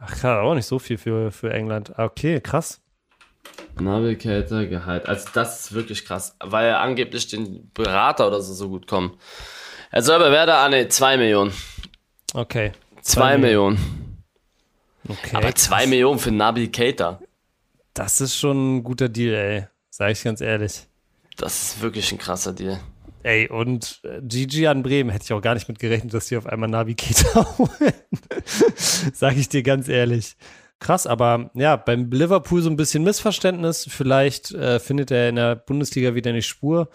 Ach, 0.01 0.15
klar, 0.15 0.43
auch 0.43 0.55
nicht 0.55 0.67
so 0.67 0.79
viel 0.79 0.99
für, 0.99 1.33
für 1.33 1.53
England. 1.53 1.99
Ah, 1.99 2.05
okay, 2.05 2.41
krass. 2.41 2.81
Navigator 3.81 4.65
Gehalt. 4.65 5.07
Also, 5.07 5.29
das 5.33 5.61
ist 5.61 5.73
wirklich 5.73 6.05
krass, 6.05 6.37
weil 6.41 6.69
er 6.69 6.81
angeblich 6.81 7.29
den 7.29 7.71
Berater 7.73 8.29
oder 8.29 8.41
so 8.41 8.53
so 8.53 8.69
gut 8.69 8.87
kommen. 8.87 9.17
Er 9.91 10.03
soll 10.03 10.19
bei 10.19 10.31
Werder, 10.31 10.59
ah, 10.59 10.69
ne, 10.69 10.89
2 10.89 11.17
Millionen. 11.17 11.53
Okay. 12.35 12.73
2 13.03 13.39
Millionen. 13.39 13.77
Millionen. 13.77 14.25
Okay. 15.09 15.37
Aber 15.37 15.55
2 15.55 15.87
Millionen 15.87 16.19
für 16.19 16.31
Navigator. 16.31 17.21
Das 17.99 18.21
ist 18.21 18.37
schon 18.37 18.77
ein 18.77 18.85
guter 18.85 19.09
Deal, 19.09 19.35
ey. 19.35 19.67
Sag 19.91 20.13
ich 20.13 20.23
ganz 20.23 20.41
ehrlich. 20.41 20.87
Das 21.37 21.61
ist 21.61 21.83
wirklich 21.83 22.13
ein 22.13 22.19
krasser 22.19 22.53
Deal. 22.53 22.79
Ey, 23.25 23.49
und 23.49 24.01
äh, 24.05 24.21
GG 24.23 24.69
an 24.69 24.85
Bremen 24.85 25.11
hätte 25.11 25.25
ich 25.25 25.33
auch 25.33 25.43
gar 25.43 25.55
nicht 25.55 25.67
mit 25.67 25.81
gerechnet, 25.81 26.15
dass 26.15 26.29
die 26.29 26.37
auf 26.37 26.47
einmal 26.47 26.69
Navigator 26.69 27.45
holen. 27.59 27.93
Sag 29.13 29.37
ich 29.37 29.49
dir 29.49 29.65
ganz 29.65 29.89
ehrlich. 29.89 30.37
Krass, 30.79 31.09
aber 31.09 31.51
ja, 31.55 31.75
beim 31.75 32.09
Liverpool 32.13 32.63
so 32.63 32.71
ein 32.71 32.77
bisschen 32.77 33.03
Missverständnis. 33.03 33.89
Vielleicht 33.91 34.53
äh, 34.53 34.79
findet 34.79 35.11
er 35.11 35.29
in 35.31 35.35
der 35.35 35.57
Bundesliga 35.57 36.15
wieder 36.15 36.31
eine 36.31 36.43
Spur. 36.43 36.91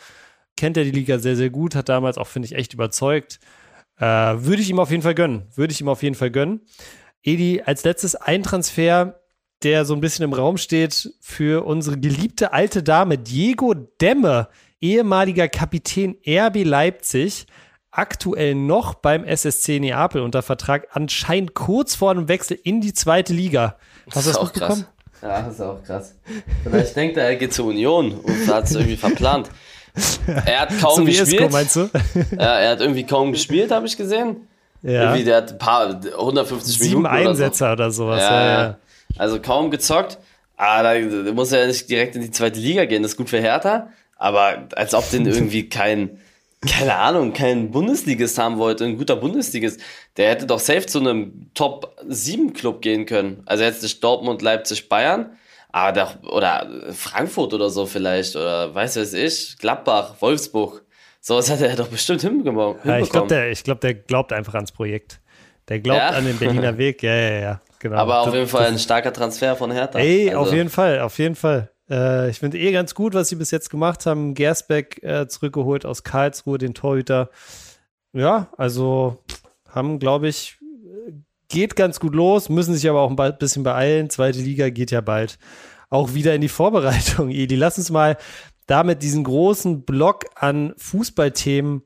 kennt 0.55 0.77
er 0.77 0.85
die 0.85 0.91
Liga 0.91 1.19
sehr, 1.19 1.35
sehr 1.35 1.49
gut, 1.49 1.75
hat 1.75 1.89
damals 1.89 2.17
auch, 2.17 2.27
finde 2.27 2.45
ich, 2.45 2.55
echt 2.55 2.73
überzeugt. 2.73 3.41
Äh, 3.97 4.05
würde 4.05 4.61
ich 4.61 4.69
ihm 4.69 4.79
auf 4.79 4.89
jeden 4.89 5.03
Fall 5.03 5.15
gönnen. 5.15 5.49
Würde 5.53 5.73
ich 5.73 5.81
ihm 5.81 5.89
auf 5.89 6.01
jeden 6.01 6.15
Fall 6.15 6.31
gönnen. 6.31 6.61
Edi, 7.23 7.61
als 7.61 7.83
letztes 7.83 8.15
ein 8.15 8.41
Transfer, 8.41 9.19
der 9.63 9.85
so 9.85 9.93
ein 9.93 10.01
bisschen 10.01 10.23
im 10.25 10.33
Raum 10.33 10.57
steht 10.57 11.13
für 11.21 11.65
unsere 11.65 11.97
geliebte 11.97 12.53
alte 12.53 12.83
Dame, 12.83 13.17
Diego 13.17 13.73
Demme, 13.73 14.47
ehemaliger 14.81 15.47
Kapitän 15.47 16.17
RB 16.27 16.63
Leipzig, 16.63 17.47
aktuell 17.91 18.55
noch 18.55 18.95
beim 18.95 19.23
SSC 19.23 19.79
Neapel 19.79 20.21
unter 20.21 20.41
Vertrag, 20.41 20.87
anscheinend 20.91 21.53
kurz 21.53 21.95
vor 21.95 22.13
dem 22.13 22.27
Wechsel 22.27 22.59
in 22.63 22.81
die 22.81 22.93
zweite 22.93 23.33
Liga. 23.33 23.77
Hast 24.11 24.27
du 24.27 24.31
das, 24.31 24.39
das 24.39 24.43
mitbekommen? 24.43 24.85
Ja, 25.21 25.41
das 25.41 25.53
ist 25.53 25.61
auch 25.61 25.83
krass. 25.83 26.15
Vielleicht 26.63 26.95
denkt 26.95 27.17
er, 27.17 27.25
er 27.25 27.35
geht 27.37 27.53
zur 27.53 27.67
Union 27.67 28.11
und 28.11 28.47
hat 28.47 28.65
es 28.65 28.75
irgendwie 28.75 28.97
verplant. 28.97 29.49
Er 30.45 30.61
hat 30.61 30.69
kaum 30.81 30.97
so 30.97 31.05
gespielt. 31.05 31.41
Esco, 31.41 31.49
meinst 31.49 31.75
du? 31.75 31.89
Ja, 32.31 32.59
er 32.59 32.71
hat 32.71 32.81
irgendwie 32.81 33.05
kaum 33.05 33.31
gespielt, 33.31 33.71
habe 33.71 33.85
ich 33.85 33.95
gesehen. 33.95 34.47
Ja. 34.81 35.03
Irgendwie, 35.03 35.23
der 35.23 35.37
hat 35.37 35.51
ein 35.53 35.57
paar 35.59 35.87
150 35.87 36.77
Sieben 36.77 37.03
Minuten. 37.03 37.15
Sieben 37.15 37.29
Einsätze 37.29 37.71
oder, 37.71 37.91
so. 37.91 38.05
oder 38.05 38.17
sowas. 38.17 38.21
Ja, 38.21 38.63
ja. 38.63 38.77
Also 39.17 39.39
kaum 39.41 39.71
gezockt. 39.71 40.17
Ah, 40.57 40.83
da, 40.83 40.99
muss 41.33 41.51
er 41.51 41.61
ja 41.61 41.67
nicht 41.67 41.89
direkt 41.89 42.15
in 42.15 42.21
die 42.21 42.31
zweite 42.31 42.59
Liga 42.59 42.85
gehen. 42.85 43.03
Das 43.03 43.13
ist 43.13 43.17
gut 43.17 43.29
für 43.29 43.39
Hertha. 43.39 43.89
Aber 44.17 44.67
als 44.75 44.93
ob 44.93 45.09
den 45.09 45.25
irgendwie 45.25 45.67
kein, 45.67 46.19
keine 46.65 46.95
Ahnung, 46.95 47.33
kein 47.33 47.71
Bundesligist 47.71 48.37
haben 48.37 48.57
wollte, 48.57 48.85
ein 48.85 48.97
guter 48.97 49.15
Bundesligist. 49.15 49.81
Der 50.17 50.29
hätte 50.29 50.45
doch 50.45 50.59
safe 50.59 50.85
zu 50.85 50.99
einem 50.99 51.49
Top 51.53 51.95
7 52.07 52.53
Club 52.53 52.81
gehen 52.81 53.05
können. 53.05 53.43
Also 53.45 53.63
jetzt 53.63 53.83
nicht 53.83 54.03
Dortmund, 54.03 54.41
Leipzig, 54.41 54.87
Bayern. 54.89 55.37
Aber 55.71 55.91
doch, 55.91 56.23
oder 56.23 56.69
Frankfurt 56.93 57.53
oder 57.53 57.69
so 57.69 57.85
vielleicht. 57.85 58.35
Oder 58.35 58.73
weiß 58.73 58.97
was 58.97 59.13
ich, 59.13 59.57
Gladbach, 59.57 60.15
Wolfsburg. 60.19 60.83
Sowas 61.19 61.49
hat 61.49 61.61
er 61.61 61.75
doch 61.75 61.87
bestimmt 61.87 62.21
hinbekommen. 62.21 62.75
Ja, 62.83 62.99
ich 62.99 63.09
glaube, 63.09 63.27
der, 63.27 63.51
glaub, 63.53 63.81
der 63.81 63.93
glaubt 63.95 64.33
einfach 64.33 64.53
ans 64.55 64.71
Projekt. 64.71 65.19
Der 65.69 65.79
glaubt 65.79 65.99
ja? 65.99 66.09
an 66.09 66.25
den 66.25 66.37
Berliner 66.37 66.77
Weg. 66.77 67.01
Ja, 67.01 67.15
ja, 67.15 67.39
ja. 67.39 67.61
Genau. 67.83 67.97
Aber 67.97 68.19
auf 68.19 68.27
das, 68.27 68.35
jeden 68.35 68.47
Fall 68.47 68.67
ein 68.67 68.79
starker 68.79 69.11
Transfer 69.11 69.57
von 69.57 69.69
Hertha. 69.69 69.99
Ey, 69.99 70.29
also. 70.29 70.39
auf 70.39 70.53
jeden 70.53 70.69
Fall, 70.69 71.01
auf 71.01 71.19
jeden 71.19 71.35
Fall. 71.35 71.69
Äh, 71.89 72.29
ich 72.29 72.39
finde 72.39 72.57
eh 72.57 72.71
ganz 72.71 72.95
gut, 72.95 73.13
was 73.13 73.27
sie 73.27 73.35
bis 73.35 73.51
jetzt 73.51 73.69
gemacht 73.69 74.05
haben. 74.05 74.35
Gersbeck 74.35 75.03
äh, 75.03 75.27
zurückgeholt 75.27 75.85
aus 75.85 76.03
Karlsruhe, 76.03 76.57
den 76.57 76.73
Torhüter. 76.73 77.29
Ja, 78.13 78.47
also 78.55 79.17
haben, 79.69 79.99
glaube 79.99 80.29
ich, 80.29 80.59
geht 81.49 81.75
ganz 81.75 81.99
gut 81.99 82.15
los, 82.15 82.47
müssen 82.47 82.73
sich 82.73 82.89
aber 82.89 83.01
auch 83.01 83.11
ein 83.11 83.37
bisschen 83.37 83.63
beeilen. 83.63 84.09
Zweite 84.09 84.39
Liga 84.39 84.69
geht 84.69 84.91
ja 84.91 85.01
bald 85.01 85.37
auch 85.89 86.13
wieder 86.13 86.33
in 86.33 86.39
die 86.39 86.47
Vorbereitung. 86.47 87.29
Eli, 87.31 87.55
lass 87.57 87.77
uns 87.77 87.91
mal 87.91 88.15
damit 88.65 89.03
diesen 89.03 89.25
großen 89.25 89.83
Block 89.83 90.23
an 90.35 90.73
Fußballthemen 90.77 91.81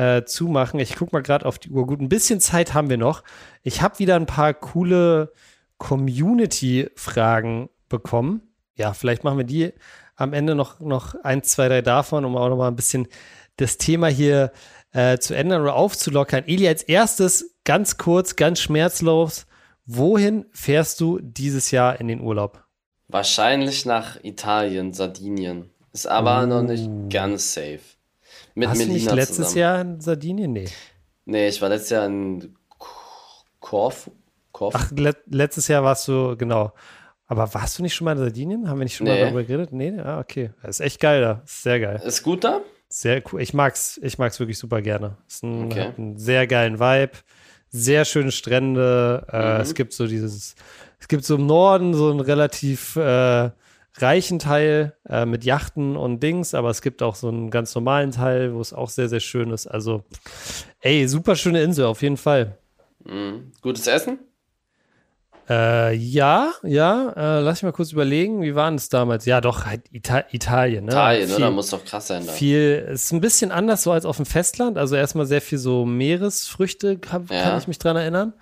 äh, 0.00 0.24
zumachen. 0.24 0.80
Ich 0.80 0.96
gucke 0.96 1.14
mal 1.14 1.22
gerade 1.22 1.44
auf 1.44 1.58
die 1.58 1.68
Uhr. 1.68 1.86
Gut, 1.86 2.00
ein 2.00 2.08
bisschen 2.08 2.40
Zeit 2.40 2.72
haben 2.72 2.88
wir 2.88 2.96
noch. 2.96 3.22
Ich 3.62 3.82
habe 3.82 3.98
wieder 3.98 4.16
ein 4.16 4.24
paar 4.24 4.54
coole 4.54 5.30
Community-Fragen 5.76 7.68
bekommen. 7.90 8.54
Ja, 8.76 8.94
vielleicht 8.94 9.24
machen 9.24 9.36
wir 9.36 9.44
die 9.44 9.74
am 10.16 10.32
Ende 10.32 10.54
noch, 10.54 10.80
noch 10.80 11.14
eins, 11.22 11.50
zwei, 11.50 11.68
drei 11.68 11.82
davon, 11.82 12.24
um 12.24 12.36
auch 12.36 12.48
noch 12.48 12.56
mal 12.56 12.68
ein 12.68 12.76
bisschen 12.76 13.08
das 13.56 13.76
Thema 13.76 14.06
hier 14.06 14.52
äh, 14.92 15.18
zu 15.18 15.34
ändern 15.34 15.60
oder 15.60 15.74
aufzulockern. 15.74 16.44
Eli, 16.46 16.66
als 16.66 16.82
erstes 16.82 17.56
ganz 17.64 17.98
kurz, 17.98 18.36
ganz 18.36 18.60
schmerzlos, 18.60 19.46
wohin 19.84 20.46
fährst 20.52 21.00
du 21.00 21.18
dieses 21.20 21.70
Jahr 21.70 22.00
in 22.00 22.08
den 22.08 22.20
Urlaub? 22.20 22.64
Wahrscheinlich 23.08 23.84
nach 23.84 24.22
Italien, 24.22 24.94
Sardinien. 24.94 25.68
Ist 25.92 26.06
aber 26.06 26.44
uh. 26.44 26.46
noch 26.46 26.62
nicht 26.62 26.88
ganz 27.10 27.52
safe. 27.52 27.80
Mit 28.54 28.68
Hast 28.68 28.78
Melina 28.78 28.94
du 28.94 29.00
nicht 29.00 29.12
letztes 29.12 29.36
zusammen. 29.36 29.58
Jahr 29.58 29.80
in 29.80 30.00
Sardinien? 30.00 30.52
Nee. 30.52 30.68
Nee, 31.24 31.48
ich 31.48 31.60
war 31.62 31.68
letztes 31.68 31.90
Jahr 31.90 32.06
in 32.06 32.54
Korfu. 33.60 34.12
Korfu? 34.52 34.78
Ach, 34.78 34.90
le 34.92 35.14
letztes 35.26 35.68
Jahr 35.68 35.84
warst 35.84 36.08
du, 36.08 36.36
genau. 36.36 36.72
Aber 37.26 37.54
warst 37.54 37.78
du 37.78 37.82
nicht 37.82 37.94
schon 37.94 38.06
mal 38.06 38.12
in 38.12 38.18
Sardinien? 38.18 38.68
Haben 38.68 38.80
wir 38.80 38.84
nicht 38.84 38.96
schon 38.96 39.06
nee. 39.06 39.12
mal 39.12 39.20
darüber 39.20 39.44
geredet? 39.44 39.72
Nee, 39.72 39.98
ah, 40.00 40.18
okay. 40.18 40.50
Das 40.62 40.80
ist 40.80 40.86
echt 40.86 41.00
geil 41.00 41.20
da. 41.20 41.42
Ist 41.44 41.62
sehr 41.62 41.78
geil. 41.78 42.02
Ist 42.04 42.22
gut 42.24 42.42
da? 42.42 42.60
Sehr 42.88 43.22
cool. 43.30 43.40
Ich 43.40 43.54
mag's, 43.54 44.00
ich 44.02 44.18
mag's 44.18 44.40
wirklich 44.40 44.58
super 44.58 44.82
gerne. 44.82 45.16
Ist 45.28 45.44
ein, 45.44 45.66
okay. 45.66 45.84
hat 45.84 45.98
einen 45.98 46.18
sehr 46.18 46.48
geilen 46.48 46.80
Vibe. 46.80 47.12
Sehr 47.68 48.04
schöne 48.04 48.32
Strände. 48.32 49.24
Äh, 49.30 49.54
mhm. 49.54 49.60
Es 49.60 49.74
gibt 49.74 49.92
so 49.92 50.08
dieses, 50.08 50.56
es 50.98 51.06
gibt 51.06 51.24
so 51.24 51.36
im 51.36 51.46
Norden 51.46 51.94
so 51.94 52.10
einen 52.10 52.18
relativ 52.18 52.96
äh, 52.96 53.50
reichen 53.96 54.38
Teil 54.38 54.96
äh, 55.08 55.26
mit 55.26 55.44
Yachten 55.44 55.96
und 55.96 56.22
Dings, 56.22 56.54
aber 56.54 56.70
es 56.70 56.82
gibt 56.82 57.02
auch 57.02 57.14
so 57.14 57.28
einen 57.28 57.50
ganz 57.50 57.74
normalen 57.74 58.12
Teil, 58.12 58.54
wo 58.54 58.60
es 58.60 58.72
auch 58.72 58.88
sehr, 58.88 59.08
sehr 59.08 59.20
schön 59.20 59.50
ist. 59.50 59.66
Also, 59.66 60.04
ey, 60.80 61.06
super 61.08 61.36
schöne 61.36 61.62
Insel, 61.62 61.86
auf 61.86 62.02
jeden 62.02 62.16
Fall. 62.16 62.58
Mhm. 63.04 63.52
Gutes 63.62 63.86
Essen? 63.86 64.18
Äh, 65.48 65.96
ja, 65.96 66.52
ja, 66.62 67.10
äh, 67.16 67.40
lass 67.40 67.58
mich 67.58 67.64
mal 67.64 67.72
kurz 67.72 67.90
überlegen, 67.90 68.40
wie 68.40 68.54
waren 68.54 68.76
es 68.76 68.88
damals? 68.88 69.26
Ja, 69.26 69.40
doch, 69.40 69.66
halt 69.66 69.82
Ita 69.90 70.24
Italien, 70.30 70.84
ne? 70.84 70.92
Italien, 70.92 71.26
viel, 71.26 71.36
oder? 71.36 71.50
Muss 71.50 71.70
doch 71.70 71.84
krass 71.84 72.06
sein 72.06 72.24
da. 72.24 72.32
Viel, 72.32 72.86
ist 72.92 73.12
ein 73.12 73.20
bisschen 73.20 73.50
anders 73.50 73.82
so 73.82 73.90
als 73.90 74.04
auf 74.04 74.16
dem 74.16 74.26
Festland. 74.26 74.78
Also 74.78 74.94
erstmal 74.94 75.26
sehr 75.26 75.40
viel 75.40 75.58
so 75.58 75.84
Meeresfrüchte, 75.84 76.98
kann, 76.98 77.26
ja. 77.30 77.42
kann 77.42 77.58
ich 77.58 77.66
mich 77.66 77.80
dran 77.80 77.96
erinnern. 77.96 78.34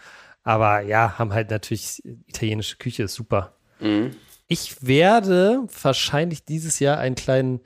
Aber 0.43 0.83
ja, 0.83 1.19
haben 1.19 1.33
halt 1.33 1.51
natürlich 1.51 2.03
italienische 2.27 2.77
Küche, 2.77 3.05
ist 3.05 3.15
super. 3.15 3.55
Mhm. 3.81 4.11
Ich 4.49 4.87
werde 4.87 5.67
wahrscheinlich 5.83 6.45
dieses 6.45 6.79
Jahr 6.79 6.99
einen 6.99 7.15
kleinen, 7.15 7.61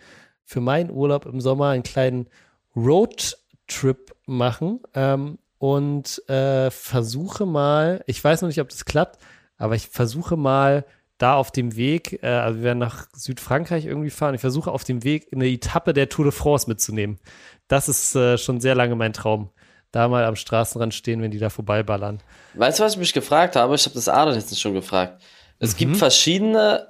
für 0.44 0.60
meinen 0.60 0.90
Urlaub 0.90 1.26
im 1.26 1.40
Sommer, 1.40 1.68
einen 1.68 1.84
kleinen 1.84 2.28
Roadtrip 2.74 4.14
machen 4.26 4.80
ähm, 4.94 5.38
und 5.58 6.28
äh, 6.28 6.70
versuche 6.70 7.46
mal, 7.46 8.02
ich 8.06 8.22
weiß 8.22 8.42
noch 8.42 8.48
nicht, 8.48 8.60
ob 8.60 8.68
das 8.68 8.84
klappt, 8.84 9.20
aber 9.58 9.76
ich 9.76 9.88
versuche 9.88 10.36
mal 10.36 10.84
da 11.18 11.36
auf 11.36 11.52
dem 11.52 11.76
Weg, 11.76 12.20
äh, 12.24 12.26
also 12.26 12.58
wir 12.58 12.64
werden 12.64 12.78
nach 12.78 13.06
Südfrankreich 13.12 13.86
irgendwie 13.86 14.10
fahren, 14.10 14.34
ich 14.34 14.40
versuche 14.40 14.72
auf 14.72 14.82
dem 14.82 15.04
Weg 15.04 15.28
eine 15.32 15.46
Etappe 15.46 15.92
der 15.92 16.08
Tour 16.08 16.24
de 16.24 16.32
France 16.32 16.68
mitzunehmen. 16.68 17.20
Das 17.68 17.88
ist 17.88 18.16
äh, 18.16 18.36
schon 18.38 18.60
sehr 18.60 18.74
lange 18.74 18.96
mein 18.96 19.12
Traum 19.12 19.50
da 19.92 20.08
mal 20.08 20.24
am 20.24 20.36
Straßenrand 20.36 20.94
stehen, 20.94 21.22
wenn 21.22 21.30
die 21.30 21.38
da 21.38 21.50
vorbeiballern. 21.50 22.20
Weißt 22.54 22.80
du, 22.80 22.84
was 22.84 22.94
ich 22.94 22.98
mich 22.98 23.12
gefragt 23.12 23.56
habe? 23.56 23.74
Ich 23.74 23.84
habe 23.84 23.94
das 23.94 24.08
Adel 24.08 24.34
jetzt 24.34 24.58
schon 24.58 24.72
gefragt. 24.72 25.22
Es 25.62 25.74
mhm. 25.74 25.78
gibt 25.78 25.96
verschiedene 25.96 26.88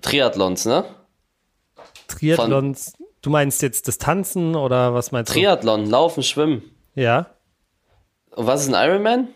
Triathlons, 0.00 0.64
ne? 0.64 0.86
Triathlons. 2.08 2.94
Von 2.96 3.06
du 3.20 3.30
meinst 3.30 3.60
jetzt 3.60 3.86
Distanzen 3.86 4.56
oder 4.56 4.94
was 4.94 5.12
meinst 5.12 5.28
du? 5.30 5.34
Triathlon, 5.34 5.84
Laufen, 5.84 6.22
Schwimmen. 6.22 6.62
Ja. 6.94 7.26
Und 8.34 8.46
was 8.46 8.62
ist 8.62 8.74
ein 8.74 8.88
Ironman? 8.88 9.28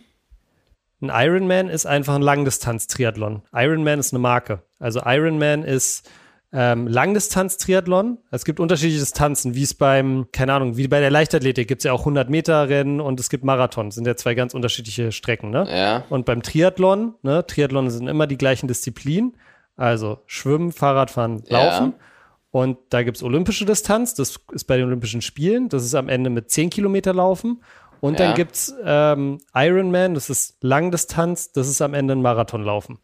Ein 1.03 1.11
Ironman 1.13 1.69
ist 1.69 1.85
einfach 1.85 2.15
ein 2.15 2.23
Langdistanz-Triathlon. 2.23 3.43
Ironman 3.53 3.99
ist 3.99 4.15
eine 4.15 4.21
Marke. 4.21 4.63
Also 4.79 5.03
Ironman 5.05 5.63
ist 5.63 6.09
ähm, 6.53 6.87
Langdistanz-Triathlon. 6.87 8.19
Es 8.31 8.45
gibt 8.45 8.61
unterschiedliche 8.61 9.01
Distanzen, 9.01 9.55
wie 9.55 9.63
es 9.63 9.75
beim, 9.75 10.27
keine 10.33 10.53
Ahnung, 10.53 10.77
wie 10.77 10.87
bei 10.87 11.01
der 11.01 11.11
Leichtathletik 11.11 11.67
gibt 11.67 11.81
es 11.81 11.85
ja 11.85 11.93
auch 11.93 12.01
100 12.01 12.29
Meter 12.29 12.69
Rennen 12.69 13.01
und 13.01 13.19
es 13.21 13.31
gibt 13.31 13.43
Marathon. 13.43 13.89
Das 13.89 13.95
sind 13.95 14.07
ja 14.07 14.17
zwei 14.17 14.35
ganz 14.35 14.53
unterschiedliche 14.53 15.13
Strecken, 15.13 15.51
ne? 15.51 15.67
Ja. 15.71 16.05
Und 16.11 16.27
beim 16.27 16.43
Triathlon, 16.43 17.15
ne? 17.23 17.47
Triathlon 17.47 17.89
sind 17.91 18.07
immer 18.07 18.27
die 18.27 18.37
gleichen 18.37 18.69
Disziplinen. 18.69 19.37
Also 19.77 20.19
Schwimmen, 20.27 20.73
Fahrradfahren, 20.73 21.43
Laufen. 21.49 21.95
Ja. 21.99 22.07
Und 22.51 22.77
da 22.91 23.03
gibt 23.03 23.17
es 23.17 23.23
olympische 23.23 23.65
Distanz. 23.65 24.15
Das 24.15 24.39
ist 24.53 24.65
bei 24.65 24.77
den 24.77 24.87
Olympischen 24.87 25.23
Spielen. 25.23 25.71
Das 25.71 25.83
ist 25.83 25.95
am 25.95 26.11
Ende 26.11 26.29
mit 26.29 26.51
10 26.51 26.69
Kilometer 26.69 27.15
Laufen. 27.15 27.63
Und 28.01 28.21
ja. 28.21 28.27
dann 28.27 28.35
gibt 28.35 28.57
es 28.57 28.75
ähm, 28.85 29.41
Ironman. 29.55 30.13
Das 30.13 30.29
ist 30.29 30.63
Langdistanz. 30.63 31.53
Das 31.53 31.67
ist 31.67 31.81
am 31.81 31.95
Ende 31.95 32.15
ein 32.15 32.21
Marathonlaufen. 32.21 32.99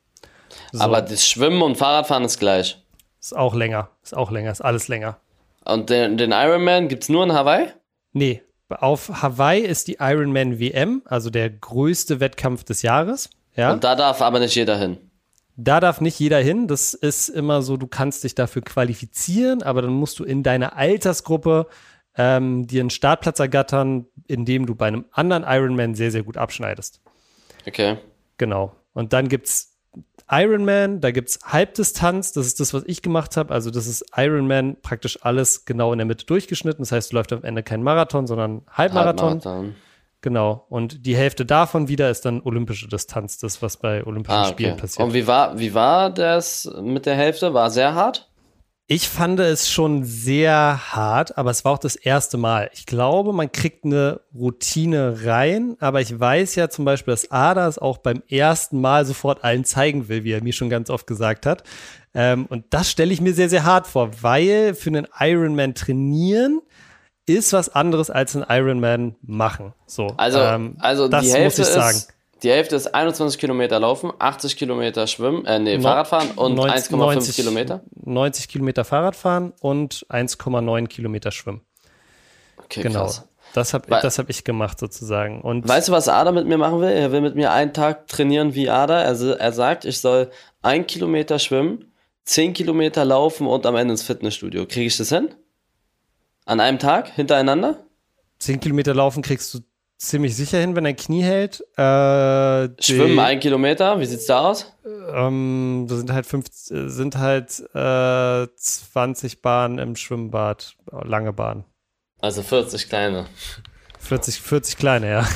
So. 0.73 0.83
Aber 0.83 1.01
das 1.01 1.27
Schwimmen 1.27 1.63
und 1.63 1.77
Fahrradfahren 1.77 2.25
ist 2.25 2.39
gleich. 2.39 2.85
Ist 3.21 3.37
auch 3.37 3.55
länger. 3.55 3.91
Ist 4.03 4.17
auch 4.17 4.31
länger. 4.31 4.51
Ist 4.51 4.61
alles 4.61 4.89
länger. 4.89 5.19
Und 5.65 5.91
den, 5.91 6.17
den 6.17 6.33
Ironman 6.33 6.89
gibt 6.89 7.03
es 7.05 7.09
nur 7.09 7.25
in 7.25 7.33
Hawaii? 7.33 7.69
Nee. 8.13 8.43
Auf 8.69 9.23
Hawaii 9.23 9.61
ist 9.61 9.89
die 9.89 9.97
Ironman 9.99 10.59
WM, 10.59 11.03
also 11.07 11.31
der 11.31 11.49
größte 11.49 12.21
Wettkampf 12.21 12.65
des 12.65 12.83
Jahres. 12.83 13.31
Ja? 13.57 13.73
Und 13.73 13.83
da 13.83 13.95
darf 13.95 14.21
aber 14.21 14.41
nicht 14.41 14.55
jeder 14.55 14.77
hin. 14.77 14.99
Da 15.57 15.81
darf 15.81 16.01
nicht 16.01 16.19
jeder 16.21 16.39
hin. 16.39 16.69
Das 16.69 16.95
ist 16.95 17.29
immer 17.29 17.63
so, 17.63 17.77
du 17.77 17.87
kannst 17.87 18.25
dich 18.25 18.35
dafür 18.35 18.63
qualifizieren, 18.63 19.63
aber 19.63 19.83
dann 19.83 19.93
musst 19.93 20.19
du 20.19 20.25
in 20.25 20.43
deiner 20.43 20.77
Altersgruppe 20.77 21.67
ähm, 22.17 22.67
dir 22.67 22.81
einen 22.81 22.91
Startplatz 22.91 23.39
ergattern, 23.41 24.07
indem 24.27 24.67
du 24.67 24.75
bei 24.75 24.87
einem 24.87 25.07
anderen 25.13 25.45
Ironman 25.47 25.95
sehr, 25.95 26.11
sehr 26.11 26.23
gut 26.23 26.37
abschneidest. 26.37 27.01
Okay. 27.67 27.97
Genau. 28.37 28.75
Und 28.93 29.13
dann 29.13 29.29
gibt 29.29 29.47
es 29.47 29.78
Ironman, 30.31 31.01
da 31.01 31.11
gibt 31.11 31.31
es 31.31 31.39
Halbdistanz, 31.43 32.33
das 32.33 32.47
ist 32.47 32.61
das, 32.61 32.75
was 32.75 32.83
ich 32.87 33.01
gemacht 33.03 33.37
habe. 33.37 33.55
Also, 33.55 33.71
das 33.71 33.87
ist 33.87 34.05
Ironman 34.17 34.77
praktisch 34.83 35.19
alles 35.23 35.65
genau 35.65 35.93
in 35.93 35.99
der 35.99 36.07
Mitte 36.07 36.27
durchgeschnitten. 36.27 36.83
Das 36.83 36.93
heißt, 36.93 37.13
du 37.13 37.17
läufst 37.17 37.33
am 37.33 37.45
Ende 37.45 37.63
kein 37.63 37.83
Marathon, 37.83 38.27
sondern 38.27 38.63
Halbmarathon. 38.71 39.35
Halbmarathon. 39.35 39.75
Genau. 40.21 40.67
Und 40.69 41.07
die 41.07 41.17
Hälfte 41.17 41.47
davon 41.47 41.89
wieder 41.89 42.11
ist 42.11 42.25
dann 42.25 42.43
olympische 42.43 42.89
Distanz, 42.89 43.39
das, 43.39 43.63
was 43.63 43.77
bei 43.77 44.05
Olympischen 44.05 44.37
ah, 44.37 44.43
okay. 44.43 44.53
Spielen 44.53 44.77
passiert. 44.77 45.07
Und 45.07 45.15
wie 45.15 45.27
war, 45.27 45.59
wie 45.59 45.75
war 45.75 46.11
das 46.11 46.71
mit 46.83 47.07
der 47.07 47.15
Hälfte? 47.15 47.55
War 47.55 47.71
sehr 47.71 47.95
hart? 47.95 48.28
Ich 48.91 49.11
fand 49.11 49.39
es 49.39 49.71
schon 49.71 50.03
sehr 50.05 50.95
hart, 50.95 51.37
aber 51.37 51.51
es 51.51 51.63
war 51.63 51.73
auch 51.73 51.79
das 51.79 51.95
erste 51.95 52.39
Mal. 52.39 52.71
Ich 52.73 52.87
glaube, 52.87 53.35
man 53.35 53.53
kriegt 53.53 53.85
eine 53.85 54.23
Routine 54.35 55.27
rein, 55.27 55.77
aber 55.79 56.01
ich 56.01 56.19
weiß 56.19 56.55
ja 56.55 56.71
zum 56.71 56.87
Beispiel, 56.87 57.13
dass 57.13 57.31
Ada 57.31 57.69
es 57.69 57.79
auch 57.79 57.99
beim 57.99 58.23
ersten 58.31 58.81
Mal 58.81 59.05
sofort 59.05 59.45
allen 59.45 59.67
zeigen 59.67 60.09
will, 60.09 60.25
wie 60.25 60.33
er 60.33 60.43
mir 60.43 60.55
schon 60.55 60.71
ganz 60.71 60.89
oft 60.89 61.07
gesagt 61.07 61.45
hat. 61.45 61.65
Ähm, 62.15 62.47
und 62.47 62.65
das 62.71 62.91
stelle 62.91 63.13
ich 63.13 63.21
mir 63.21 63.35
sehr, 63.35 63.51
sehr 63.51 63.65
hart 63.65 63.87
vor, 63.87 64.11
weil 64.23 64.75
für 64.75 64.89
einen 64.89 65.07
Ironman 65.21 65.75
trainieren 65.75 66.63
ist 67.27 67.53
was 67.53 67.69
anderes 67.69 68.09
als 68.09 68.37
einen 68.37 68.47
Ironman 68.49 69.17
machen. 69.21 69.75
So, 69.87 70.15
also, 70.17 70.39
ähm, 70.39 70.77
also 70.79 71.09
das 71.09 71.27
die 71.27 71.33
Hälfte 71.33 71.61
muss 71.61 71.69
ich 71.69 71.75
sagen. 71.75 71.97
Ist 71.99 72.18
die 72.43 72.51
Hälfte 72.51 72.77
ist 72.77 72.95
21 72.95 73.39
Kilometer 73.39 73.81
laufen, 73.81 74.13
80 74.19 74.57
Kilometer 74.57 75.07
schwimmen, 75.07 75.45
äh, 75.45 75.59
nee, 75.59 75.77
no, 75.77 75.83
Fahrradfahren 75.83 76.31
und 76.33 76.59
1,5 76.59 77.35
Kilometer. 77.35 77.83
90 78.05 78.49
Kilometer 78.49 78.85
Fahrradfahren 78.85 79.53
und 79.61 80.07
1,9 80.09 80.87
Kilometer 80.87 81.31
schwimmen. 81.31 81.63
Okay, 82.59 82.83
genau. 82.83 83.05
Krass. 83.05 83.29
Das 83.55 83.73
habe 83.73 83.91
hab 83.91 84.31
ich 84.31 84.45
gemacht 84.45 84.79
sozusagen. 84.79 85.41
Und 85.41 85.67
weißt 85.67 85.89
du, 85.89 85.93
was 85.93 86.09
Ada 86.09 86.33
mit 86.33 86.47
mir 86.47 86.59
machen 86.59 86.81
will? 86.81 86.91
Er 86.91 87.13
will 87.13 87.23
mit 87.23 87.35
mir 87.35 87.51
einen 87.51 87.73
Tag 87.73 88.07
trainieren 88.07 88.55
wie 88.55 88.69
Ada. 88.69 88.99
Also 88.99 89.31
er 89.31 89.53
sagt, 89.53 89.85
ich 89.85 90.01
soll 90.01 90.31
ein 90.61 90.87
Kilometer 90.87 91.39
schwimmen, 91.39 91.93
10 92.25 92.53
Kilometer 92.53 93.05
laufen 93.05 93.47
und 93.47 93.65
am 93.65 93.75
Ende 93.77 93.93
ins 93.93 94.03
Fitnessstudio. 94.03 94.67
Kriege 94.67 94.87
ich 94.87 94.97
das 94.97 95.09
hin? 95.09 95.31
An 96.45 96.61
einem 96.61 96.79
Tag 96.79 97.09
hintereinander? 97.15 97.85
10 98.39 98.61
Kilometer 98.61 98.95
laufen 98.95 99.23
kriegst 99.23 99.53
du 99.55 99.61
ziemlich 99.99 100.37
sicher 100.37 100.59
hin, 100.59 100.77
wenn 100.77 100.87
er 100.87 100.95
Knie 100.95 101.23
hält. 101.23 101.61
Äh, 101.77 102.69
Schwimmen 102.81 103.19
ein 103.19 103.41
Kilometer, 103.41 104.01
wie 104.01 104.07
sieht's 104.07 104.27
da 104.27 104.41
aus? 104.41 104.73
Ähm, 104.85 105.87
da 105.89 105.97
sind 105.97 106.13
halt 106.13 106.27
fünf, 106.27 106.47
sind 106.51 107.19
halt 107.19 107.61
äh, 107.75 108.47
20 108.57 109.43
Bahnen 109.43 109.79
im 109.79 109.97
Schwimmbad, 109.97 110.77
lange 110.91 111.33
Bahnen. 111.33 111.65
Also 112.21 112.43
40 112.43 112.89
kleine. 112.89 113.27
40, 113.99 114.41
40 114.41 114.77
kleine, 114.77 115.11
ja. 115.11 115.29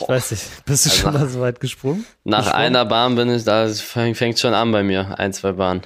Ich 0.00 0.08
weiß 0.08 0.32
nicht, 0.32 0.64
bist 0.64 0.86
du 0.86 0.90
also 0.90 1.02
schon 1.02 1.12
mal 1.14 1.28
so 1.28 1.40
weit 1.40 1.60
gesprungen? 1.60 2.04
Nach 2.24 2.38
gesprungen? 2.38 2.64
einer 2.64 2.84
Bahn 2.84 3.14
bin 3.14 3.30
ich, 3.30 3.44
da 3.44 3.68
fängt 3.68 4.38
schon 4.38 4.54
an 4.54 4.72
bei 4.72 4.82
mir, 4.82 5.18
ein, 5.18 5.32
zwei 5.32 5.52
Bahnen. 5.52 5.82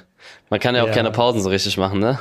Man 0.49 0.59
kann 0.59 0.75
ja 0.75 0.83
auch 0.83 0.87
ja. 0.87 0.93
keine 0.93 1.11
Pausen 1.11 1.41
so 1.41 1.49
richtig 1.49 1.77
machen, 1.77 1.99
ne? 1.99 2.19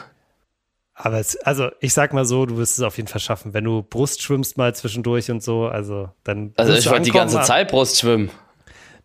Aber 1.00 1.20
es, 1.20 1.36
also 1.36 1.70
ich 1.78 1.94
sag 1.94 2.12
mal 2.12 2.24
so, 2.24 2.44
du 2.44 2.56
wirst 2.56 2.76
es 2.76 2.84
auf 2.84 2.96
jeden 2.96 3.08
Fall 3.08 3.20
schaffen. 3.20 3.54
Wenn 3.54 3.62
du 3.62 3.82
Brust 3.82 4.20
schwimmst 4.20 4.58
mal 4.58 4.74
zwischendurch 4.74 5.30
und 5.30 5.42
so, 5.42 5.66
also 5.66 6.10
dann. 6.24 6.52
Also 6.56 6.72
ich 6.72 6.90
wollte 6.90 7.04
die 7.04 7.12
ganze 7.12 7.40
Zeit 7.42 7.70
Brust 7.70 8.00
schwimmen. 8.00 8.30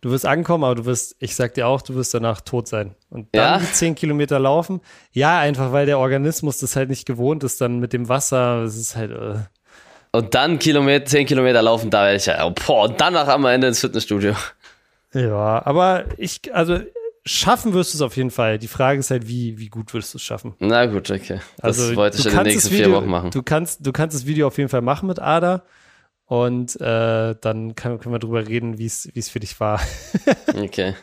Du 0.00 0.10
wirst 0.10 0.26
ankommen, 0.26 0.64
aber 0.64 0.74
du 0.74 0.84
wirst, 0.84 1.16
ich 1.20 1.34
sag 1.34 1.54
dir 1.54 1.68
auch, 1.68 1.80
du 1.80 1.94
wirst 1.94 2.12
danach 2.12 2.40
tot 2.40 2.66
sein. 2.68 2.94
Und 3.10 3.28
dann 3.32 3.60
ja? 3.60 3.66
die 3.66 3.72
10 3.72 3.94
Kilometer 3.94 4.38
laufen. 4.38 4.80
Ja, 5.12 5.38
einfach 5.38 5.72
weil 5.72 5.86
der 5.86 5.98
Organismus 5.98 6.58
das 6.58 6.76
halt 6.76 6.90
nicht 6.90 7.06
gewohnt 7.06 7.44
ist, 7.44 7.60
dann 7.60 7.78
mit 7.78 7.92
dem 7.92 8.08
Wasser, 8.08 8.64
es 8.64 8.76
ist 8.76 8.96
halt. 8.96 9.12
Äh. 9.12 9.36
Und 10.10 10.34
dann 10.34 10.58
Kilometer, 10.58 11.06
10 11.06 11.26
Kilometer 11.26 11.62
laufen, 11.62 11.90
da 11.90 12.04
werde 12.04 12.16
ich 12.16 12.26
ja, 12.26 12.46
boah, 12.48 12.84
und 12.84 13.00
danach 13.00 13.28
am 13.28 13.46
Ende 13.46 13.68
ins 13.68 13.80
Fitnessstudio. 13.80 14.34
Ja, 15.14 15.64
aber 15.64 16.04
ich, 16.18 16.52
also 16.52 16.80
schaffen 17.26 17.72
wirst 17.72 17.94
du 17.94 17.98
es 17.98 18.02
auf 18.02 18.16
jeden 18.16 18.30
Fall. 18.30 18.58
Die 18.58 18.68
Frage 18.68 19.00
ist 19.00 19.10
halt, 19.10 19.28
wie, 19.28 19.58
wie 19.58 19.68
gut 19.68 19.92
würdest 19.94 20.14
du 20.14 20.18
es 20.18 20.22
schaffen? 20.22 20.54
Na 20.58 20.86
gut, 20.86 21.10
okay. 21.10 21.40
Das 21.56 21.78
also, 21.78 21.96
wollte 21.96 22.18
ich 22.18 22.26
in 22.26 22.32
den 22.32 22.42
nächsten 22.42 22.70
Video, 22.70 22.86
vier 22.86 22.94
Wochen 22.94 23.08
machen. 23.08 23.30
Du 23.30 23.42
kannst, 23.42 23.86
du 23.86 23.92
kannst 23.92 24.16
das 24.16 24.26
Video 24.26 24.46
auf 24.46 24.58
jeden 24.58 24.68
Fall 24.68 24.82
machen 24.82 25.06
mit 25.06 25.18
Ada. 25.18 25.64
Und 26.26 26.80
äh, 26.80 27.34
dann 27.40 27.74
kann, 27.74 27.98
können 27.98 28.14
wir 28.14 28.18
drüber 28.18 28.46
reden, 28.46 28.78
wie 28.78 28.86
es 28.86 29.28
für 29.28 29.40
dich 29.40 29.58
war. 29.60 29.80
okay. 30.54 30.94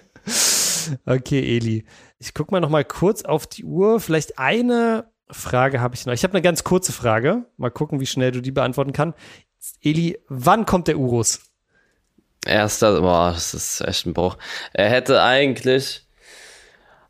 Okay, 1.06 1.58
Eli. 1.58 1.86
Ich 2.18 2.34
gucke 2.34 2.52
mal 2.52 2.60
noch 2.60 2.70
mal 2.70 2.86
kurz 2.86 3.24
auf 3.24 3.48
die 3.48 3.64
Uhr. 3.64 4.00
Vielleicht 4.00 4.40
eine 4.40 5.06
Frage 5.30 5.80
habe 5.80 5.96
ich 5.96 6.06
noch. 6.06 6.14
Ich 6.14 6.24
habe 6.24 6.34
eine 6.34 6.42
ganz 6.42 6.64
kurze 6.64 6.92
Frage. 6.92 7.46
Mal 7.58 7.72
gucken, 7.72 8.00
wie 8.00 8.06
schnell 8.06 8.32
du 8.32 8.42
die 8.42 8.52
beantworten 8.52 8.94
kannst. 8.94 9.18
Eli, 9.82 10.20
wann 10.28 10.66
kommt 10.66 10.88
der 10.88 10.98
Urus? 10.98 11.42
Erster, 12.46 13.02
boah, 13.02 13.32
das 13.34 13.54
ist 13.54 13.82
echt 13.82 14.08
ein 14.08 14.14
Bruch. 14.14 14.38
Er 14.74 14.90
hätte 14.90 15.22
eigentlich 15.22 16.08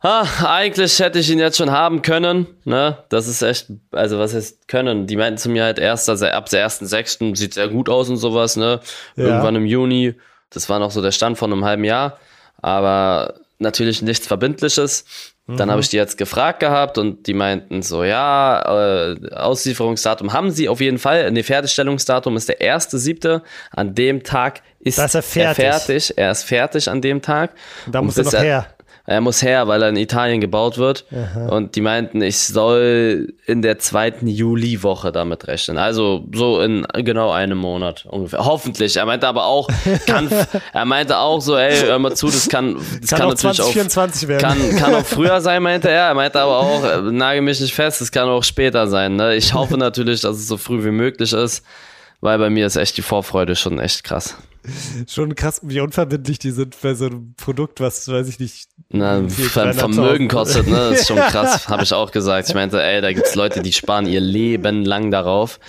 Ha, 0.03 0.27
eigentlich 0.47 0.99
hätte 0.99 1.19
ich 1.19 1.29
ihn 1.29 1.37
jetzt 1.37 1.57
schon 1.57 1.69
haben 1.69 2.01
können, 2.01 2.47
ne? 2.65 2.97
Das 3.09 3.27
ist 3.27 3.43
echt, 3.43 3.67
also 3.91 4.17
was 4.17 4.33
heißt 4.33 4.67
können? 4.67 5.05
Die 5.05 5.15
meinten 5.15 5.37
zu 5.37 5.49
mir 5.49 5.63
halt 5.63 5.77
erst, 5.77 6.09
also 6.09 6.25
ab 6.25 6.49
der 6.49 6.61
ersten 6.61 6.87
sechsten 6.87 7.35
sieht 7.35 7.53
sehr 7.53 7.67
gut 7.67 7.87
aus 7.87 8.09
und 8.09 8.17
sowas, 8.17 8.55
ne? 8.55 8.79
Ja. 9.15 9.25
Irgendwann 9.25 9.55
im 9.55 9.65
Juni. 9.65 10.15
Das 10.49 10.69
war 10.69 10.79
noch 10.79 10.89
so 10.89 11.03
der 11.03 11.11
Stand 11.11 11.37
von 11.37 11.53
einem 11.53 11.65
halben 11.65 11.83
Jahr. 11.83 12.17
Aber 12.61 13.35
natürlich 13.59 14.01
nichts 14.01 14.25
Verbindliches. 14.25 15.05
Dann 15.47 15.67
mhm. 15.67 15.71
habe 15.71 15.81
ich 15.81 15.89
die 15.89 15.97
jetzt 15.97 16.17
gefragt 16.17 16.61
gehabt 16.61 16.97
und 16.97 17.27
die 17.27 17.33
meinten 17.33 17.81
so, 17.81 18.03
ja, 18.03 19.11
äh, 19.11 19.33
Auslieferungsdatum 19.35 20.33
haben 20.33 20.49
sie 20.49 20.67
auf 20.67 20.81
jeden 20.81 20.97
Fall. 20.97 21.29
Ne, 21.31 21.43
Fertigstellungsdatum 21.43 22.37
ist 22.37 22.49
der 22.49 22.59
erste 22.61 22.97
siebte. 22.97 23.43
An 23.71 23.93
dem 23.93 24.23
Tag 24.23 24.61
ist, 24.79 24.97
ist 24.97 25.13
er, 25.13 25.21
fertig. 25.21 25.63
er 25.63 25.73
fertig. 25.73 26.17
Er 26.17 26.31
ist 26.31 26.43
fertig 26.43 26.89
an 26.89 27.01
dem 27.01 27.21
Tag. 27.21 27.51
Da 27.87 28.01
muss 28.01 28.17
er 28.17 28.23
noch 28.23 28.33
her 28.33 28.67
er 29.11 29.21
muss 29.21 29.41
her, 29.41 29.67
weil 29.67 29.81
er 29.83 29.89
in 29.89 29.97
Italien 29.97 30.41
gebaut 30.41 30.77
wird. 30.77 31.05
Aha. 31.11 31.47
Und 31.49 31.75
die 31.75 31.81
meinten, 31.81 32.21
ich 32.21 32.39
soll 32.39 33.33
in 33.45 33.61
der 33.61 33.79
zweiten 33.79 34.27
Juliwoche 34.27 35.11
damit 35.11 35.47
rechnen. 35.47 35.77
Also 35.77 36.25
so 36.33 36.61
in 36.61 36.85
genau 36.93 37.31
einem 37.31 37.57
Monat 37.57 38.05
ungefähr. 38.05 38.45
Hoffentlich. 38.45 38.97
Er 38.97 39.05
meinte 39.05 39.27
aber 39.27 39.45
auch, 39.45 39.69
kann, 40.07 40.29
er 40.73 40.85
meinte 40.85 41.17
auch 41.17 41.41
so, 41.41 41.57
ey, 41.57 41.75
hör 41.77 41.99
mal 41.99 42.15
zu, 42.15 42.27
das 42.27 42.49
kann, 42.49 42.75
das 43.01 43.09
kann, 43.09 43.19
kann 43.19 43.29
natürlich 43.29 43.57
2024 43.57 44.23
auch, 44.23 44.29
werden. 44.29 44.41
Kann, 44.41 44.75
kann 44.77 44.95
auch 44.95 45.05
früher 45.05 45.41
sein, 45.41 45.61
meinte 45.61 45.89
er. 45.89 46.07
Er 46.07 46.13
meinte 46.13 46.39
aber 46.39 46.57
auch, 46.57 46.83
äh, 46.83 47.01
nagel 47.11 47.41
mich 47.41 47.59
nicht 47.59 47.73
fest, 47.73 48.01
es 48.01 48.11
kann 48.11 48.29
auch 48.29 48.43
später 48.43 48.87
sein. 48.87 49.15
Ne? 49.15 49.35
Ich 49.35 49.53
hoffe 49.53 49.77
natürlich, 49.77 50.21
dass 50.21 50.37
es 50.37 50.47
so 50.47 50.57
früh 50.57 50.83
wie 50.83 50.91
möglich 50.91 51.33
ist, 51.33 51.63
weil 52.21 52.37
bei 52.39 52.49
mir 52.49 52.65
ist 52.65 52.75
echt 52.75 52.97
die 52.97 53.01
Vorfreude 53.01 53.55
schon 53.55 53.79
echt 53.79 54.03
krass. 54.03 54.37
Schon 55.07 55.33
krass, 55.33 55.61
wie 55.63 55.79
unverbindlich 55.79 56.37
die 56.37 56.51
sind 56.51 56.79
bei 56.81 56.93
so 56.93 57.07
einem 57.07 57.33
Produkt, 57.35 57.79
was, 57.79 58.07
weiß 58.07 58.27
ich 58.27 58.39
nicht, 58.39 58.69
na, 58.89 59.27
Vermögen 59.27 60.27
kostet, 60.27 60.67
ne? 60.67 60.89
Das 60.91 61.01
ist 61.01 61.07
schon 61.07 61.17
krass, 61.29 61.67
habe 61.67 61.83
ich 61.83 61.93
auch 61.93 62.11
gesagt. 62.11 62.47
Ich 62.47 62.53
meinte, 62.53 62.81
ey, 62.81 63.01
da 63.01 63.11
gibt's 63.11 63.35
Leute, 63.35 63.61
die 63.61 63.73
sparen 63.73 64.05
ihr 64.05 64.19
Leben 64.19 64.85
lang 64.85 65.09
darauf. 65.09 65.59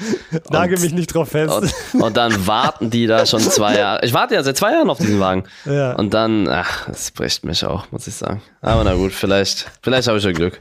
Nagel 0.50 0.78
mich 0.80 0.92
nicht 0.92 1.14
drauf 1.14 1.30
fest. 1.30 1.54
Und, 1.94 2.02
und, 2.02 2.16
dann 2.16 2.46
warten 2.46 2.90
die 2.90 3.06
da 3.06 3.24
schon 3.24 3.40
zwei 3.40 3.78
Jahre. 3.78 4.04
Ich 4.04 4.12
warte 4.12 4.34
ja 4.34 4.42
seit 4.42 4.56
zwei 4.56 4.72
Jahren 4.72 4.90
auf 4.90 4.98
diesen 4.98 5.20
Wagen. 5.20 5.44
Ja. 5.64 5.94
Und 5.94 6.12
dann, 6.12 6.48
ach, 6.48 6.86
das 6.88 7.10
bricht 7.12 7.44
mich 7.44 7.64
auch, 7.64 7.90
muss 7.92 8.06
ich 8.06 8.14
sagen. 8.14 8.42
Aber 8.60 8.84
na 8.84 8.94
gut, 8.94 9.12
vielleicht, 9.12 9.70
vielleicht 9.82 10.08
habe 10.08 10.18
ich 10.18 10.24
ja 10.24 10.32
Glück. 10.32 10.60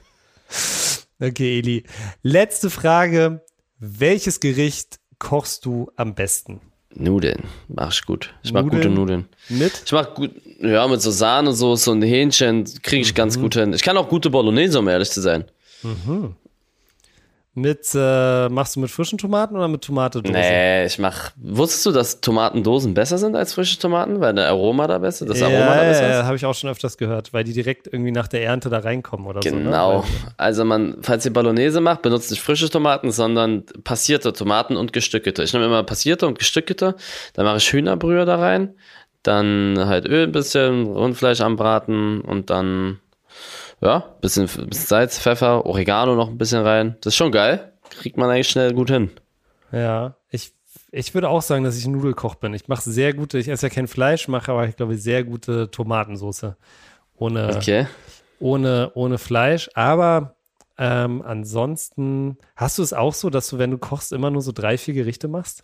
Okay, 1.19 1.59
Eli. 1.59 1.83
Letzte 2.23 2.69
Frage. 2.69 3.41
Welches 3.79 4.39
Gericht 4.39 4.99
kochst 5.17 5.65
du 5.65 5.91
am 5.95 6.13
besten? 6.13 6.61
Nudeln, 6.95 7.43
mach 7.67 7.91
ich 7.93 8.05
gut. 8.05 8.33
Ich 8.43 8.53
mach 8.53 8.63
gute 8.63 8.89
Nudeln. 8.89 9.27
Mit? 9.49 9.83
Ich 9.85 9.91
mach 9.91 10.13
gut, 10.13 10.31
ja, 10.61 10.87
mit 10.87 11.01
so 11.01 11.11
Sahnesoße 11.11 11.91
und 11.91 12.01
Hähnchen 12.01 12.65
kriege 12.81 13.01
ich 13.01 13.13
mhm. 13.13 13.15
ganz 13.15 13.39
gut 13.39 13.55
hin. 13.55 13.73
Ich 13.73 13.83
kann 13.83 13.97
auch 13.97 14.09
gute 14.09 14.29
Bolognese, 14.29 14.79
um 14.79 14.87
ehrlich 14.87 15.09
zu 15.09 15.21
sein. 15.21 15.45
Mhm. 15.83 16.35
Mit, 17.53 17.89
äh, 17.93 18.47
machst 18.47 18.77
du 18.77 18.79
mit 18.79 18.89
frischen 18.89 19.17
Tomaten 19.17 19.57
oder 19.57 19.67
mit 19.67 19.81
Tomatendosen? 19.81 20.39
Nee, 20.39 20.85
ich 20.85 20.97
mach. 20.99 21.31
Wusstest 21.35 21.85
du, 21.85 21.91
dass 21.91 22.21
Tomatendosen 22.21 22.93
besser 22.93 23.17
sind 23.17 23.35
als 23.35 23.53
frische 23.53 23.77
Tomaten, 23.77 24.21
weil 24.21 24.33
der 24.33 24.47
Aroma 24.47 24.87
da 24.87 24.99
besser, 24.99 25.25
das 25.25 25.41
Aroma 25.41 25.57
ja, 25.57 25.75
da 25.75 25.81
besser 25.81 26.09
ist? 26.09 26.15
Ja, 26.15 26.23
habe 26.23 26.37
ich 26.37 26.45
auch 26.45 26.55
schon 26.55 26.69
öfters 26.69 26.97
gehört, 26.97 27.33
weil 27.33 27.43
die 27.43 27.51
direkt 27.51 27.87
irgendwie 27.87 28.13
nach 28.13 28.29
der 28.29 28.43
Ernte 28.43 28.69
da 28.69 28.79
reinkommen 28.79 29.27
oder 29.27 29.41
genau. 29.41 29.57
so. 29.57 29.59
Ne? 29.59 29.65
Genau. 29.65 30.03
Also 30.37 30.63
man, 30.63 30.99
falls 31.01 31.25
ihr 31.25 31.33
Bolognese 31.33 31.81
macht, 31.81 32.03
benutzt 32.03 32.31
nicht 32.31 32.41
frische 32.41 32.69
Tomaten, 32.69 33.11
sondern 33.11 33.65
passierte 33.83 34.31
Tomaten 34.31 34.77
und 34.77 34.93
gestückelte. 34.93 35.43
Ich 35.43 35.51
nehme 35.51 35.65
immer 35.65 35.83
passierte 35.83 36.27
und 36.27 36.39
gestückelte, 36.39 36.95
dann 37.33 37.45
mache 37.45 37.57
ich 37.57 37.73
Hühnerbrühe 37.73 38.23
da 38.23 38.37
rein, 38.37 38.75
dann 39.23 39.75
halt 39.77 40.05
Öl 40.05 40.27
ein 40.27 40.31
bisschen, 40.31 40.85
Rundfleisch 40.85 41.41
anbraten 41.41 42.21
und 42.21 42.49
dann 42.49 43.01
ja, 43.81 43.99
bisschen, 44.21 44.45
bisschen 44.45 44.71
Salz, 44.71 45.19
Pfeffer, 45.19 45.65
Oregano 45.65 46.15
noch 46.15 46.29
ein 46.29 46.37
bisschen 46.37 46.63
rein. 46.63 46.97
Das 47.01 47.13
ist 47.13 47.17
schon 47.17 47.31
geil. 47.31 47.73
Kriegt 47.89 48.17
man 48.17 48.29
eigentlich 48.29 48.49
schnell 48.49 48.73
gut 48.73 48.89
hin. 48.89 49.09
Ja, 49.71 50.15
ich, 50.29 50.53
ich 50.91 51.13
würde 51.13 51.29
auch 51.29 51.41
sagen, 51.41 51.63
dass 51.63 51.77
ich 51.77 51.87
Nudelkoch 51.87 52.35
bin. 52.35 52.53
Ich 52.53 52.67
mache 52.67 52.89
sehr 52.89 53.13
gute, 53.13 53.39
ich 53.39 53.47
esse 53.47 53.67
ja 53.67 53.73
kein 53.73 53.87
Fleisch, 53.87 54.27
mache 54.27 54.51
aber, 54.51 54.67
ich 54.67 54.75
glaube, 54.75 54.97
sehr 54.97 55.23
gute 55.23 55.71
Tomatensauce. 55.71 56.53
Ohne, 57.17 57.55
okay. 57.55 57.87
ohne, 58.39 58.91
ohne 58.93 59.17
Fleisch. 59.17 59.69
Aber 59.73 60.35
ähm, 60.77 61.21
ansonsten, 61.21 62.37
hast 62.55 62.77
du 62.77 62.83
es 62.83 62.93
auch 62.93 63.13
so, 63.13 63.29
dass 63.29 63.49
du, 63.49 63.57
wenn 63.57 63.71
du 63.71 63.77
kochst, 63.77 64.13
immer 64.13 64.29
nur 64.29 64.41
so 64.41 64.51
drei, 64.51 64.77
vier 64.77 64.93
Gerichte 64.93 65.27
machst? 65.27 65.63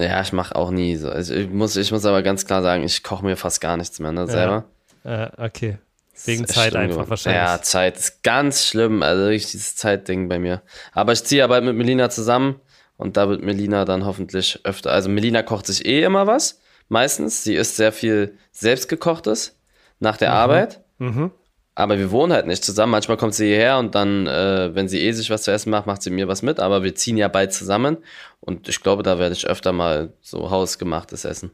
Ja, 0.00 0.20
ich 0.22 0.32
mache 0.32 0.56
auch 0.56 0.70
nie 0.70 0.96
so. 0.96 1.10
Also 1.10 1.34
ich, 1.34 1.50
muss, 1.50 1.76
ich 1.76 1.92
muss 1.92 2.06
aber 2.06 2.22
ganz 2.22 2.46
klar 2.46 2.62
sagen, 2.62 2.82
ich 2.84 3.02
koche 3.02 3.24
mir 3.24 3.36
fast 3.36 3.60
gar 3.60 3.76
nichts 3.76 3.98
mehr 3.98 4.12
ne, 4.12 4.26
selber. 4.26 4.64
Ja. 5.04 5.24
Äh, 5.24 5.30
okay. 5.36 5.78
Wegen 6.24 6.46
Zeit 6.46 6.74
einfach 6.76 6.90
geworden. 6.90 7.10
wahrscheinlich. 7.10 7.42
Ja, 7.42 7.62
Zeit 7.62 7.96
ist 7.96 8.22
ganz 8.22 8.66
schlimm. 8.66 9.02
Also 9.02 9.26
richtig 9.26 9.52
dieses 9.52 9.76
Zeitding 9.76 10.28
bei 10.28 10.38
mir. 10.38 10.62
Aber 10.92 11.12
ich 11.12 11.24
ziehe 11.24 11.40
ja 11.40 11.46
bald 11.46 11.64
mit 11.64 11.76
Melina 11.76 12.10
zusammen 12.10 12.60
und 12.96 13.16
da 13.16 13.28
wird 13.28 13.42
Melina 13.42 13.84
dann 13.84 14.04
hoffentlich 14.04 14.60
öfter. 14.64 14.92
Also 14.92 15.08
Melina 15.08 15.42
kocht 15.42 15.66
sich 15.66 15.86
eh 15.86 16.02
immer 16.02 16.26
was. 16.26 16.60
Meistens. 16.88 17.44
Sie 17.44 17.54
isst 17.54 17.76
sehr 17.76 17.92
viel 17.92 18.36
selbstgekochtes 18.52 19.58
nach 20.00 20.16
der 20.16 20.30
mhm. 20.30 20.36
Arbeit. 20.36 20.80
Mhm. 20.98 21.30
aber 21.74 21.98
wir 21.98 22.10
wohnen 22.10 22.30
halt 22.30 22.46
nicht 22.46 22.62
zusammen. 22.62 22.92
Manchmal 22.92 23.16
kommt 23.16 23.34
sie 23.34 23.46
hierher 23.46 23.78
und 23.78 23.94
dann, 23.94 24.26
äh, 24.26 24.74
wenn 24.74 24.86
sie 24.86 25.00
eh 25.00 25.12
sich 25.12 25.30
was 25.30 25.44
zu 25.44 25.50
essen 25.50 25.70
macht, 25.70 25.86
macht 25.86 26.02
sie 26.02 26.10
mir 26.10 26.28
was 26.28 26.42
mit. 26.42 26.60
Aber 26.60 26.82
wir 26.82 26.94
ziehen 26.94 27.16
ja 27.16 27.28
bald 27.28 27.54
zusammen 27.54 27.96
und 28.40 28.68
ich 28.68 28.82
glaube, 28.82 29.02
da 29.02 29.18
werde 29.18 29.34
ich 29.34 29.46
öfter 29.46 29.72
mal 29.72 30.12
so 30.20 30.50
hausgemachtes 30.50 31.24
essen. 31.24 31.52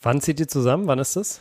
Wann 0.00 0.20
zieht 0.20 0.40
ihr 0.40 0.48
zusammen? 0.48 0.88
Wann 0.88 0.98
ist 0.98 1.14
das? 1.14 1.40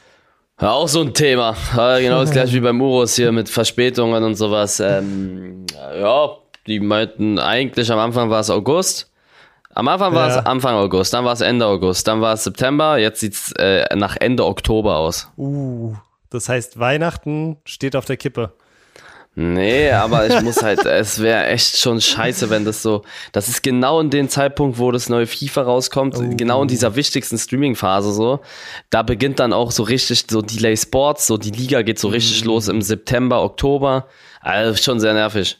Ja, 0.59 0.71
auch 0.71 0.87
so 0.87 1.01
ein 1.01 1.13
Thema. 1.13 1.55
Ja, 1.75 1.99
genau 1.99 2.21
das 2.21 2.31
gleiche 2.31 2.53
wie 2.53 2.59
bei 2.61 2.73
Muros 2.73 3.15
hier 3.15 3.31
mit 3.31 3.47
Verspätungen 3.47 4.23
und 4.23 4.35
sowas. 4.35 4.79
Ähm, 4.79 5.65
ja, 5.99 6.29
die 6.65 6.79
meinten 6.79 7.37
eigentlich 7.37 7.91
am 7.91 7.99
Anfang 7.99 8.29
war 8.31 8.39
es 8.39 8.49
August. 8.49 9.11
Am 9.75 9.87
Anfang 9.87 10.15
war 10.15 10.27
Ja. 10.29 10.39
es 10.39 10.45
Anfang 10.47 10.73
August, 10.73 11.13
dann 11.13 11.23
war 11.23 11.33
es 11.33 11.41
Ende 11.41 11.67
August, 11.67 12.07
dann 12.07 12.19
war 12.19 12.33
es 12.33 12.43
September, 12.43 12.97
jetzt 12.97 13.19
sieht's 13.19 13.51
äh, 13.59 13.85
nach 13.95 14.17
Ende 14.19 14.43
Oktober 14.43 14.95
aus. 14.97 15.29
Uh, 15.37 15.93
das 16.31 16.49
heißt, 16.49 16.79
Weihnachten 16.79 17.57
steht 17.63 17.95
auf 17.95 18.05
der 18.05 18.17
Kippe. 18.17 18.53
Nee, 19.39 19.91
aber 19.91 20.25
ich 20.25 20.41
muss 20.41 20.63
halt, 20.63 20.83
es 20.85 21.21
wäre 21.21 21.45
echt 21.45 21.77
schon 21.77 22.01
scheiße, 22.01 22.49
wenn 22.49 22.65
das 22.65 22.81
so, 22.81 23.03
das 23.33 23.49
ist 23.49 23.61
genau 23.61 23.99
in 23.99 24.09
dem 24.09 24.29
Zeitpunkt, 24.29 24.79
wo 24.79 24.89
das 24.89 25.09
neue 25.09 25.27
FIFA 25.27 25.61
rauskommt, 25.61 26.37
genau 26.39 26.63
in 26.63 26.67
dieser 26.67 26.95
wichtigsten 26.95 27.37
Streaming-Phase 27.37 28.13
so, 28.13 28.39
da 28.89 29.03
beginnt 29.03 29.39
dann 29.39 29.53
auch 29.53 29.69
so 29.69 29.83
richtig 29.83 30.25
so 30.27 30.41
Delay 30.41 30.75
Sports, 30.75 31.27
so 31.27 31.37
die 31.37 31.51
Liga 31.51 31.83
geht 31.83 31.99
so 31.99 32.07
richtig 32.07 32.45
los 32.45 32.67
im 32.67 32.81
September, 32.81 33.43
Oktober, 33.43 34.07
also 34.41 34.75
schon 34.81 34.99
sehr 34.99 35.13
nervig. 35.13 35.59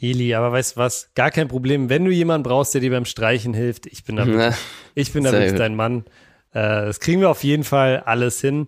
Eli, 0.00 0.34
aber 0.34 0.50
weißt 0.50 0.74
du 0.74 0.80
was? 0.80 1.10
Gar 1.14 1.30
kein 1.30 1.46
Problem. 1.46 1.88
Wenn 1.88 2.04
du 2.04 2.10
jemanden 2.10 2.42
brauchst, 2.42 2.74
der 2.74 2.80
dir 2.80 2.90
beim 2.90 3.04
Streichen 3.04 3.54
hilft, 3.54 3.86
ich 3.86 4.02
bin 4.02 4.16
da, 4.16 4.24
Ne? 4.24 4.52
ich 4.96 5.12
bin 5.12 5.22
da 5.22 5.30
wirklich 5.30 5.54
dein 5.54 5.76
Mann. 5.76 6.04
Äh, 6.50 6.86
das 6.86 6.98
kriegen 6.98 7.20
wir 7.20 7.30
auf 7.30 7.44
jeden 7.44 7.62
Fall 7.62 8.02
alles 8.04 8.40
hin. 8.40 8.66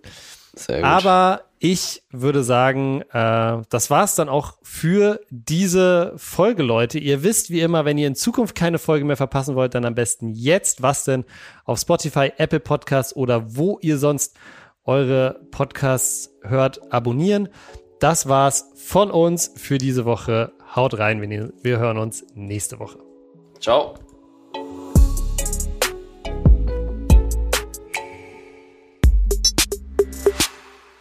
Sehr 0.54 0.76
gut. 0.76 0.84
Aber 0.84 1.45
ich 1.58 2.02
würde 2.10 2.42
sagen, 2.42 3.02
äh, 3.12 3.62
das 3.68 3.90
war's 3.90 4.14
dann 4.14 4.28
auch 4.28 4.58
für 4.62 5.20
diese 5.30 6.12
Folge, 6.16 6.62
Leute. 6.62 6.98
Ihr 6.98 7.22
wisst 7.22 7.50
wie 7.50 7.60
immer, 7.60 7.84
wenn 7.84 7.98
ihr 7.98 8.06
in 8.06 8.14
Zukunft 8.14 8.54
keine 8.54 8.78
Folge 8.78 9.04
mehr 9.04 9.16
verpassen 9.16 9.54
wollt, 9.54 9.74
dann 9.74 9.84
am 9.84 9.94
besten 9.94 10.32
jetzt. 10.32 10.82
Was 10.82 11.04
denn? 11.04 11.24
Auf 11.64 11.78
Spotify, 11.78 12.32
Apple 12.36 12.60
Podcasts 12.60 13.16
oder 13.16 13.56
wo 13.56 13.78
ihr 13.80 13.98
sonst 13.98 14.36
eure 14.84 15.40
Podcasts 15.50 16.30
hört, 16.42 16.92
abonnieren. 16.92 17.48
Das 18.00 18.28
war's 18.28 18.70
von 18.76 19.10
uns 19.10 19.52
für 19.56 19.78
diese 19.78 20.04
Woche. 20.04 20.52
Haut 20.74 20.98
rein, 20.98 21.22
wir 21.62 21.78
hören 21.78 21.98
uns 21.98 22.24
nächste 22.34 22.78
Woche. 22.78 22.98
Ciao. 23.60 23.94